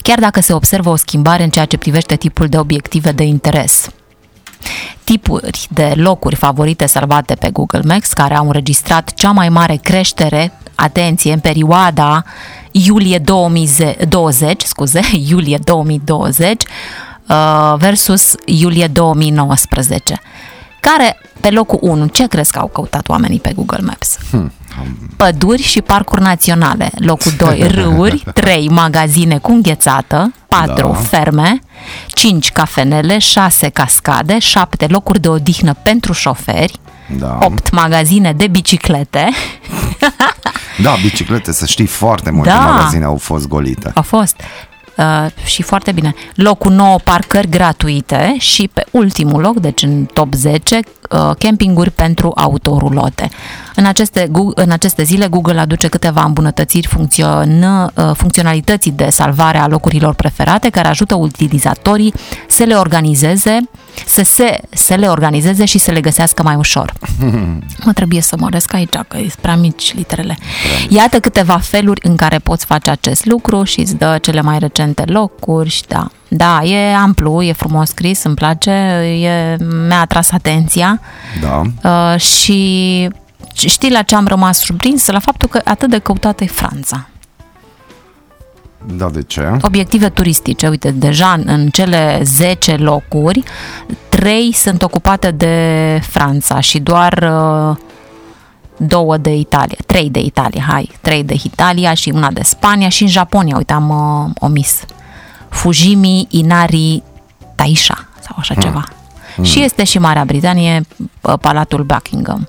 chiar 0.03 0.18
dacă 0.18 0.40
se 0.40 0.53
observă 0.53 0.90
o 0.90 0.97
schimbare 0.97 1.42
în 1.42 1.51
ceea 1.51 1.64
ce 1.64 1.77
privește 1.77 2.16
tipul 2.16 2.47
de 2.47 2.59
obiective 2.59 3.12
de 3.12 3.23
interes 3.25 3.88
tipuri 5.05 5.66
de 5.71 5.92
locuri 5.97 6.35
favorite 6.35 6.87
salvate 6.87 7.35
pe 7.35 7.51
Google 7.51 7.81
Maps 7.85 8.12
care 8.12 8.35
au 8.37 8.47
înregistrat 8.47 9.12
cea 9.14 9.31
mai 9.31 9.49
mare 9.49 9.77
creștere, 9.77 10.53
atenție, 10.81 11.33
în 11.33 11.41
perioada 11.41 12.25
iulie 12.73 13.19
2020, 13.19 14.62
scuze, 14.62 15.01
iulie 15.31 15.59
2020 15.64 16.62
uh, 17.29 17.75
versus 17.77 18.35
iulie 18.45 18.87
2019. 18.87 20.21
Care, 20.81 21.17
pe 21.41 21.51
locul 21.51 21.79
1, 21.83 22.07
ce 22.07 22.27
crezi 22.27 22.53
că 22.53 22.59
au 22.59 22.67
căutat 22.67 23.09
oamenii 23.09 23.41
pe 23.41 23.53
Google 23.55 23.83
Maps? 23.83 24.19
Păduri 25.17 25.62
și 25.62 25.83
parcuri 25.83 26.21
naționale. 26.23 26.91
Locul 26.99 27.33
2, 27.38 27.69
râuri. 27.75 28.25
3, 28.35 28.69
magazine 28.69 29.38
cu 29.38 29.51
înghețată. 29.51 30.33
4, 30.48 30.88
Da. 30.88 30.94
ferme. 30.94 31.58
5, 32.08 32.52
cafenele. 32.52 33.18
6, 33.18 33.68
cascade. 33.68 34.38
7, 34.38 34.87
locuri 34.88 35.20
de 35.20 35.28
odihnă 35.28 35.74
pentru 35.82 36.12
șoferi. 36.12 36.78
Da. 37.18 37.38
8, 37.42 37.70
magazine 37.70 38.32
de 38.32 38.46
biciclete. 38.46 39.28
Da, 40.82 40.94
biciclete, 41.02 41.52
să 41.52 41.66
știi, 41.66 41.87
foarte 41.87 42.30
multe 42.30 42.48
Da. 42.50 42.58
magazine 42.58 43.04
au 43.04 43.16
fost 43.16 43.48
golite. 43.48 43.90
A 43.94 44.00
fost. 44.00 44.37
Uh, 44.96 45.26
și 45.44 45.62
foarte 45.62 45.92
bine. 45.92 46.14
Locul 46.34 46.72
9, 46.72 46.98
parcări 47.04 47.48
gratuite 47.48 48.34
și 48.38 48.70
pe 48.72 48.84
ultimul 48.90 49.40
loc, 49.40 49.61
deci 49.61 49.82
în 49.82 50.04
top 50.04 50.34
10, 50.34 50.76
uh, 50.76 50.82
campinguri 51.38 51.90
pentru 51.90 52.33
autorulote. 52.35 53.29
În 53.75 53.85
aceste, 53.85 54.29
Gu- 54.31 54.53
în 54.55 54.71
aceste 54.71 55.03
zile, 55.03 55.27
Google 55.27 55.61
aduce 55.61 55.88
câteva 55.88 56.23
îmbunătățiri 56.23 56.87
funcționă, 56.87 57.90
uh, 57.94 58.11
funcționalității 58.14 58.90
de 58.90 59.09
salvare 59.11 59.59
a 59.59 59.66
locurilor 59.66 60.14
preferate, 60.14 60.68
care 60.68 60.88
ajută 60.88 61.14
utilizatorii 61.14 62.12
să 62.49 62.64
le 62.64 62.75
organizeze, 62.75 63.61
să 64.07 64.23
se, 64.23 64.61
să 64.71 64.94
le 64.94 65.07
organizeze 65.07 65.64
și 65.64 65.79
să 65.79 65.90
le 65.90 66.01
găsească 66.01 66.42
mai 66.42 66.55
ușor. 66.55 66.92
Mă 67.85 67.92
trebuie 67.92 68.21
să 68.21 68.37
măresc 68.38 68.75
aici, 68.75 68.92
că 69.09 69.16
sunt 69.16 69.35
prea 69.40 69.57
mici 69.57 69.94
literele. 69.94 70.38
Iată 70.88 71.21
câteva 71.21 71.59
feluri 71.59 72.01
în 72.05 72.16
care 72.16 72.38
poți 72.38 72.64
face 72.64 72.90
acest 72.90 73.25
lucru 73.25 73.62
și 73.62 73.81
îți 73.81 73.97
dă 73.97 74.18
cele 74.23 74.40
mai 74.40 74.59
recente 74.59 75.03
locuri 75.07 75.68
și 75.68 75.83
da. 75.88 76.11
Da, 76.29 76.62
e 76.64 76.95
amplu, 76.95 77.43
e 77.43 77.53
frumos 77.53 77.88
scris, 77.88 78.23
îmi 78.25 78.35
place, 78.35 78.71
e, 78.71 79.57
mi-a 79.87 80.01
atras 80.01 80.31
atenția 80.33 81.01
Da. 81.41 81.62
uh, 81.83 82.21
și 82.21 83.09
știi 83.55 83.91
la 83.91 84.03
ce 84.03 84.14
am 84.14 84.27
rămas 84.27 84.59
surprins? 84.59 85.07
La 85.07 85.19
faptul 85.19 85.49
că 85.49 85.61
atât 85.64 85.91
de 85.91 85.99
căutată 85.99 86.45
e 86.45 86.47
Franța. 86.47 87.09
Da, 88.87 89.09
de 89.09 89.23
ce? 89.23 89.57
Obiective 89.61 90.09
turistice, 90.09 90.69
uite, 90.69 90.91
deja 90.91 91.33
în, 91.33 91.43
în 91.47 91.69
cele 91.69 92.21
10 92.25 92.77
locuri, 92.77 93.43
3 94.09 94.53
sunt 94.53 94.83
ocupate 94.83 95.31
de 95.31 95.57
Franța 96.03 96.61
și 96.61 96.79
doar 96.79 97.31
uh, 97.33 97.77
două 98.77 99.17
de 99.17 99.35
Italia, 99.35 99.77
trei 99.87 100.11
de 100.11 100.21
Italia, 100.21 100.64
hai, 100.69 100.91
trei 101.01 101.25
de 101.25 101.35
Italia 101.45 101.95
și 101.95 102.11
una 102.14 102.31
de 102.31 102.43
Spania 102.43 102.88
și 102.88 103.03
în 103.03 103.09
Japonia, 103.09 103.57
uite, 103.57 103.73
am 103.73 103.88
uh, 103.88 104.31
omis. 104.38 104.81
Fujimi 105.48 106.26
Inari 106.30 107.02
Taisha 107.54 108.08
sau 108.20 108.37
așa 108.38 108.54
ceva. 108.54 108.84
Și 109.42 109.62
este 109.62 109.84
și 109.84 109.98
Marea 109.98 110.24
Britanie, 110.24 110.87
uh, 111.20 111.34
Palatul 111.40 111.82
Buckingham. 111.82 112.48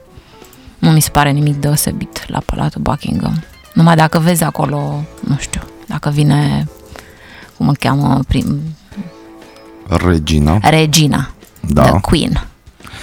Nu 0.80 0.90
mi 0.90 1.00
se 1.02 1.10
pare 1.10 1.32
nimic 1.32 1.56
deosebit 1.56 2.24
la 2.28 2.40
Palatul 2.46 2.82
Buckingham. 2.82 3.44
Numai 3.74 3.96
dacă 3.96 4.20
vezi 4.20 4.44
acolo, 4.44 5.04
nu 5.28 5.36
știu, 5.38 5.62
dacă 5.88 6.10
vine, 6.10 6.68
cum 7.58 7.68
îl 7.68 7.76
cheamă, 7.76 8.20
prim, 8.28 8.60
Regina. 9.88 10.58
Regina, 10.62 11.30
Da. 11.62 11.82
the 11.84 12.00
Queen. 12.00 12.48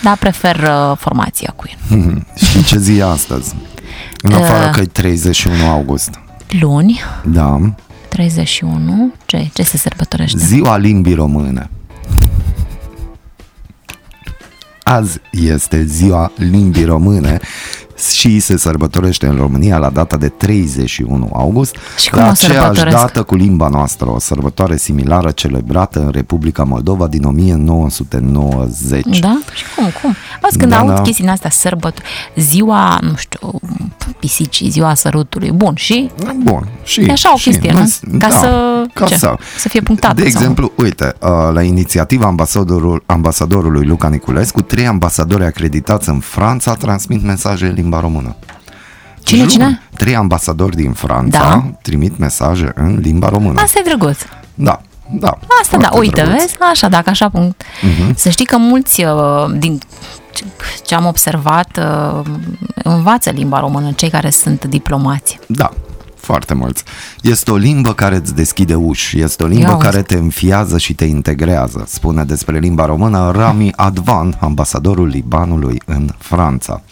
Da, 0.03 0.17
prefer 0.21 0.57
uh, 0.57 0.97
formația 0.99 1.55
Queen. 1.57 2.27
Și 2.35 2.65
ce 2.65 2.79
zi 2.79 2.97
e 2.97 3.05
astăzi? 3.05 3.55
În 4.23 4.33
Uh. 4.33 4.41
afară 4.43 4.71
că 4.71 4.81
e 4.81 4.85
31 4.85 5.69
august. 5.71 6.11
Luni, 6.61 7.01
Da. 7.25 7.61
31, 8.17 9.13
ce, 9.27 9.49
ce 9.53 9.63
se 9.63 9.77
sărbătorește? 9.77 10.39
Ziua 10.39 10.77
limbii 10.77 11.15
române. 11.15 11.71
Azi 14.83 15.21
este 15.31 15.85
ziua 15.85 16.33
limbii 16.37 16.85
române 16.85 17.39
și 18.13 18.39
se 18.41 18.57
sărbătorește 18.59 19.27
în 19.27 19.37
România 19.37 19.79
la 19.79 19.91
data 19.91 20.17
de 20.17 20.29
31 20.29 21.31
august, 21.33 21.77
Și 21.99 22.11
cum 22.11 22.19
la 22.19 22.27
o 22.27 22.29
aceeași 22.31 22.59
sărbătoresc? 22.59 22.97
dată 22.97 23.23
cu 23.23 23.35
limba 23.35 23.69
noastră, 23.69 24.11
o 24.11 24.19
sărbătoare 24.19 24.77
similară 24.77 25.31
celebrată 25.31 26.01
în 26.01 26.11
Republica 26.11 26.63
Moldova 26.65 27.07
din 27.07 27.25
1990. 27.25 29.19
Da? 29.19 29.39
Și 29.55 29.65
cum, 29.77 29.85
cum? 30.03 30.15
Auzi, 30.43 30.59
când 30.59 30.71
Da, 30.71 30.79
aud 30.79 30.95
da. 30.95 31.03
chestiile 31.03 31.31
astea, 31.31 31.51
sărbători, 31.51 32.05
ziua, 32.37 32.99
nu 33.03 33.15
știu, 33.17 33.61
pisicii, 34.19 34.69
ziua 34.71 34.95
sărutului. 34.95 35.51
Bun, 35.53 35.75
și 35.75 36.11
Bun. 36.43 36.69
Și, 36.85 37.01
e 37.01 37.11
așa 37.13 37.33
o 37.33 37.37
și, 37.37 37.49
chestie, 37.51 37.73
noi- 37.73 37.93
nu? 38.01 38.19
Ca 38.19 38.29
da, 38.29 38.39
să, 38.39 38.83
ca 38.93 39.07
ce? 39.07 39.17
să, 39.17 39.35
să 39.59 39.69
fie 39.69 39.81
punctată. 39.81 40.15
De 40.15 40.21
sau- 40.21 40.41
exemplu, 40.41 40.73
uite, 40.77 41.15
uh, 41.21 41.29
la 41.53 41.63
inițiativa 41.63 42.27
ambasadorul, 42.27 43.03
ambasadorului 43.07 43.87
Luca 43.87 44.09
Niculescu, 44.09 44.61
trei 44.63 44.87
ambasadori 44.87 45.45
acreditați 45.45 46.09
în 46.09 46.19
Franța 46.19 46.75
transmit 46.75 47.23
mesaje 47.25 47.67
în 47.67 47.75
limba 47.87 48.01
română. 48.01 48.37
Cine, 49.23 49.41
Jur, 49.41 49.51
cine? 49.51 49.81
Trei 49.97 50.17
ambasadori 50.17 50.77
din 50.77 50.93
Franța 50.93 51.39
Da. 51.39 51.65
trimit 51.83 52.19
mesaje 52.19 52.73
în 52.75 52.99
limba 52.99 53.29
română. 53.29 53.61
Asta 53.61 53.79
e 53.79 53.83
drăguț. 53.97 54.19
Da, 54.55 54.81
da. 55.11 55.39
Asta 55.63 55.77
da, 55.77 55.87
foarte 55.89 55.99
uite, 55.99 56.21
drăguț. 56.23 56.41
vezi? 56.41 56.57
Așa, 56.71 56.89
dacă 56.89 57.11
așa 57.11 57.29
punct. 57.29 57.63
Mhm. 57.83 58.15
Să 58.17 58.29
știi 58.29 58.45
că 58.45 58.57
mulți 58.59 59.05
uh, 59.05 59.13
din 59.59 59.81
ce 60.85 60.95
am 60.95 61.07
observat 61.07 61.79
uh, 61.79 62.21
învață 62.75 63.31
limba 63.31 63.61
română, 63.61 63.93
cei 63.93 64.11
care 64.11 64.31
sunt 64.31 64.65
diplomați. 64.65 65.39
Da, 65.47 65.71
foarte 66.17 66.55
mulți. 66.55 66.83
Este 67.23 67.51
o 67.51 67.57
limbă 67.57 67.95
care 67.95 68.17
îți 68.17 68.35
deschide 68.35 68.75
uși, 68.75 69.21
este 69.21 69.43
o 69.43 69.47
limbă 69.47 69.63
Ia 69.67 69.71
auzi. 69.73 69.85
care 69.85 70.03
te 70.03 70.15
înfiază 70.15 70.79
și 70.79 70.95
te 70.95 71.05
integrează, 71.05 71.85
spune 71.89 72.25
despre 72.25 72.59
limba 72.59 72.85
română 72.87 73.31
Rami 73.35 73.73
Advan, 73.77 74.37
ambasadorul 74.41 75.07
Libanului 75.07 75.83
în 75.87 76.09
Franța. 76.19 76.83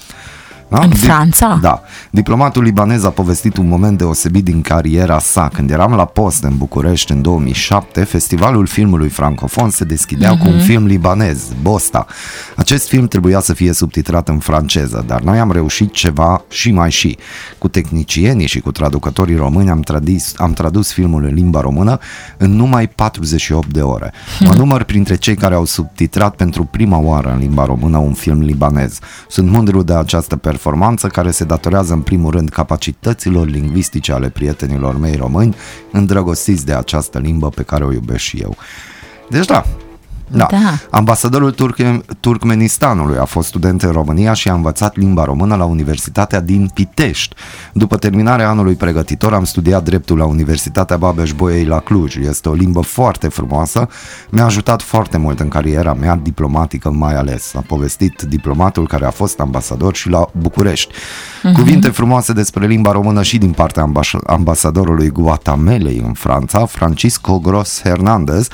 Da? 0.68 0.80
În 0.80 0.90
Franța? 0.90 1.58
Da. 1.62 1.82
Diplomatul 2.10 2.62
libanez 2.62 3.04
a 3.04 3.10
povestit 3.10 3.56
un 3.56 3.68
moment 3.68 3.98
deosebit 3.98 4.44
din 4.44 4.60
cariera 4.60 5.18
sa. 5.18 5.50
Când 5.52 5.70
eram 5.70 5.92
la 5.92 6.04
post 6.04 6.42
în 6.44 6.56
București 6.56 7.12
în 7.12 7.22
2007, 7.22 8.04
festivalul 8.04 8.66
filmului 8.66 9.08
francofon 9.08 9.70
se 9.70 9.84
deschidea 9.84 10.30
cu 10.30 10.44
Mhm. 10.44 10.52
un 10.52 10.60
film 10.60 10.86
libanez, 10.86 11.42
Bosta. 11.62 12.06
Acest 12.56 12.88
film 12.88 13.06
trebuia 13.08 13.40
să 13.40 13.52
fie 13.54 13.72
subtitrat 13.72 14.28
în 14.28 14.38
franceză, 14.38 15.04
dar 15.06 15.20
noi 15.20 15.38
am 15.38 15.52
reușit 15.52 15.92
ceva 15.92 16.42
și 16.50 16.70
mai 16.70 16.90
și. 16.90 17.18
Cu 17.58 17.68
tehnicienii 17.68 18.46
și 18.46 18.60
cu 18.60 18.72
traducătorii 18.72 19.36
români 19.36 19.70
am, 19.70 19.80
tradis, 19.80 20.32
am 20.36 20.52
tradus 20.52 20.92
filmul 20.92 21.24
în 21.24 21.34
limba 21.34 21.60
română 21.60 21.98
în 22.36 22.50
numai 22.56 22.88
48 22.88 23.66
de 23.72 23.80
ore. 23.80 24.12
Mă 24.40 24.54
număr 24.54 24.82
printre 24.82 25.14
cei 25.16 25.34
care 25.34 25.54
au 25.54 25.64
subtitrat 25.64 26.34
pentru 26.34 26.64
prima 26.64 26.98
oară 26.98 27.30
în 27.32 27.38
limba 27.38 27.64
română 27.64 27.98
un 27.98 28.12
film 28.12 28.40
libanez. 28.40 28.98
Sunt 29.28 29.48
mândru 29.50 29.82
de 29.82 29.94
această 29.94 30.36
performanță 30.54 31.06
care 31.06 31.30
se 31.30 31.44
datorează 31.44 31.92
în 31.92 32.00
primul 32.00 32.30
rând 32.30 32.48
capacităților 32.48 33.46
lingvistice 33.46 34.12
ale 34.12 34.28
prietenilor 34.28 34.98
mei 34.98 35.16
români, 35.16 35.54
îndrăgostiți 35.92 36.66
de 36.66 36.74
această 36.74 37.18
limbă 37.18 37.48
pe 37.48 37.62
care 37.62 37.84
o 37.84 37.92
iubesc 37.92 38.20
și 38.20 38.36
eu. 38.36 38.56
Deci 39.28 39.46
da, 39.46 39.64
da. 40.36 40.46
Da. 40.50 40.58
Ambasadorul 40.90 41.50
Turc- 41.52 42.04
Turkmenistanului 42.20 43.18
a 43.18 43.24
fost 43.24 43.48
student 43.48 43.82
în 43.82 43.90
România 43.92 44.32
și 44.32 44.48
a 44.48 44.54
învățat 44.54 44.96
limba 44.96 45.24
română 45.24 45.54
la 45.54 45.64
Universitatea 45.64 46.40
din 46.40 46.70
Pitești. 46.74 47.34
După 47.72 47.96
terminarea 47.96 48.48
anului 48.48 48.74
pregătitor 48.74 49.32
am 49.34 49.44
studiat 49.44 49.84
dreptul 49.84 50.18
la 50.18 50.24
Universitatea 50.24 50.96
Babeș-Bolyai 50.96 51.64
la 51.64 51.78
Cluj. 51.78 52.16
Este 52.16 52.48
o 52.48 52.52
limbă 52.52 52.80
foarte 52.80 53.28
frumoasă, 53.28 53.88
mi-a 54.30 54.44
ajutat 54.44 54.82
foarte 54.82 55.16
mult 55.18 55.40
în 55.40 55.48
cariera 55.48 55.94
mea 55.94 56.16
diplomatică 56.22 56.90
mai 56.90 57.14
ales. 57.16 57.54
A 57.54 57.62
povestit 57.66 58.22
diplomatul 58.22 58.86
care 58.86 59.06
a 59.06 59.10
fost 59.10 59.40
ambasador 59.40 59.94
și 59.94 60.08
la 60.08 60.26
București. 60.38 60.92
Cuvinte 61.54 61.88
frumoase 61.88 62.32
despre 62.32 62.66
limba 62.66 62.92
română 62.92 63.22
și 63.22 63.38
din 63.38 63.50
partea 63.50 63.82
ambas- 63.82 64.16
ambasadorului 64.26 65.08
Guatamelei 65.08 66.02
în 66.06 66.12
Franța, 66.12 66.66
Francisco 66.66 67.38
Gros 67.38 67.80
Hernandez, 67.82 68.48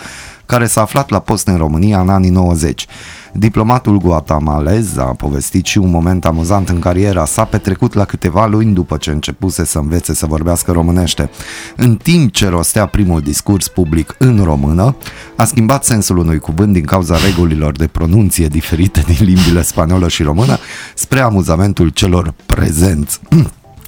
care 0.50 0.66
s-a 0.66 0.80
aflat 0.80 1.08
la 1.10 1.18
post 1.18 1.46
în 1.46 1.56
România 1.56 2.00
în 2.00 2.08
anii 2.08 2.30
90. 2.30 2.86
Diplomatul 3.32 3.98
guatemalez 3.98 4.96
a 4.96 5.04
povestit 5.04 5.66
și 5.66 5.78
un 5.78 5.90
moment 5.90 6.24
amuzant 6.24 6.68
în 6.68 6.78
cariera 6.78 7.24
sa 7.24 7.44
petrecut 7.44 7.94
la 7.94 8.04
câteva 8.04 8.46
luni 8.46 8.74
după 8.74 8.96
ce 8.96 9.10
începuse 9.10 9.64
să 9.64 9.78
învețe 9.78 10.14
să 10.14 10.26
vorbească 10.26 10.72
românește. 10.72 11.30
În 11.76 11.96
timp 11.96 12.32
ce 12.32 12.48
rostea 12.48 12.86
primul 12.86 13.20
discurs 13.20 13.68
public 13.68 14.14
în 14.18 14.40
română, 14.44 14.96
a 15.36 15.44
schimbat 15.44 15.84
sensul 15.84 16.16
unui 16.18 16.38
cuvânt 16.38 16.72
din 16.72 16.84
cauza 16.84 17.16
regulilor 17.24 17.76
de 17.76 17.86
pronunție 17.86 18.48
diferite 18.48 19.00
din 19.06 19.16
limbile 19.18 19.62
spaniolă 19.62 20.08
și 20.08 20.22
română 20.22 20.58
spre 20.94 21.20
amuzamentul 21.20 21.88
celor 21.88 22.34
prezenți. 22.46 23.20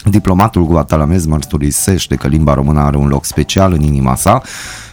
Diplomatul 0.05 0.65
guatalamez 0.65 1.27
mărturisește 1.27 2.15
că 2.15 2.29
limba 2.29 2.55
română 2.55 2.81
are 2.81 2.97
un 2.97 3.09
loc 3.09 3.25
special 3.25 3.73
în 3.73 3.83
inima 3.83 4.15
sa. 4.15 4.43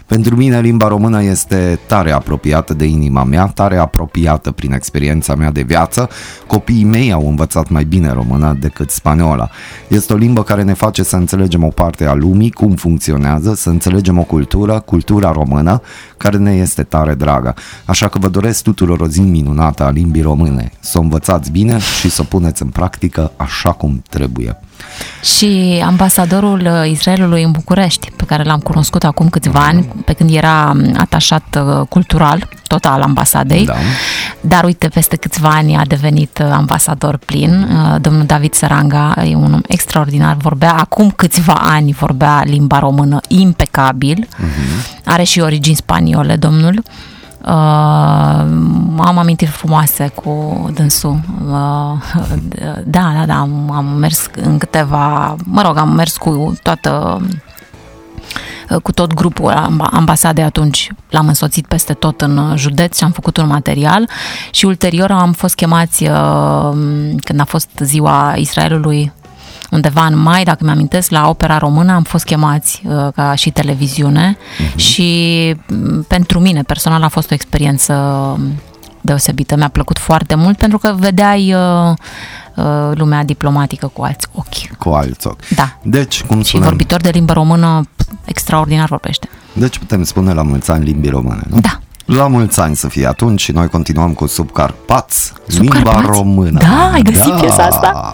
Pentru 0.09 0.35
mine 0.35 0.61
limba 0.61 0.87
română 0.87 1.23
este 1.23 1.79
tare 1.87 2.11
apropiată 2.11 2.73
de 2.73 2.85
inima 2.85 3.23
mea, 3.23 3.45
tare 3.45 3.77
apropiată 3.77 4.51
prin 4.51 4.73
experiența 4.73 5.35
mea 5.35 5.51
de 5.51 5.61
viață. 5.61 6.09
Copiii 6.47 6.83
mei 6.83 7.11
au 7.11 7.27
învățat 7.27 7.69
mai 7.69 7.83
bine 7.83 8.11
română 8.11 8.57
decât 8.59 8.89
spaniola. 8.89 9.49
Este 9.87 10.13
o 10.13 10.15
limbă 10.15 10.43
care 10.43 10.63
ne 10.63 10.73
face 10.73 11.03
să 11.03 11.15
înțelegem 11.15 11.63
o 11.63 11.67
parte 11.67 12.05
a 12.05 12.13
lumii, 12.13 12.51
cum 12.51 12.75
funcționează, 12.75 13.53
să 13.53 13.69
înțelegem 13.69 14.17
o 14.17 14.23
cultură, 14.23 14.79
cultura 14.79 15.31
română, 15.31 15.81
care 16.17 16.37
ne 16.37 16.51
este 16.51 16.83
tare 16.83 17.13
dragă. 17.13 17.53
Așa 17.85 18.07
că 18.07 18.19
vă 18.19 18.29
doresc 18.29 18.63
tuturor 18.63 18.99
o 18.99 19.07
zi 19.07 19.21
minunată 19.21 19.83
a 19.83 19.89
limbii 19.89 20.21
române. 20.21 20.71
Să 20.79 20.97
o 20.97 21.01
învățați 21.01 21.51
bine 21.51 21.79
și 21.99 22.09
să 22.09 22.21
o 22.21 22.25
puneți 22.29 22.61
în 22.61 22.69
practică 22.69 23.31
așa 23.37 23.71
cum 23.71 24.03
trebuie. 24.09 24.59
Și 25.23 25.81
ambasadorul 25.85 26.59
uh, 26.59 26.89
Israelului 26.91 27.43
în 27.43 27.51
București, 27.51 28.11
pe 28.15 28.23
care 28.25 28.43
l-am 28.43 28.59
cunoscut 28.59 29.03
acum 29.03 29.29
câțiva 29.29 29.59
ani, 29.59 29.87
pe 30.05 30.13
când 30.13 30.35
era 30.35 30.71
um, 30.75 30.93
atașat 30.97 31.43
uh, 31.65 31.87
cultural, 31.89 32.47
tot 32.67 32.85
al 32.85 33.01
ambasadei, 33.01 33.65
Da. 33.65 33.73
dar 34.41 34.63
uite, 34.63 34.87
peste 34.87 35.15
câțiva 35.15 35.49
ani 35.49 35.75
a 35.75 35.85
devenit 35.85 36.39
uh, 36.43 36.51
ambasador 36.51 37.17
plin. 37.17 37.67
Uh, 37.71 37.95
Domnul 38.01 38.25
David 38.25 38.53
Săranga 38.53 39.13
e 39.29 39.35
un 39.35 39.53
om 39.53 39.61
extraordinar, 39.67 40.35
vorbea 40.35 40.73
acum 40.73 41.09
câțiva 41.09 41.53
ani, 41.53 41.91
vorbea 41.91 42.43
limba 42.45 42.79
română 42.79 43.19
impecabil, 43.27 44.27
are 45.05 45.23
și 45.23 45.39
origini 45.39 45.75
spaniole, 45.75 46.35
domnul. 46.35 46.73
Uh, 46.77 47.17
am 47.41 49.17
amintiri 49.17 49.51
frumoase 49.51 50.11
cu 50.15 50.69
dânsul. 50.73 51.19
Uh, 51.47 52.01
da, 52.85 53.13
da, 53.17 53.23
da, 53.25 53.39
am, 53.39 53.71
am 53.71 53.85
mers 53.85 54.29
în 54.41 54.57
câteva, 54.57 55.35
mă 55.43 55.61
rog, 55.61 55.77
am 55.77 55.89
mers 55.91 56.17
cu 56.17 56.53
toată 56.63 57.21
cu 58.83 58.91
tot 58.91 59.13
grupul 59.13 59.51
amb- 59.51 59.89
ambasadei 59.91 60.43
atunci 60.43 60.89
l-am 61.09 61.27
însoțit 61.27 61.65
peste 61.65 61.93
tot 61.93 62.21
în 62.21 62.37
uh, 62.37 62.57
județ 62.57 62.97
și 62.97 63.03
am 63.03 63.11
făcut 63.11 63.37
un 63.37 63.47
material 63.47 64.09
și 64.51 64.65
ulterior 64.65 65.11
am 65.11 65.31
fost 65.31 65.55
chemați 65.55 66.03
uh, 66.03 66.71
când 67.19 67.39
a 67.39 67.45
fost 67.45 67.69
ziua 67.79 68.33
Israelului 68.35 69.11
undeva 69.71 70.05
în 70.05 70.17
mai, 70.17 70.43
dacă 70.43 70.63
mi-amintesc, 70.63 71.09
la 71.11 71.29
Opera 71.29 71.57
Română 71.57 71.91
am 71.93 72.03
fost 72.03 72.23
chemați 72.25 72.81
uh, 72.85 73.07
ca 73.15 73.35
și 73.35 73.49
televiziune 73.51 74.37
și 74.75 75.55
m, 75.67 76.01
pentru 76.07 76.39
mine 76.39 76.61
personal 76.61 77.03
a 77.03 77.07
fost 77.07 77.31
o 77.31 77.33
experiență 77.33 77.93
deosebită. 79.01 79.55
Mi-a 79.55 79.67
plăcut 79.67 79.97
foarte 79.99 80.35
mult 80.35 80.57
pentru 80.57 80.77
că 80.77 80.95
vedeai 80.97 81.53
uh, 81.53 81.93
uh, 82.55 82.91
lumea 82.93 83.23
diplomatică 83.23 83.87
cu 83.93 84.01
alți 84.03 84.27
ochi. 84.31 84.77
Cu 84.77 84.89
alți 84.89 85.27
ochi. 85.27 85.47
Da. 85.55 85.77
Deci, 85.81 86.21
cum 86.23 86.41
Și 86.41 86.47
spunem, 86.47 86.67
vorbitor 86.67 87.01
de 87.01 87.09
limbă 87.09 87.33
română 87.33 87.81
p- 87.85 88.05
extraordinar 88.25 88.87
vorbește. 88.87 89.29
deci 89.53 89.77
putem 89.77 90.03
spune 90.03 90.33
la 90.33 90.41
mulți 90.41 90.71
ani 90.71 90.83
limbii 90.83 91.09
române, 91.09 91.41
nu? 91.49 91.59
Da. 91.59 91.79
La 92.05 92.27
mulți 92.27 92.59
ani 92.59 92.75
să 92.75 92.87
fie 92.87 93.07
atunci 93.07 93.41
și 93.41 93.51
noi 93.51 93.67
continuăm 93.67 94.13
cu 94.13 94.25
Subcarpați, 94.27 95.33
limba 95.45 95.75
Subcarpați? 95.75 96.07
română. 96.17 96.59
Da, 96.59 96.89
ai 96.93 97.01
găsit 97.01 97.33
piesa 97.33 97.63
asta? 97.63 98.09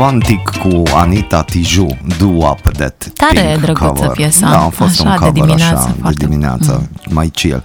Quantic 0.00 0.48
cu 0.62 0.82
Anita 0.94 1.42
Tiju, 1.42 1.86
Do 2.18 2.26
Up 2.26 2.60
That 2.72 3.10
Tare 3.14 3.46
Pink 3.48 3.60
drăguță 3.62 3.84
cover. 3.92 4.10
piesa. 4.10 4.48
Da, 4.48 4.64
a 4.64 4.68
fost 4.68 5.00
Așa, 5.00 5.02
un 5.02 5.10
de 5.10 5.16
cover 5.18 5.32
dimineață, 5.32 5.74
așa, 5.74 5.92
de 5.94 5.98
foarte- 6.00 6.24
dimineață, 6.24 6.88
mai 7.08 7.28
chill. 7.28 7.62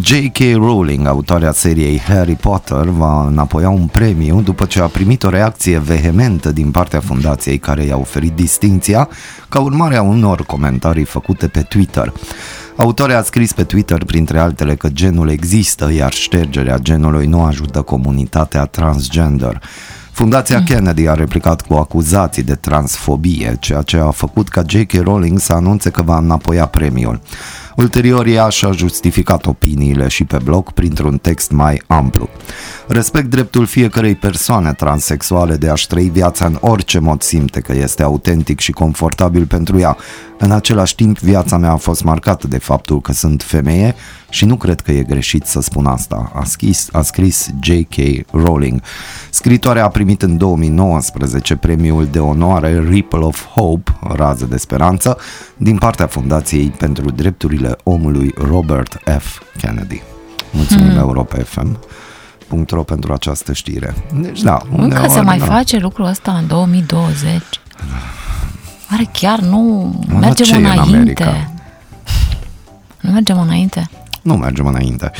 J.K. 0.00 0.38
Rowling, 0.54 1.06
autoarea 1.06 1.52
seriei 1.52 2.00
Harry 2.00 2.34
Potter, 2.34 2.84
va 2.84 3.26
înapoia 3.26 3.68
un 3.68 3.86
premiu 3.86 4.40
după 4.40 4.64
ce 4.64 4.80
a 4.80 4.86
primit 4.86 5.22
o 5.22 5.28
reacție 5.28 5.78
vehementă 5.78 6.52
din 6.52 6.70
partea 6.70 7.00
fundației 7.00 7.58
care 7.58 7.84
i-a 7.84 7.96
oferit 7.96 8.32
distinția 8.32 9.08
ca 9.48 9.60
urmare 9.60 9.96
a 9.96 10.02
unor 10.02 10.44
comentarii 10.44 11.04
făcute 11.04 11.48
pe 11.48 11.60
Twitter. 11.60 12.12
Autoarea 12.76 13.18
a 13.18 13.22
scris 13.22 13.52
pe 13.52 13.64
Twitter, 13.64 14.04
printre 14.04 14.38
altele, 14.38 14.74
că 14.74 14.88
genul 14.88 15.28
există, 15.30 15.92
iar 15.92 16.12
ștergerea 16.12 16.78
genului 16.78 17.26
nu 17.26 17.42
ajută 17.42 17.82
comunitatea 17.82 18.64
transgender. 18.64 19.60
Fundația 20.16 20.62
Kennedy 20.62 21.08
a 21.08 21.14
replicat 21.14 21.60
cu 21.60 21.74
acuzații 21.74 22.42
de 22.42 22.54
transfobie, 22.54 23.56
ceea 23.60 23.82
ce 23.82 23.96
a 23.96 24.10
făcut 24.10 24.48
ca 24.48 24.62
J.K. 24.66 24.92
Rowling 24.92 25.38
să 25.38 25.52
anunțe 25.52 25.90
că 25.90 26.02
va 26.02 26.18
înapoia 26.18 26.66
premiul. 26.66 27.20
Ulterior, 27.76 28.26
ea 28.26 28.48
și-a 28.48 28.70
justificat 28.70 29.46
opiniile 29.46 30.08
și 30.08 30.24
pe 30.24 30.38
blog 30.44 30.72
printr-un 30.72 31.18
text 31.18 31.50
mai 31.50 31.82
amplu. 31.86 32.28
Respect 32.86 33.30
dreptul 33.30 33.66
fiecărei 33.66 34.14
persoane 34.14 34.72
transexuale 34.72 35.56
de 35.56 35.68
a-și 35.68 35.86
trăi 35.86 36.08
viața 36.08 36.46
în 36.46 36.58
orice 36.60 36.98
mod 36.98 37.22
simte 37.22 37.60
că 37.60 37.72
este 37.72 38.02
autentic 38.02 38.60
și 38.60 38.72
confortabil 38.72 39.46
pentru 39.46 39.78
ea. 39.78 39.96
În 40.38 40.50
același 40.50 40.94
timp, 40.94 41.18
viața 41.18 41.56
mea 41.56 41.70
a 41.72 41.76
fost 41.76 42.02
marcată 42.02 42.48
de 42.48 42.58
faptul 42.58 43.00
că 43.00 43.12
sunt 43.12 43.42
femeie 43.42 43.94
și 44.28 44.44
nu 44.44 44.56
cred 44.56 44.80
că 44.80 44.92
e 44.92 45.02
greșit 45.02 45.44
să 45.44 45.60
spun 45.60 45.86
asta, 45.86 46.32
a 46.34 46.44
scris, 46.44 46.88
a 46.92 47.02
scris 47.02 47.50
J.K. 47.60 48.26
Rowling. 48.30 48.82
Scritoarea 49.30 49.84
a 49.84 49.88
primit 49.88 50.22
în 50.22 50.36
2019 50.36 51.56
premiul 51.56 52.06
de 52.06 52.18
onoare 52.18 52.84
Ripple 52.88 53.18
of 53.18 53.46
Hope, 53.46 53.98
rază 54.00 54.44
de 54.44 54.56
speranță, 54.56 55.18
din 55.56 55.78
partea 55.78 56.06
Fundației 56.06 56.66
pentru 56.66 57.10
Drepturile 57.10 57.76
Omului 57.82 58.34
Robert 58.36 59.00
F. 59.18 59.40
Kennedy. 59.56 60.02
Mulțumim 60.52 60.90
mm. 60.90 60.98
Europa 60.98 61.36
FM 61.44 61.78
ro 62.68 62.82
pentru 62.82 63.12
această 63.12 63.52
știre. 63.52 63.94
Deci 64.14 64.42
da, 64.42 64.58
Încă 64.76 65.06
se 65.08 65.20
mai 65.20 65.38
da. 65.38 65.44
face 65.44 65.78
lucrul 65.78 66.06
ăsta 66.06 66.32
în 66.32 66.46
2020? 66.46 67.40
Oare 68.90 69.08
chiar 69.12 69.38
nu 69.38 69.94
mergem 70.20 70.64
înainte? 70.64 71.24
În 73.00 73.08
nu 73.08 73.10
mergem 73.10 73.40
înainte? 73.40 73.90
Nu 74.26 74.36
mergem 74.36 74.66
înainte. 74.66 75.10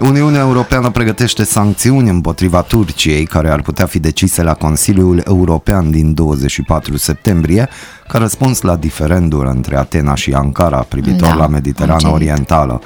Uniunea 0.00 0.40
Europeană 0.40 0.90
pregătește 0.90 1.44
sancțiuni 1.44 2.08
împotriva 2.08 2.62
Turciei 2.62 3.24
care 3.24 3.50
ar 3.50 3.62
putea 3.62 3.86
fi 3.86 3.98
decise 3.98 4.42
la 4.42 4.54
Consiliul 4.54 5.22
European 5.26 5.90
din 5.90 6.14
24 6.14 6.96
septembrie 6.96 7.68
ca 8.08 8.18
răspuns 8.18 8.60
la 8.60 8.76
diferendul 8.76 9.46
între 9.46 9.76
Atena 9.76 10.14
și 10.14 10.32
Ankara 10.32 10.78
privitor 10.88 11.28
da, 11.28 11.34
la 11.34 11.46
Mediterana 11.46 12.12
Orientală. 12.12 12.80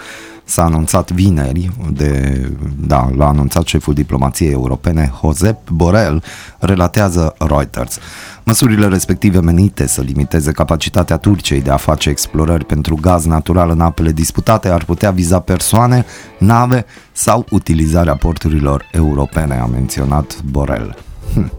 S-a 0.51 0.65
anunțat 0.65 1.11
vineri, 1.11 1.71
de, 1.93 2.41
da, 2.79 3.11
l-a 3.17 3.29
anunțat 3.29 3.67
șeful 3.67 3.95
diplomației 3.95 4.51
europene, 4.51 5.13
Josep 5.21 5.71
Borrell, 5.71 6.23
relatează 6.59 7.35
Reuters. 7.39 7.99
Măsurile 8.45 8.87
respective 8.87 9.41
menite 9.41 9.87
să 9.87 10.01
limiteze 10.01 10.53
capacitatea 10.53 11.17
Turciei 11.17 11.61
de 11.61 11.71
a 11.71 11.77
face 11.77 12.09
explorări 12.09 12.65
pentru 12.65 12.99
gaz 13.01 13.25
natural 13.25 13.71
în 13.71 13.81
apele 13.81 14.13
disputate 14.13 14.69
ar 14.69 14.85
putea 14.85 15.11
viza 15.11 15.41
persoane, 15.41 16.05
nave 16.39 16.85
sau 17.13 17.47
utilizarea 17.51 18.17
porturilor 18.17 18.89
europene, 18.93 19.55
a 19.55 19.65
menționat 19.65 20.43
Borel. 20.43 20.97
Hm. 21.35 21.53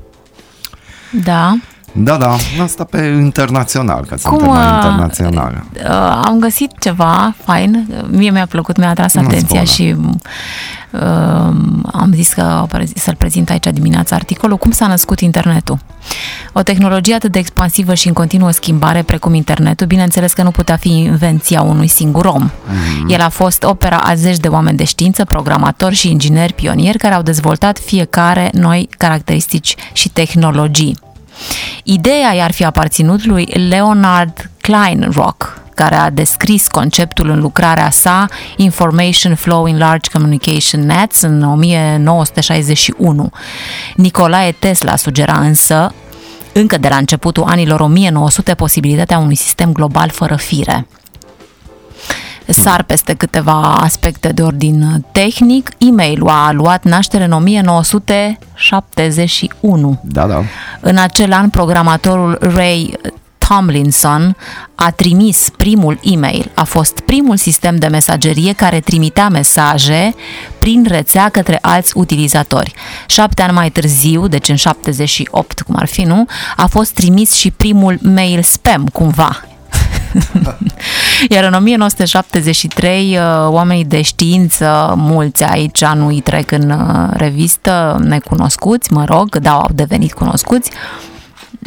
Da. 1.23 1.57
Da, 1.91 2.17
da, 2.17 2.35
asta 2.61 2.83
pe 2.83 2.97
internațional, 2.97 4.05
că 4.05 4.15
Cum, 4.23 4.37
suntem 4.37 4.47
mai 4.47 4.67
uh, 4.67 4.73
internațional. 4.73 5.63
Uh, 5.75 6.21
am 6.23 6.39
găsit 6.39 6.71
ceva 6.79 7.33
fain, 7.43 7.87
mie 8.09 8.31
mi-a 8.31 8.45
plăcut, 8.45 8.77
mi-a 8.77 8.89
atras 8.89 9.15
atenția 9.15 9.63
și 9.63 9.95
uh, 10.91 10.99
am 11.91 12.11
zis 12.13 12.33
că 12.33 12.65
să-l 12.95 13.15
prezint 13.15 13.49
aici 13.49 13.67
dimineața 13.73 14.15
articolul 14.15 14.57
Cum 14.57 14.71
s-a 14.71 14.87
născut 14.87 15.19
internetul. 15.19 15.79
O 16.53 16.61
tehnologie 16.61 17.15
atât 17.15 17.31
de 17.31 17.39
expansivă 17.39 17.93
și 17.93 18.07
în 18.07 18.13
continuă 18.13 18.51
schimbare 18.51 19.01
precum 19.01 19.33
internetul, 19.33 19.87
bineînțeles 19.87 20.33
că 20.33 20.43
nu 20.43 20.51
putea 20.51 20.75
fi 20.75 20.97
invenția 20.97 21.61
unui 21.61 21.87
singur 21.87 22.25
om. 22.25 22.49
Mm-hmm. 22.49 23.07
El 23.07 23.21
a 23.21 23.29
fost 23.29 23.63
opera 23.63 23.97
a 23.97 24.15
zeci 24.15 24.37
de 24.37 24.47
oameni 24.47 24.77
de 24.77 24.83
știință, 24.83 25.25
programatori 25.25 25.95
și 25.95 26.11
ingineri 26.11 26.53
pionieri 26.53 26.97
care 26.97 27.13
au 27.13 27.21
dezvoltat 27.21 27.79
fiecare 27.79 28.49
noi 28.53 28.89
caracteristici 28.97 29.75
și 29.93 30.09
tehnologii. 30.09 30.97
Ideea 31.83 32.33
i-ar 32.33 32.51
fi 32.51 32.65
aparținut 32.65 33.25
lui 33.25 33.45
Leonard 33.45 34.49
Kleinrock, 34.61 35.61
care 35.75 35.95
a 35.95 36.09
descris 36.09 36.67
conceptul 36.67 37.29
în 37.29 37.39
lucrarea 37.39 37.89
sa 37.89 38.27
Information 38.55 39.35
Flow 39.35 39.65
in 39.65 39.77
Large 39.77 40.09
Communication 40.11 40.85
Nets 40.85 41.21
în 41.21 41.43
1961. 41.43 43.29
Nicolae 43.95 44.51
Tesla 44.51 44.95
sugera 44.95 45.37
însă, 45.37 45.93
încă 46.53 46.77
de 46.77 46.87
la 46.87 46.95
începutul 46.95 47.43
anilor 47.43 47.79
1900, 47.79 48.53
posibilitatea 48.53 49.17
unui 49.17 49.35
sistem 49.35 49.71
global 49.71 50.09
fără 50.09 50.35
fire 50.35 50.87
sar 52.51 52.83
peste 52.83 53.13
câteva 53.13 53.75
aspecte 53.75 54.29
de 54.29 54.41
ordin 54.41 55.05
tehnic. 55.11 55.71
E-mailul 55.77 56.29
a 56.29 56.51
luat 56.51 56.83
naștere 56.83 57.23
în 57.23 57.31
1971. 57.31 59.99
Da, 60.03 60.27
da. 60.27 60.43
În 60.79 60.97
acel 60.97 61.33
an, 61.33 61.49
programatorul 61.49 62.37
Ray 62.41 62.99
Tomlinson 63.47 64.35
a 64.75 64.91
trimis 64.91 65.49
primul 65.57 65.99
e-mail. 66.03 66.51
A 66.53 66.63
fost 66.63 66.99
primul 66.99 67.37
sistem 67.37 67.75
de 67.75 67.87
mesagerie 67.87 68.53
care 68.53 68.79
trimitea 68.79 69.29
mesaje 69.29 70.15
prin 70.59 70.85
rețea 70.87 71.29
către 71.29 71.57
alți 71.61 71.91
utilizatori. 71.95 72.73
Șapte 73.07 73.41
ani 73.41 73.53
mai 73.53 73.69
târziu, 73.69 74.27
deci 74.27 74.49
în 74.49 74.55
78, 74.55 75.61
cum 75.61 75.75
ar 75.79 75.87
fi, 75.87 76.01
nu? 76.01 76.25
A 76.55 76.67
fost 76.67 76.93
trimis 76.93 77.33
și 77.33 77.51
primul 77.51 77.97
mail 78.01 78.41
spam, 78.41 78.87
cumva. 78.93 79.41
Iar 81.29 81.43
în 81.43 81.53
1973, 81.53 83.17
uh, 83.17 83.23
oamenii 83.47 83.85
de 83.85 84.01
știință, 84.01 84.93
mulți 84.97 85.43
aici 85.43 85.85
nu 85.85 86.07
îi 86.07 86.21
trec 86.21 86.51
în 86.51 86.69
uh, 86.69 87.09
revistă, 87.13 87.99
necunoscuți, 88.03 88.93
mă 88.93 89.05
rog, 89.05 89.37
da, 89.37 89.51
au 89.51 89.69
devenit 89.73 90.13
cunoscuți, 90.13 90.71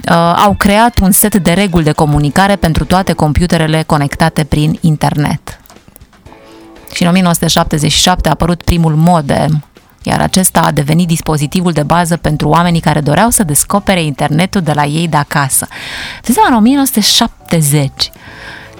uh, 0.09 0.35
au 0.37 0.55
creat 0.55 0.99
un 0.99 1.11
set 1.11 1.37
de 1.37 1.53
reguli 1.53 1.85
de 1.85 1.93
comunicare 1.93 2.57
pentru 2.57 2.85
toate 2.85 3.13
computerele 3.13 3.83
conectate 3.83 4.45
prin 4.45 4.79
internet. 4.81 5.61
Și 6.95 7.03
în 7.03 7.09
1977 7.09 8.29
a 8.29 8.31
apărut 8.31 8.63
primul 8.63 8.95
modem, 8.95 9.65
iar 10.03 10.21
acesta 10.21 10.61
a 10.61 10.71
devenit 10.71 11.07
dispozitivul 11.07 11.73
de 11.73 11.83
bază 11.83 12.17
pentru 12.17 12.49
oamenii 12.49 12.81
care 12.81 13.01
doreau 13.01 13.31
să 13.31 13.45
descopere 13.45 14.03
internetul 14.03 14.61
de 14.61 14.73
la 14.73 14.85
ei 14.85 15.09
de 15.09 15.17
acasă. 15.17 15.67
Se 16.23 16.41
în 16.49 16.55
1970 16.55 18.11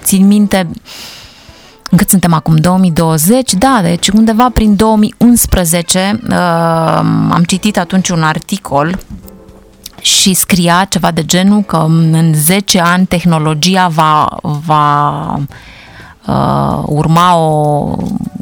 țin 0.05 0.27
minte 0.27 0.67
încât 1.89 2.09
suntem 2.09 2.33
acum 2.33 2.55
2020, 2.55 3.53
da, 3.53 3.79
deci 3.81 4.07
undeva 4.07 4.49
prin 4.53 4.75
2011 4.75 6.19
uh, 6.29 6.35
am 7.29 7.43
citit 7.47 7.77
atunci 7.77 8.09
un 8.09 8.23
articol 8.23 8.99
și 10.01 10.33
scria 10.33 10.85
ceva 10.89 11.11
de 11.11 11.25
genul 11.25 11.61
că 11.61 11.77
în 11.87 12.33
10 12.33 12.79
ani 12.79 13.05
tehnologia 13.05 13.87
va, 13.87 14.37
va 14.41 15.33
uh, 16.25 16.83
urma 16.85 17.37
o, 17.37 17.95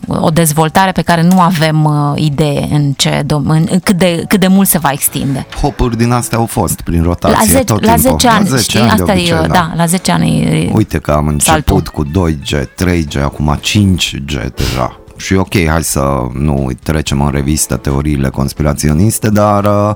o 0.07 0.29
dezvoltare 0.29 0.91
pe 0.91 1.01
care 1.01 1.21
nu 1.23 1.39
avem 1.41 1.83
uh, 1.83 2.21
idee 2.21 2.67
în, 2.71 2.93
ce 2.93 3.21
dom- 3.23 3.47
în, 3.47 3.67
în 3.69 3.79
cât, 3.79 3.97
de, 3.97 4.23
cât 4.27 4.39
de 4.39 4.47
mult 4.47 4.67
se 4.67 4.77
va 4.77 4.89
extinde. 4.91 5.45
Hopuri 5.61 5.97
din 5.97 6.11
astea 6.11 6.37
au 6.37 6.45
fost 6.45 6.81
prin 6.81 7.03
rotație 7.03 7.37
la, 7.39 7.45
zece, 7.45 7.63
tot 7.63 7.85
la 7.85 7.95
10 7.95 8.27
ani, 8.27 8.49
la 8.49 8.55
10 8.55 8.61
știi? 8.61 8.79
Ani 8.79 8.89
Asta 8.89 9.11
obicei, 9.11 9.37
e, 9.37 9.39
da. 9.39 9.47
da, 9.47 9.71
la 9.75 9.85
10 9.85 10.11
ani 10.11 10.71
Uite 10.73 10.97
că 10.97 11.11
am 11.11 11.27
început 11.27 11.63
saltul. 11.65 11.91
cu 11.93 12.05
2G, 12.05 12.61
3G, 12.61 13.21
acum 13.23 13.59
5G 13.59 14.53
deja. 14.55 14.97
Și 15.17 15.33
ok, 15.33 15.67
hai 15.67 15.83
să 15.83 16.21
nu 16.33 16.69
trecem 16.83 17.21
în 17.21 17.31
revistă 17.31 17.75
teoriile 17.75 18.29
conspiraționiste, 18.29 19.29
dar 19.29 19.63
uh, 19.63 19.95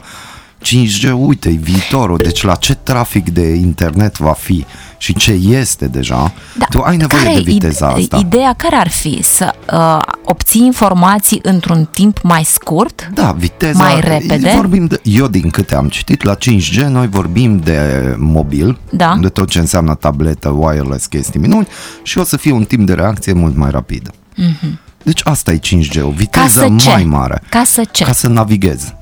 5G, 0.68 1.11
uite, 1.18 1.49
viitorul. 1.49 2.18
Deci 2.18 2.43
la 2.43 2.55
ce 2.55 2.74
trafic 2.74 3.30
de 3.30 3.47
internet 3.53 4.18
va 4.18 4.32
fi 4.32 4.65
și 4.97 5.13
ce 5.13 5.32
este 5.32 5.88
deja, 5.88 6.34
da, 6.57 6.65
tu 6.70 6.82
ai 6.82 6.97
nevoie 6.97 7.34
de 7.34 7.39
viteza 7.39 7.89
ide- 7.89 8.01
asta. 8.01 8.18
Ideea 8.18 8.53
care 8.53 8.76
ar 8.76 8.88
fi? 8.89 9.20
Să 9.24 9.53
uh, 9.74 10.01
obții 10.24 10.61
informații 10.65 11.39
într-un 11.43 11.88
timp 11.91 12.20
mai 12.24 12.43
scurt? 12.43 13.09
Da, 13.13 13.32
viteza. 13.32 13.84
Mai 13.84 13.99
repede? 13.99 14.51
Vorbim 14.55 14.86
de, 14.86 14.99
eu 15.03 15.28
din 15.28 15.49
câte 15.49 15.76
am 15.76 15.89
citit, 15.89 16.24
la 16.24 16.36
5G 16.36 16.86
noi 16.88 17.07
vorbim 17.07 17.57
de 17.57 18.13
mobil, 18.18 18.78
da. 18.89 19.18
de 19.22 19.30
tot 19.30 19.49
ce 19.49 19.59
înseamnă 19.59 19.95
tabletă, 19.95 20.49
wireless, 20.49 21.05
chestii 21.05 21.39
minuni 21.39 21.68
și 22.03 22.18
o 22.18 22.24
să 22.24 22.38
fie 22.38 22.51
un 22.51 22.63
timp 22.63 22.86
de 22.86 22.93
reacție 22.93 23.34
mult 23.34 23.55
mai 23.55 23.72
rapid. 23.72 24.11
Mm-hmm. 24.11 24.86
Deci 25.03 25.22
asta 25.24 25.51
e 25.51 25.59
5G, 25.59 26.01
o 26.01 26.09
viteză 26.09 26.76
mai 26.86 27.03
mare. 27.03 27.41
Ca 27.49 27.63
să 27.63 27.84
ce? 27.91 28.03
Ca 28.03 28.11
să 28.11 28.28
navighezi. 28.28 28.95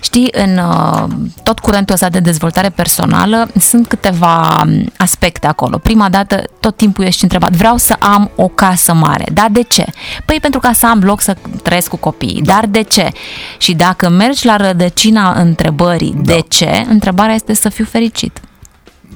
Știi, 0.00 0.28
în 0.32 0.56
uh, 0.58 1.04
tot 1.42 1.58
curentul 1.58 1.94
ăsta 1.94 2.08
de 2.08 2.18
dezvoltare 2.20 2.68
personală 2.68 3.48
sunt 3.58 3.86
câteva 3.86 4.62
um, 4.66 4.92
aspecte 4.96 5.46
acolo. 5.46 5.78
Prima 5.78 6.08
dată, 6.08 6.42
tot 6.60 6.76
timpul 6.76 7.04
ești 7.04 7.22
întrebat, 7.22 7.50
vreau 7.50 7.76
să 7.76 7.96
am 7.98 8.30
o 8.36 8.48
casă 8.48 8.92
mare. 8.94 9.24
Dar 9.32 9.48
de 9.50 9.62
ce? 9.62 9.84
Păi 10.24 10.38
pentru 10.40 10.60
ca 10.60 10.72
să 10.72 10.86
am 10.86 11.00
loc 11.02 11.20
să 11.20 11.36
trăiesc 11.62 11.88
cu 11.88 11.96
copiii. 11.96 12.42
Da. 12.42 12.52
Dar 12.52 12.66
de 12.66 12.82
ce? 12.82 13.10
Și 13.58 13.74
dacă 13.74 14.08
mergi 14.08 14.46
la 14.46 14.56
rădăcina 14.56 15.32
întrebării 15.32 16.14
da. 16.16 16.32
de 16.32 16.40
ce, 16.48 16.86
întrebarea 16.88 17.34
este 17.34 17.54
să 17.54 17.68
fiu 17.68 17.84
fericit. 17.84 18.40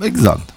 Exact. 0.00 0.53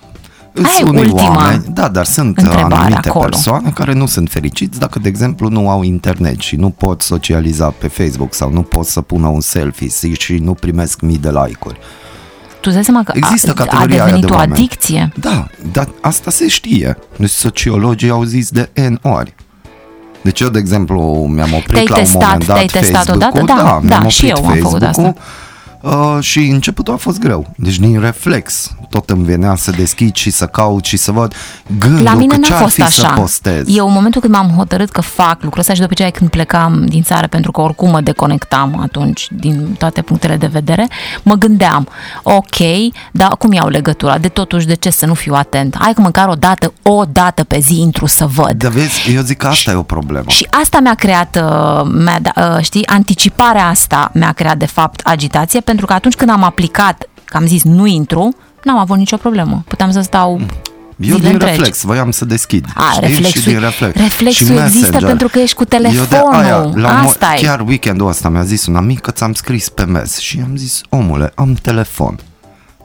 Sunt 0.77 0.89
unii 0.89 1.11
oameni, 1.11 1.63
da, 1.69 1.87
dar 1.87 2.05
sunt 2.05 2.39
anumite 2.39 3.07
acolo. 3.09 3.23
persoane 3.25 3.69
care 3.69 3.93
nu 3.93 4.05
sunt 4.05 4.29
fericiți 4.29 4.79
dacă, 4.79 4.99
de 4.99 5.07
exemplu, 5.07 5.49
nu 5.49 5.69
au 5.69 5.83
internet 5.83 6.39
și 6.39 6.55
nu 6.55 6.69
pot 6.69 7.01
socializa 7.01 7.69
pe 7.69 7.87
Facebook 7.87 8.33
sau 8.33 8.51
nu 8.51 8.61
pot 8.61 8.85
să 8.85 9.01
pună 9.01 9.27
un 9.27 9.41
selfie 9.41 10.13
și 10.13 10.33
nu 10.33 10.53
primesc 10.53 11.01
mii 11.01 11.17
de 11.17 11.29
like-uri. 11.31 11.77
îți 12.63 12.73
dai 12.73 12.83
seama 12.83 13.03
că 13.03 13.11
Există 13.15 13.49
a, 13.49 13.51
a 13.51 13.63
categoria 13.65 13.95
aia 13.95 14.03
devenit 14.05 14.25
de 14.25 14.31
o 14.31 14.35
oameni. 14.35 14.51
adicție? 14.53 15.11
Da, 15.19 15.47
dar 15.71 15.87
asta 16.01 16.31
se 16.31 16.47
știe. 16.47 16.97
Deci 17.17 17.29
sociologii 17.29 18.09
au 18.09 18.23
zis 18.23 18.49
de 18.49 18.69
N 18.89 18.99
ori. 19.01 19.35
Deci 20.21 20.39
eu, 20.39 20.49
de 20.49 20.59
exemplu, 20.59 21.01
mi-am 21.33 21.53
oprit 21.53 21.73
Te-ai 21.73 21.85
la 21.89 21.95
un 21.97 22.01
testat, 22.03 22.21
moment 22.21 22.45
dat 22.45 22.55
te-ai 22.55 22.65
testat 22.67 23.05
Facebook-ul. 23.05 23.41
odată? 23.41 23.61
Da, 23.61 23.63
da, 23.63 23.79
mi-am 23.83 24.01
da, 24.03 24.07
și 24.07 24.25
oprit 24.25 24.43
eu 24.45 24.49
am 24.49 24.57
făcut 24.57 24.79
Facebook-ul, 24.81 25.15
Uh, 25.81 26.17
și 26.19 26.39
începutul 26.39 26.93
a 26.93 26.97
fost 26.97 27.19
greu. 27.19 27.53
Deci 27.57 27.79
din 27.79 27.99
reflex 27.99 28.71
tot 28.89 29.09
îmi 29.09 29.23
venea 29.23 29.55
să 29.55 29.71
deschid 29.71 30.15
și 30.15 30.29
să 30.29 30.45
caut 30.45 30.85
și 30.85 30.97
să 30.97 31.11
văd 31.11 31.33
gândul 31.79 32.03
La 32.03 32.13
mine 32.13 32.33
că 32.33 32.39
n-a 32.39 32.47
ce-ar 32.47 32.61
fost 32.61 32.73
fi 32.73 32.81
așa. 32.81 33.07
să 33.07 33.13
postez. 33.15 33.63
Eu, 33.75 33.87
în 33.87 33.93
momentul 33.93 34.21
când 34.21 34.33
m-am 34.33 34.49
hotărât 34.55 34.89
că 34.91 35.01
fac 35.01 35.41
lucrul 35.43 35.59
ăsta 35.59 35.73
și 35.73 35.79
după 35.79 35.91
aceea 35.93 36.09
când 36.09 36.29
plecam 36.29 36.85
din 36.85 37.01
țară, 37.03 37.27
pentru 37.27 37.51
că 37.51 37.61
oricum 37.61 37.89
mă 37.89 38.01
deconectam 38.01 38.79
atunci 38.81 39.27
din 39.31 39.75
toate 39.77 40.01
punctele 40.01 40.35
de 40.35 40.47
vedere, 40.47 40.87
mă 41.23 41.33
gândeam, 41.35 41.87
ok, 42.23 42.55
dar 43.11 43.27
cum 43.37 43.51
iau 43.51 43.67
legătura? 43.67 44.17
De 44.17 44.27
totuși, 44.27 44.65
de 44.67 44.73
ce 44.73 44.89
să 44.89 45.05
nu 45.05 45.13
fiu 45.13 45.33
atent? 45.33 45.75
Hai 45.79 45.93
că 45.93 46.01
măcar 46.01 46.27
o 46.27 46.33
dată, 46.33 46.73
o 46.83 47.03
dată 47.05 47.43
pe 47.43 47.59
zi 47.59 47.79
intru 47.79 48.05
să 48.05 48.25
văd. 48.25 48.51
Dar 48.51 48.71
vezi, 48.71 49.11
eu 49.15 49.21
zic 49.21 49.37
că 49.37 49.47
asta 49.47 49.71
e 49.71 49.75
o 49.75 49.83
problemă. 49.83 50.25
Și 50.29 50.47
asta 50.61 50.79
mi-a 50.79 50.93
creat, 50.93 51.35
uh, 51.35 51.81
mi-a, 52.03 52.19
da- 52.21 52.55
uh, 52.55 52.63
știi, 52.63 52.87
anticiparea 52.87 53.67
asta 53.67 54.09
mi-a 54.13 54.31
creat 54.31 54.57
de 54.57 54.65
fapt 54.65 54.99
agitație, 55.03 55.59
pentru 55.59 55.85
că 55.85 55.93
atunci 55.93 56.15
când 56.15 56.29
am 56.29 56.43
aplicat, 56.43 57.09
că 57.25 57.37
am 57.37 57.45
zis 57.45 57.63
nu 57.63 57.85
intru, 57.85 58.35
n-am 58.67 58.77
avut 58.77 58.97
nicio 58.97 59.17
problemă. 59.17 59.63
Puteam 59.67 59.91
să 59.91 60.01
stau 60.01 60.39
Eu 60.39 60.45
zile 60.99 61.17
din 61.17 61.31
întregi. 61.31 61.55
reflex, 61.55 61.81
voiam 61.83 62.11
să 62.11 62.25
deschid. 62.25 62.65
A, 62.75 62.89
știi? 62.93 63.07
reflexul- 63.07 63.41
și 63.41 63.47
din 63.47 63.59
reflex. 63.59 63.95
reflexul 64.01 64.45
și 64.45 64.51
există 64.53 64.79
Messenger. 64.79 65.07
pentru 65.09 65.27
că 65.27 65.39
ești 65.39 65.55
cu 65.55 65.63
Eu 65.71 65.79
de 65.79 65.87
telefonul. 66.09 66.33
aia, 66.33 66.71
la 66.75 67.01
mo- 67.03 67.05
Asta 67.07 67.33
e. 67.37 67.41
Chiar 67.41 67.59
weekendul 67.61 68.07
ăsta 68.07 68.29
mi-a 68.29 68.43
zis 68.43 68.65
un 68.65 68.75
amic 68.75 68.99
că 68.99 69.11
ți-am 69.11 69.33
scris 69.33 69.69
pe 69.69 69.83
mes 69.85 70.17
și 70.17 70.39
am 70.43 70.55
zis, 70.55 70.81
omule, 70.89 71.31
am 71.35 71.53
telefon. 71.53 72.19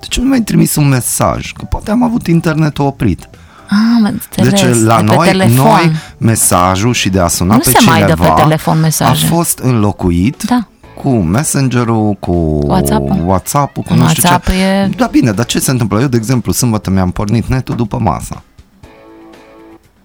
De 0.00 0.06
ce 0.08 0.20
nu 0.20 0.26
mi-ai 0.26 0.40
trimis 0.42 0.76
un 0.76 0.88
mesaj? 0.88 1.52
Că 1.52 1.64
poate 1.64 1.90
am 1.90 2.02
avut 2.02 2.26
internetul 2.26 2.84
oprit. 2.86 3.28
Ah, 3.68 3.76
am 3.96 4.04
înțeles, 4.04 4.50
Deci 4.62 4.84
la 4.84 4.96
de 5.00 5.04
pe 5.04 5.14
noi, 5.14 5.26
telefon. 5.26 5.54
noi 5.54 5.92
mesajul 6.18 6.92
și 6.92 7.08
de 7.08 7.20
a 7.20 7.26
suna 7.28 7.54
Nu 7.54 7.60
pe 7.60 7.70
se 7.70 7.78
mai 7.84 7.98
dă 8.00 8.04
cineva 8.04 8.32
pe 8.34 8.40
telefon 8.42 8.80
mesaje. 8.80 9.24
a 9.26 9.28
fost 9.28 9.58
înlocuit 9.58 10.42
Da. 10.42 10.66
Cu 11.02 11.08
Messenger-ul, 11.08 12.12
cu 12.20 12.32
WhatsApp-ul. 12.66 13.22
WhatsApp-ul, 13.26 13.82
cu 13.82 13.94
nu 13.94 14.08
știu 14.08 14.22
WhatsApp 14.28 14.46
ce. 14.46 14.52
e- 14.62 14.90
Da, 14.96 15.06
bine, 15.06 15.30
dar 15.32 15.44
ce 15.44 15.58
se 15.58 15.70
întâmplă? 15.70 16.00
Eu, 16.00 16.06
de 16.06 16.16
exemplu, 16.16 16.52
sâmbătă 16.52 16.90
mi-am 16.90 17.10
pornit 17.10 17.46
netul 17.46 17.76
după 17.76 17.98
masă. 18.00 18.42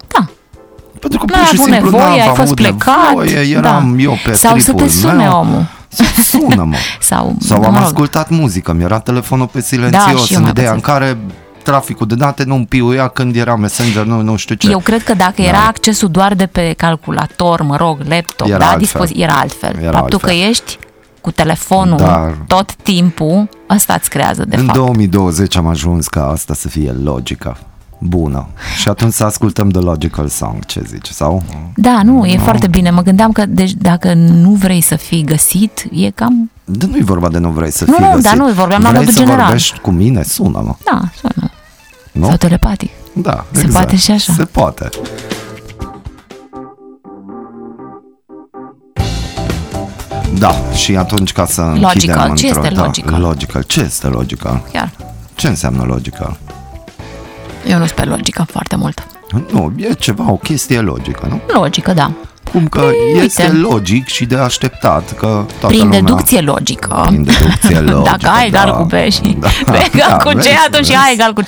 Da. 0.08 0.26
Pentru 1.00 1.20
că 1.20 1.26
N-ai 1.28 1.40
pur 1.40 1.48
și 1.48 1.54
avut 1.62 1.66
simplu 1.74 1.90
nevoie, 1.90 2.04
n-am 2.20 2.20
ai 2.20 2.28
fost 2.28 2.40
avut 2.40 2.56
plecat. 2.56 3.08
nevoie, 3.08 3.40
eram 3.56 3.96
da. 3.96 4.02
eu 4.02 4.18
pe 4.26 4.34
Sau 4.34 4.58
să 4.58 4.72
te 4.72 4.72
tripul 4.72 4.88
sune 4.90 5.14
meu. 5.24 5.40
omul. 5.40 5.66
Să 5.88 6.04
sună, 6.24 6.64
mă. 6.64 6.76
Sau, 7.00 7.36
Sau 7.40 7.60
mă 7.60 7.66
am 7.66 7.74
rog, 7.74 7.82
ascultat 7.84 8.30
muzică, 8.30 8.74
mi-era 8.74 9.00
telefonul 9.00 9.46
pe 9.48 9.58
Da, 9.60 9.64
silențios, 9.66 10.26
și 10.26 10.32
eu 10.34 10.38
în 10.38 10.42
mai 10.44 10.52
ideea 10.52 10.72
în 10.72 10.80
puțin. 10.80 10.94
care 10.94 11.18
traficul 11.64 12.08
de 12.08 12.16
date 12.16 12.44
nu 12.44 12.56
împiuia 12.56 13.08
când 13.08 13.36
era 13.36 13.56
Messenger, 13.56 14.04
nu, 14.04 14.22
nu 14.22 14.36
știu 14.36 14.56
ce. 14.56 14.70
Eu 14.70 14.80
cred 14.80 15.04
că 15.04 15.14
dacă 15.14 15.42
era 15.42 15.66
accesul 15.68 16.10
doar 16.10 16.34
de 16.34 16.46
pe 16.46 16.74
calculator, 16.78 17.62
mă 17.62 17.76
rog, 17.76 18.00
laptop, 18.08 18.48
Era 18.48 18.58
da, 18.58 18.70
altfel. 18.70 18.80
dispozi- 19.06 19.22
era 19.22 19.34
altfel. 19.34 19.76
Era 19.82 19.92
Faptul 19.98 20.20
altfel. 20.22 20.38
că 20.40 20.46
ești 20.50 20.78
cu 21.28 21.34
telefonul 21.34 21.98
Dar- 21.98 22.38
tot 22.48 22.76
timpul, 22.76 23.50
asta 23.68 23.94
îți 23.94 24.10
creează 24.10 24.46
de 24.46 24.56
în 24.56 24.66
fapt. 24.66 24.78
2020 24.78 25.56
am 25.56 25.68
ajuns 25.68 26.08
ca 26.08 26.28
asta 26.30 26.54
să 26.54 26.68
fie 26.68 26.92
logică. 26.92 27.58
Bună. 28.00 28.48
Și 28.82 28.88
atunci 28.90 29.14
să 29.14 29.24
ascultăm 29.24 29.70
The 29.70 29.82
Logical 29.82 30.28
Song, 30.28 30.66
ce 30.66 30.82
zici? 30.88 31.08
Sau? 31.08 31.44
Da, 31.76 32.00
nu, 32.04 32.26
e 32.26 32.38
foarte 32.38 32.68
bine. 32.68 32.90
Mă 32.90 33.02
gândeam 33.02 33.32
că 33.32 33.46
deci, 33.46 33.72
dacă 33.74 34.14
nu 34.14 34.50
vrei 34.52 34.82
să 34.82 34.96
fii 34.96 35.24
găsit, 35.24 35.86
e 35.92 36.10
cam... 36.10 36.52
De 36.66 36.86
nu-i 36.86 37.04
vorba 37.04 37.30
de 37.30 37.38
nu 37.38 37.50
vrei 37.50 37.72
să 37.72 37.84
Nu, 37.88 37.94
fii 37.94 38.04
nu, 38.06 38.10
găsit. 38.12 38.24
dar 38.24 38.36
nu, 38.36 38.54
vorbeam 38.54 38.82
la 38.82 38.88
vrei 38.90 39.00
modul 39.00 39.14
să 39.14 39.20
general. 39.20 39.44
vorbești 39.44 39.80
cu 39.80 39.92
mine? 39.92 40.24
Sună-mă. 40.24 40.76
Da, 40.84 41.02
sună. 41.22 41.52
Nu? 42.12 42.28
Sau 42.28 42.36
telepatic. 42.36 42.90
Da, 43.14 43.46
Se 43.52 43.60
exact. 43.60 43.74
poate 43.74 43.96
și 43.96 44.12
așa. 44.12 44.34
Se 44.34 44.44
poate. 44.46 44.90
Da, 50.38 50.56
și 50.74 50.96
atunci 50.96 51.32
ca 51.34 51.46
să 51.46 51.62
Logical. 51.62 52.30
închidem 52.30 52.36
Ce 52.36 52.48
într-o- 52.48 52.62
este 52.64 52.76
da, 52.76 52.84
logical? 52.84 53.22
logical. 53.22 53.62
Ce 53.62 53.80
este 53.82 54.08
logical? 54.08 54.64
Chiar. 54.72 54.92
Ce 55.36 55.48
înseamnă 55.48 55.84
logical? 55.84 56.38
Eu 57.68 57.78
nu 57.78 57.86
sunt 57.86 57.98
pe 58.00 58.04
logică 58.06 58.46
foarte 58.52 58.76
mult. 58.76 59.08
Nu, 59.52 59.74
e 59.78 59.94
ceva, 59.94 60.32
o 60.32 60.36
chestie 60.36 60.80
logică, 60.80 61.28
nu? 61.30 61.60
Logică, 61.60 61.94
da. 61.94 62.12
Cum 62.52 62.68
că 62.68 62.80
Păi, 62.80 63.24
este 63.26 63.44
uite. 63.44 63.56
logic 63.56 64.08
și 64.08 64.26
de 64.26 64.36
așteptat 64.36 65.14
că 65.18 65.26
toată 65.60 65.68
Prin 65.68 65.80
lumea... 65.80 66.00
deducție 66.00 66.40
logică. 66.42 67.04
Prin 67.08 67.24
deducție 67.24 67.80
logică, 67.92 68.18
Dacă 68.18 68.36
A 68.38 68.44
egal 68.46 68.66
da. 68.66 68.72
cu 68.72 68.84
B 68.84 68.92
și 69.12 69.22
Da, 69.40 69.48
B 69.66 69.74
egal 69.94 70.10
da, 70.10 70.16
cu 70.18 70.30
C, 70.30 70.34
vezi, 70.34 70.50
atunci 70.68 70.88
vezi. 70.88 70.94
A 70.94 71.12
egal 71.14 71.34
cu 71.34 71.42
C. 71.42 71.46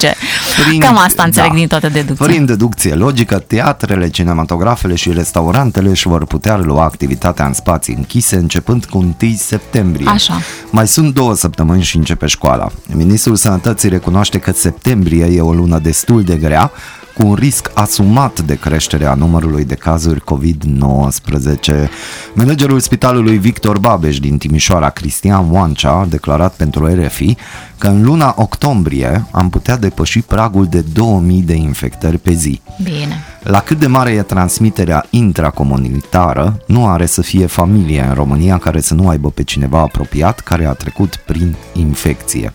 Prin- 0.68 0.80
Cam 0.80 0.98
asta 0.98 1.24
înțeleg 1.24 1.50
da. 1.50 1.56
din 1.56 1.68
toată 1.68 1.90
deducția. 1.90 2.26
Prin 2.26 2.46
deducție 2.46 2.94
logică, 2.94 3.44
teatrele, 3.48 4.10
cinematografele 4.10 4.96
și 4.96 5.12
restaurantele 5.14 5.90
își 5.90 6.08
vor 6.08 6.26
putea 6.26 6.58
lua 6.58 6.84
activitatea 6.84 7.46
în 7.46 7.54
spații 7.54 7.94
închise 7.94 8.36
începând 8.36 8.86
cu 8.86 8.98
1 8.98 9.16
septembrie. 9.38 10.10
Așa. 10.10 10.40
Mai 10.70 10.88
sunt 10.88 11.14
două 11.14 11.36
săptămâni 11.36 11.84
și 11.84 11.98
începe 11.98 12.26
școala. 12.28 12.68
Ministrul 12.94 13.36
Sănătății 13.36 13.90
recunoaște 13.90 14.40
că 14.40 14.52
septembrie 14.52 15.26
e 15.26 15.42
o 15.42 15.52
lună 15.54 15.78
destul 15.80 16.24
de 16.24 16.36
grea, 16.36 16.72
cu 17.20 17.26
un 17.26 17.34
risc 17.34 17.72
asumat 17.74 18.40
de 18.40 18.56
creștere 18.56 19.06
a 19.06 19.14
numărului 19.14 19.66
de 19.66 19.76
cazuri 19.76 20.24
COVID-19. 20.24 21.90
Managerul 22.34 22.80
spitalului 22.80 23.38
Victor 23.38 23.80
Babeș 23.80 24.20
din 24.20 24.38
Timișoara, 24.38 24.90
Cristian 24.90 25.54
Oancea, 25.54 25.92
a 25.92 26.06
declarat 26.06 26.54
pentru 26.54 26.86
RFI 26.86 27.36
că 27.78 27.88
în 27.88 28.04
luna 28.04 28.34
octombrie 28.38 29.26
am 29.32 29.50
putea 29.50 29.78
depăși 29.78 30.22
pragul 30.22 30.66
de 30.66 30.84
2000 30.94 31.42
de 31.42 31.56
infectări 31.56 32.18
pe 32.18 32.34
zi. 32.34 32.62
Bine. 32.84 33.24
La 33.44 33.60
cât 33.60 33.80
de 33.80 33.88
mare 33.88 34.12
e 34.12 34.22
transmiterea 34.22 35.06
intracomunitară, 35.10 36.62
nu 36.68 36.88
are 36.88 37.06
să 37.06 37.22
fie 37.22 37.46
familie 37.46 38.06
în 38.08 38.14
România 38.14 38.58
care 38.58 38.82
să 38.82 38.94
nu 38.94 39.08
aibă 39.08 39.30
pe 39.30 39.44
cineva 39.44 39.80
apropiat 39.80 40.40
care 40.40 40.66
a 40.66 40.74
trecut 40.74 41.16
prin 41.16 41.56
infecție. 41.74 42.54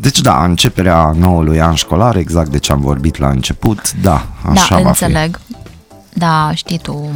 Deci 0.00 0.20
da, 0.20 0.44
începerea 0.44 1.12
noului 1.18 1.60
an 1.60 1.74
școlar, 1.74 2.16
exact 2.16 2.50
de 2.50 2.58
ce 2.58 2.72
am 2.72 2.80
vorbit 2.80 3.18
la 3.18 3.28
început, 3.28 3.92
da, 3.92 4.26
așa 4.42 4.74
da, 4.74 4.82
va 4.82 4.88
înțeleg. 4.88 5.40
Da, 6.12 6.50
știi 6.54 6.78
tu 6.78 7.10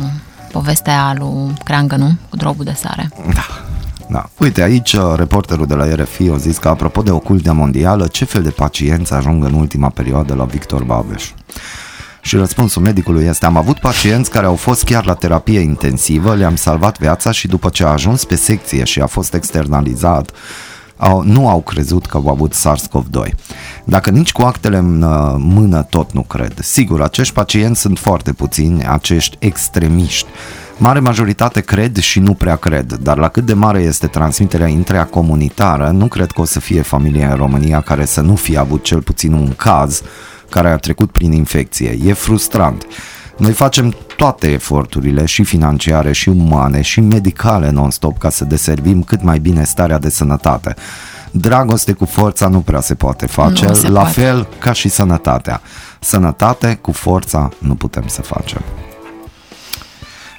povestea 0.53 1.15
lui 1.19 1.53
Creangă, 1.65 1.97
nu? 1.97 2.17
Cu 2.29 2.37
drobul 2.37 2.65
de 2.65 2.75
sare. 2.77 3.11
fi. 3.27 3.35
Da, 3.35 3.47
da. 4.11 4.29
Uite, 4.39 4.63
aici 4.63 4.93
uh, 4.93 5.13
reporterul 5.17 5.67
de 5.67 5.75
la 5.75 5.95
RFI 5.95 6.31
a 6.33 6.37
zis 6.37 6.59
că 6.59 6.69
apropo 6.69 7.03
de 7.03 7.11
ocultea 7.11 7.53
mondială, 7.53 8.07
ce 8.07 8.25
fel 8.25 8.43
de 8.43 8.51
pacienți 8.51 9.13
ajung 9.13 9.45
în 9.45 9.53
ultima 9.53 9.89
perioadă 9.89 10.35
la 10.35 10.45
Victor 10.45 10.83
Babeș? 10.83 11.31
Și 12.21 12.37
răspunsul 12.37 12.83
medicului 12.83 13.25
este 13.25 13.47
am 13.47 13.57
avut 13.57 13.79
pacienți 13.79 14.31
care 14.31 14.47
au 14.47 14.55
fost 14.55 14.85
chiar 14.85 15.05
la 15.07 15.15
terapie 15.15 15.61
intensivă, 15.61 16.35
le-am 16.35 16.57
salvat 16.57 16.99
viața 16.99 17.31
și 17.31 17.47
după 17.47 17.69
ce 17.69 17.85
a 17.85 17.89
ajuns 17.89 18.25
pe 18.25 18.37
secție 18.37 18.85
și 18.85 19.01
a 19.01 19.07
fost 19.07 19.35
externalizat, 19.35 20.31
au, 20.97 21.23
nu 21.23 21.49
au 21.49 21.61
crezut 21.61 22.07
că 22.07 22.17
au 22.17 22.29
avut 22.29 22.55
SARS-CoV-2. 22.55 23.35
Dacă 23.85 24.11
nici 24.11 24.33
cu 24.33 24.43
actele 24.43 24.77
în 24.77 25.03
uh, 25.03 25.35
mână 25.39 25.83
tot 25.83 26.13
nu 26.13 26.23
cred. 26.23 26.59
Sigur, 26.61 27.03
acești 27.03 27.35
pacienți 27.35 27.81
sunt 27.81 27.99
foarte 27.99 28.33
puțini, 28.33 28.87
acești 28.87 29.37
extremiști. 29.39 30.27
Mare 30.79 31.01
majoritate 31.01 31.61
cred 31.61 31.99
și 31.99 32.21
nu 32.21 32.35
prea 32.35 32.57
cred, 32.57 32.93
dar 32.93 33.19
la 33.19 33.29
cât 33.29 33.45
de 33.45 33.55
mare 33.55 33.81
este 33.81 34.07
transmiterea 34.07 34.67
intracomunitară, 34.67 35.91
nu 35.91 36.07
cred 36.07 36.31
că 36.31 36.41
o 36.41 36.45
să 36.45 36.61
fie 36.61 36.83
familie 36.83 37.25
în 37.25 37.37
România 37.37 37.81
care 37.81 38.05
să 38.05 38.21
nu 38.21 38.35
fie 38.35 38.59
avut 38.59 38.83
cel 38.85 39.03
puțin 39.03 39.33
un 39.33 39.53
caz 39.57 40.03
care 40.49 40.69
a 40.69 40.77
trecut 40.77 41.11
prin 41.11 41.33
infecție. 41.33 41.99
E 42.05 42.13
frustrant. 42.13 42.87
Noi 43.37 43.53
facem 43.53 43.95
toate 44.17 44.51
eforturile, 44.53 45.25
și 45.25 45.45
financiare, 45.45 46.13
și 46.13 46.29
umane, 46.29 46.81
și 46.81 47.01
medicale 47.01 47.71
non-stop, 47.71 48.19
ca 48.19 48.31
să 48.31 48.45
deservim 48.45 49.03
cât 49.03 49.23
mai 49.23 49.39
bine 49.39 49.65
starea 49.65 49.99
de 49.99 50.09
sănătate. 50.11 50.75
Dragoste 51.31 51.93
cu 51.93 52.05
forța 52.05 52.49
nu 52.49 52.61
prea 52.61 52.81
se 52.81 52.95
poate 52.95 53.27
face, 53.27 53.67
Nu 53.67 53.75
se 53.75 53.89
la 53.89 54.01
poate. 54.01 54.21
fel 54.21 54.49
ca 54.59 54.73
și 54.73 54.89
sănătatea. 54.89 55.61
Sănătate 56.01 56.79
cu 56.81 56.93
forța 56.93 57.49
nu 57.59 57.75
putem 57.75 58.05
să 58.07 58.23
facem. 58.23 58.61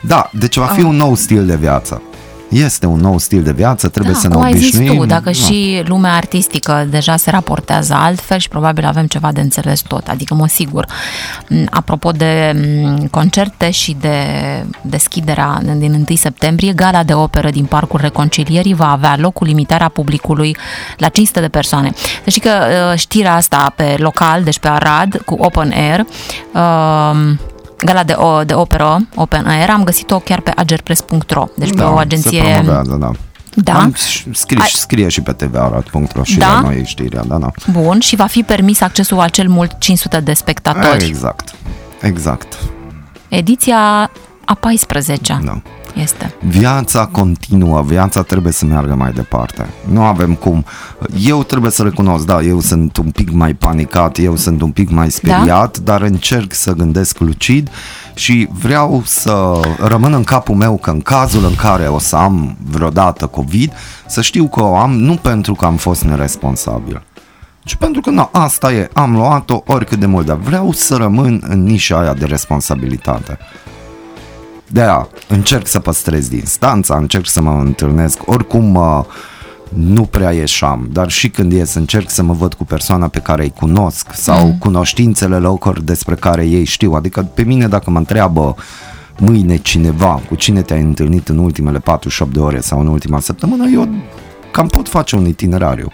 Da, 0.01 0.29
deci 0.33 0.57
va 0.57 0.65
fi 0.65 0.79
Ah. 0.79 0.85
un 0.85 0.95
nou 0.95 1.15
stil 1.15 1.45
de 1.45 1.55
viață. 1.55 2.01
Este 2.49 2.85
un 2.85 2.99
nou 2.99 3.17
stil 3.17 3.43
de 3.43 3.51
viață, 3.51 3.87
trebuie 3.87 4.13
da, 4.13 4.19
să 4.19 4.27
ne 4.27 4.33
cum 4.33 4.43
ai 4.43 4.51
obișnuim. 4.51 4.87
zis 4.87 4.97
tu, 4.97 5.05
dacă 5.05 5.25
Nu. 5.29 5.33
și 5.33 5.83
lumea 5.85 6.13
artistică 6.13 6.87
deja 6.89 7.15
se 7.15 7.29
raportează 7.29 7.93
altfel 7.93 8.37
și 8.37 8.47
probabil 8.47 8.85
avem 8.85 9.05
ceva 9.05 9.31
de 9.31 9.41
înțeles 9.41 9.79
tot, 9.81 10.07
adică 10.07 10.33
mă 10.33 10.47
sigur. 10.47 10.85
M, 11.49 11.55
Apropo 11.69 12.11
de 12.11 12.55
m, 12.83 13.07
concerte 13.07 13.69
și 13.71 13.95
de 13.99 14.15
deschiderea 14.81 15.61
din 15.77 15.93
1 16.09 16.17
septembrie, 16.17 16.73
gala 16.73 17.03
de 17.03 17.13
operă 17.13 17.49
din 17.49 17.65
Parcul 17.65 17.99
Reconcilierii 17.99 18.73
va 18.73 18.91
avea 18.91 19.15
loc 19.17 19.33
cu 19.33 19.43
limitarea 19.43 19.87
publicului 19.87 20.57
la 20.97 21.07
500 21.07 21.39
de 21.39 21.47
persoane. 21.47 21.91
Să 22.23 22.29
știi 22.29 22.41
că 22.41 22.49
uh, 22.91 22.97
știrea 22.99 23.35
asta 23.35 23.73
pe 23.75 23.95
local, 23.97 24.43
deci 24.43 24.59
pe 24.59 24.67
Arad, 24.67 25.21
cu 25.25 25.35
Open 25.39 25.73
Air, 25.75 25.99
uh, 26.53 27.37
Gala 27.77 28.03
de, 28.03 28.13
o, 28.13 28.43
de 28.43 28.53
operă, 28.53 29.07
Open 29.15 29.45
Air, 29.47 29.69
am 29.69 29.83
găsit-o 29.83 30.19
chiar 30.19 30.39
pe 30.41 30.51
agerpress.ro, 30.55 31.45
deci 31.57 31.69
pe 31.69 31.75
Da, 31.75 31.89
o 31.91 31.95
Se 31.95 32.01
agenție 32.01 32.41
promovează, 32.41 32.95
da. 32.99 33.11
Da. 33.57 33.73
Am 33.79 33.93
scris, 34.31 34.61
Ai- 34.61 34.71
scrie 34.73 35.07
și 35.09 35.21
pe 35.21 35.31
tvarat.ro 35.31 36.23
și 36.23 36.37
Da? 36.37 36.47
la 36.53 36.59
noi 36.59 36.83
știrea, 36.85 37.23
da, 37.27 37.37
da. 37.37 37.51
Bun, 37.71 37.99
și 37.99 38.15
va 38.15 38.25
fi 38.25 38.43
permis 38.43 38.81
accesul 38.81 39.17
la 39.17 39.27
cel 39.27 39.47
mult 39.49 39.75
500 39.79 40.19
de 40.19 40.33
spectatori. 40.33 41.05
Exact, 41.05 41.55
exact, 42.01 42.57
Ediția 43.29 44.09
a 44.45 44.53
14 44.53 45.39
da. 45.43 45.61
Este. 45.95 46.33
Viața 46.41 47.05
continuă, 47.05 47.81
viața 47.81 48.21
trebuie 48.21 48.51
să 48.51 48.65
meargă 48.65 48.95
mai 48.95 49.11
departe. 49.11 49.69
Nu 49.91 50.03
avem 50.03 50.33
cum. 50.33 50.65
Eu 51.19 51.43
trebuie 51.43 51.71
să 51.71 51.83
recunosc, 51.83 52.25
da, 52.25 52.41
eu 52.41 52.59
sunt 52.59 52.97
un 52.97 53.11
pic 53.11 53.31
mai 53.31 53.53
panicat, 53.53 54.17
eu 54.17 54.35
sunt 54.35 54.61
un 54.61 54.71
pic 54.71 54.89
mai 54.89 55.11
speriat, 55.11 55.77
da? 55.77 55.91
dar 55.91 56.01
încerc 56.01 56.53
să 56.53 56.73
gândesc 56.73 57.19
lucid 57.19 57.69
și 58.13 58.47
vreau 58.51 59.01
să 59.05 59.59
rămân 59.79 60.13
în 60.13 60.23
capul 60.23 60.55
meu 60.55 60.77
că 60.77 60.89
în 60.89 61.01
cazul 61.01 61.45
în 61.45 61.55
care 61.55 61.87
o 61.87 61.99
să 61.99 62.15
am 62.15 62.57
vreodată 62.69 63.25
COVID, 63.25 63.73
să 64.07 64.21
știu 64.21 64.47
că 64.47 64.63
o 64.63 64.75
am 64.75 64.91
nu 64.91 65.15
pentru 65.15 65.53
că 65.53 65.65
am 65.65 65.75
fost 65.75 66.03
neresponsabil. 66.03 67.01
ci 67.63 67.75
pentru 67.75 68.01
că 68.01 68.09
na, 68.09 68.29
asta 68.31 68.73
e, 68.73 68.89
am 68.93 69.15
luat-o 69.15 69.61
oricât 69.65 69.99
de 69.99 70.05
mult, 70.05 70.25
dar 70.25 70.37
vreau 70.37 70.71
să 70.71 70.95
rămân 70.95 71.43
în 71.47 71.63
nișa 71.63 71.99
aia 71.99 72.13
de 72.13 72.25
responsabilitate. 72.25 73.37
De 74.75 74.81
aia 74.81 75.07
încerc 75.27 75.67
să 75.67 75.79
păstrez 75.79 76.27
distanța, 76.27 76.95
încerc 76.97 77.27
să 77.27 77.41
mă 77.41 77.51
întâlnesc, 77.51 78.19
oricum 78.25 78.75
uh, 78.75 79.03
nu 79.73 80.01
prea 80.01 80.31
ieșam, 80.31 80.87
dar 80.91 81.09
și 81.09 81.29
când 81.29 81.51
ies 81.51 81.73
încerc 81.73 82.09
să 82.09 82.23
mă 82.23 82.33
văd 82.33 82.53
cu 82.53 82.65
persoana 82.65 83.07
pe 83.07 83.19
care 83.19 83.43
îi 83.43 83.53
cunosc 83.55 84.13
sau 84.13 84.45
mm. 84.45 84.57
cunoștințele 84.57 85.37
locuri 85.37 85.85
despre 85.85 86.15
care 86.15 86.45
ei 86.45 86.63
știu. 86.63 86.93
Adică 86.93 87.29
pe 87.33 87.43
mine 87.43 87.67
dacă 87.67 87.89
mă 87.89 87.97
întreabă 87.97 88.55
mâine 89.17 89.57
cineva 89.57 90.21
cu 90.27 90.35
cine 90.35 90.61
te-ai 90.61 90.81
întâlnit 90.81 91.29
în 91.29 91.37
ultimele 91.37 91.79
48 91.79 92.33
de 92.33 92.39
ore 92.39 92.59
sau 92.59 92.79
în 92.79 92.87
ultima 92.87 93.19
săptămână, 93.19 93.67
eu 93.73 93.89
cam 94.51 94.67
pot 94.67 94.89
face 94.89 95.15
un 95.15 95.25
itinerariu 95.25 95.91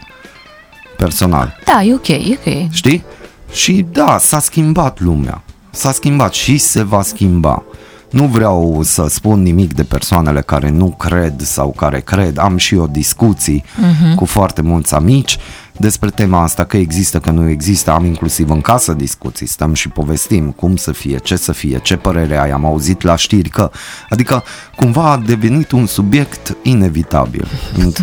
personal. 0.97 1.57
Da, 1.65 1.83
e 1.83 1.93
ok, 1.93 2.07
e 2.07 2.39
ok. 2.45 2.71
Știi? 2.71 3.03
Și 3.51 3.85
da, 3.91 4.17
s-a 4.17 4.39
schimbat 4.39 4.99
lumea. 4.99 5.43
S-a 5.69 5.91
schimbat 5.91 6.33
și 6.33 6.57
se 6.57 6.83
va 6.83 7.01
schimba. 7.01 7.63
Nu 8.11 8.25
vreau 8.25 8.79
să 8.83 9.07
spun 9.09 9.41
nimic 9.41 9.73
de 9.73 9.83
persoanele 9.83 10.41
care 10.41 10.69
nu 10.69 10.89
cred 10.89 11.41
sau 11.41 11.73
care 11.77 11.99
cred. 11.99 12.37
Am 12.37 12.57
și 12.57 12.75
eu 12.75 12.87
discuții 12.87 13.63
uh-huh. 13.63 14.15
cu 14.15 14.25
foarte 14.25 14.61
mulți 14.61 14.93
amici 14.93 15.37
despre 15.77 16.09
tema 16.09 16.41
asta, 16.43 16.63
că 16.63 16.77
există, 16.77 17.19
că 17.19 17.29
nu 17.31 17.49
există. 17.49 17.91
Am 17.91 18.05
inclusiv 18.05 18.49
în 18.49 18.61
casă 18.61 18.93
discuții, 18.93 19.47
stăm 19.47 19.73
și 19.73 19.89
povestim 19.89 20.51
cum 20.51 20.75
să 20.75 20.91
fie, 20.91 21.17
ce 21.23 21.35
să 21.35 21.51
fie, 21.51 21.79
ce 21.83 21.95
părere 21.95 22.37
ai. 22.39 22.49
Am 22.49 22.65
auzit 22.65 23.01
la 23.01 23.15
știri 23.15 23.49
că, 23.49 23.71
adică 24.09 24.43
cumva 24.75 25.11
a 25.11 25.17
devenit 25.17 25.71
un 25.71 25.85
subiect 25.85 26.55
inevitabil. 26.61 27.47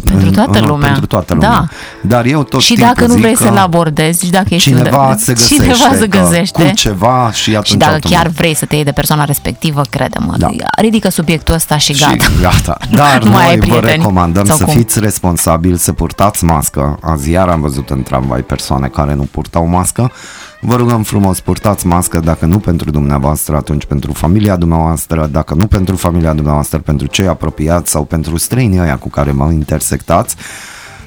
Pentru 0.05 0.31
toată 0.31 0.59
lumea. 0.61 0.87
Pentru 0.89 1.07
toată 1.07 1.35
Da. 1.35 1.47
lumea. 1.47 1.71
Dar 2.03 2.25
eu 2.25 2.43
tot 2.43 2.61
Și 2.61 2.67
timpul 2.75 2.87
dacă 2.87 3.07
nu 3.07 3.13
zic 3.13 3.21
vrei 3.23 3.35
că 3.35 3.43
să-l 3.43 3.57
abordezi 3.57 4.25
și 4.25 4.31
dacă 4.31 4.47
ești 4.55 4.69
cineva 4.69 5.07
unde... 5.09 5.23
se 5.23 5.33
găsește, 5.39 5.55
cineva 5.63 5.95
se 5.97 6.09
că 6.09 6.19
găsește. 6.19 6.65
cu 6.69 6.75
ceva 6.75 7.31
și 7.33 7.51
atunci 7.51 7.67
și 7.67 7.77
dacă 7.77 7.93
automat. 7.93 8.19
chiar 8.23 8.31
vrei 8.33 8.55
să 8.55 8.65
te 8.65 8.75
iei 8.75 8.85
de 8.85 8.93
persoana 8.93 9.25
respectivă, 9.25 9.81
crede-mă, 9.91 10.35
Da. 10.39 10.49
ridică 10.81 11.11
subiectul 11.11 11.55
ăsta 11.55 11.77
și 11.79 11.93
gata. 11.93 12.13
Și 12.13 12.31
gata. 12.41 12.77
Dar 12.91 13.23
Nu 13.23 13.31
mai 13.31 13.43
ai 13.49 13.57
noi 13.57 13.69
vă 13.69 13.75
prieteni. 13.77 13.97
recomandăm 14.03 14.45
Sau 14.47 14.57
să 14.57 14.65
cum? 14.65 14.75
fiți 14.75 15.01
responsabili, 15.01 15.79
să 15.79 15.93
purtați 15.93 16.45
mască. 16.45 16.99
Azi 17.03 17.31
iar 17.31 17.49
am 17.59 17.65
văzut 17.65 17.91
în 17.91 18.03
tramvai 18.03 18.43
persoane 18.43 18.89
care 18.89 19.15
nu 19.15 19.23
purtau 19.23 19.67
mască. 19.67 20.13
Vă 20.61 20.77
rugăm 20.77 21.03
frumos, 21.03 21.41
purtați 21.41 21.87
mască, 21.87 22.21
dacă 22.21 22.47
nu 22.47 22.59
pentru 22.59 22.91
dumneavoastră, 22.91 23.57
atunci 23.57 23.85
pentru 23.85 24.13
familia 24.13 24.57
dumneavoastră, 24.57 25.27
dacă 25.27 25.55
nu 25.55 25.67
pentru 25.67 25.97
familia 25.97 26.33
dumneavoastră, 26.33 26.79
pentru 26.79 27.07
cei 27.07 27.27
apropiați 27.27 27.91
sau 27.91 28.05
pentru 28.05 28.37
străinii 28.37 28.81
ăia 28.81 28.97
cu 28.97 29.09
care 29.09 29.33
mă 29.33 29.51
intersectați 29.53 30.37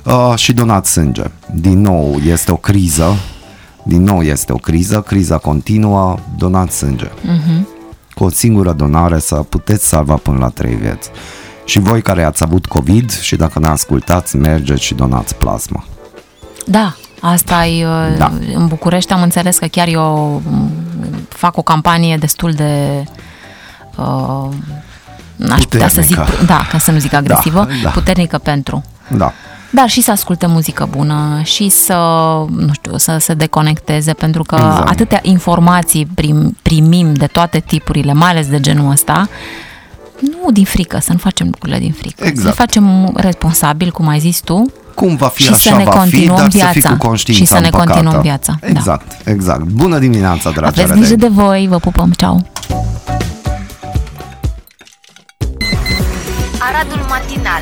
uh, 0.06 0.34
și 0.36 0.54
donați 0.54 0.92
sânge. 0.92 1.24
Din 1.54 1.82
nou, 1.82 2.16
este 2.26 2.52
o 2.52 2.56
criză, 2.56 3.16
din 3.84 4.04
nou 4.04 4.22
este 4.22 4.54
o 4.54 4.58
criză, 4.58 5.02
criza 5.02 5.38
continuă, 5.38 6.18
donați 6.38 6.78
sânge. 6.78 7.10
Mhm. 7.22 7.68
Cu 8.14 8.24
o 8.24 8.30
singură 8.30 8.72
donare 8.72 9.20
să 9.20 9.36
puteți 9.36 9.88
salva 9.88 10.16
până 10.16 10.38
la 10.38 10.48
trei 10.48 10.76
vieți. 10.76 11.10
Și 11.66 11.80
voi 11.80 12.02
care 12.02 12.24
ați 12.24 12.44
avut 12.44 12.66
COVID 12.66 13.12
și 13.12 13.36
dacă 13.36 13.60
ne 13.60 13.68
ascultați, 13.68 14.38
mergeți 14.38 14.84
și 14.84 14.94
donați 14.94 15.36
plasmă. 15.36 15.84
Da, 16.66 16.96
asta 17.22 17.66
e... 17.66 17.86
Da. 18.18 18.32
În 18.54 18.68
București 18.68 19.14
am 19.14 19.22
înțeles 19.22 19.58
că 19.58 19.66
chiar 19.66 19.88
eu 19.88 20.42
m, 20.46 20.72
fac 21.30 21.58
o 21.58 21.62
campanie 21.62 22.18
destul 22.18 22.52
de... 22.52 23.04
Uh, 23.96 24.50
aș 25.50 25.64
putea 25.64 25.88
să 25.88 26.02
zic, 26.02 26.16
Puternică. 26.18 26.46
da, 26.46 26.68
ca 26.70 26.78
să 26.78 26.92
nu 26.92 26.98
zic 27.00 27.14
agresivă, 27.14 27.68
da. 27.84 27.90
puternică 27.90 28.38
pentru. 28.38 28.84
Da. 29.08 29.34
Dar 29.74 29.90
și 29.90 30.02
să 30.02 30.12
asculte 30.12 30.46
muzică 30.46 30.88
bună 30.90 31.42
și 31.44 31.70
să, 31.70 31.94
nu 32.50 32.74
știu, 32.74 32.98
să 32.98 33.18
se 33.20 33.34
deconecteze, 33.34 34.14
pentru 34.14 34.44
că 34.44 34.56
Exact. 34.56 34.90
atâtea 34.90 35.20
informații 35.22 36.08
prim, 36.16 36.58
primim 36.62 37.14
de 37.14 37.26
toate 37.26 37.60
tipurile, 37.60 38.14
mai 38.14 38.30
ales 38.30 38.48
de 38.48 38.60
genul 38.60 38.92
ăsta, 38.92 39.30
nu 40.22 40.52
din 40.52 40.64
frică, 40.66 40.98
să 41.02 41.12
nu 41.12 41.18
facem 41.18 41.46
lucrurile 41.46 41.80
din 41.80 41.92
frică. 41.98 42.24
Exact. 42.26 42.38
Să 42.40 42.48
le 42.48 42.52
facem 42.52 43.12
responsabil, 43.16 43.92
cum 43.92 44.08
ai 44.08 44.20
zis 44.20 44.40
tu, 44.40 44.66
Cum 44.96 45.16
va 45.16 45.28
fi 45.28 45.44
Și 45.44 45.50
așa 45.50 45.70
să 45.70 45.78
ne 45.78 45.84
va 45.84 45.92
fi, 45.92 45.98
continuăm 45.98 46.36
dar 46.36 46.52
să 46.52 46.58
fii 46.58 46.72
viața. 46.72 46.90
cu 46.90 47.08
conștiința 47.08 47.44
Și 47.44 47.50
să 47.52 47.60
ne 47.60 47.66
împăcată. 47.66 47.90
continuăm 47.92 48.22
viața, 48.22 48.56
da. 48.62 48.68
Exact, 48.68 49.28
exact. 49.28 49.62
Bună 49.64 49.98
dimineața, 50.00 50.50
dragi 50.50 50.60
aveți 50.68 50.80
arădeni. 50.82 51.00
grijă 51.00 51.16
de 51.16 51.28
voi, 51.28 51.68
vă 51.70 51.78
pupăm, 51.78 52.12
ceau! 52.18 52.46
Aradul 56.68 57.06
matinal 57.10 57.62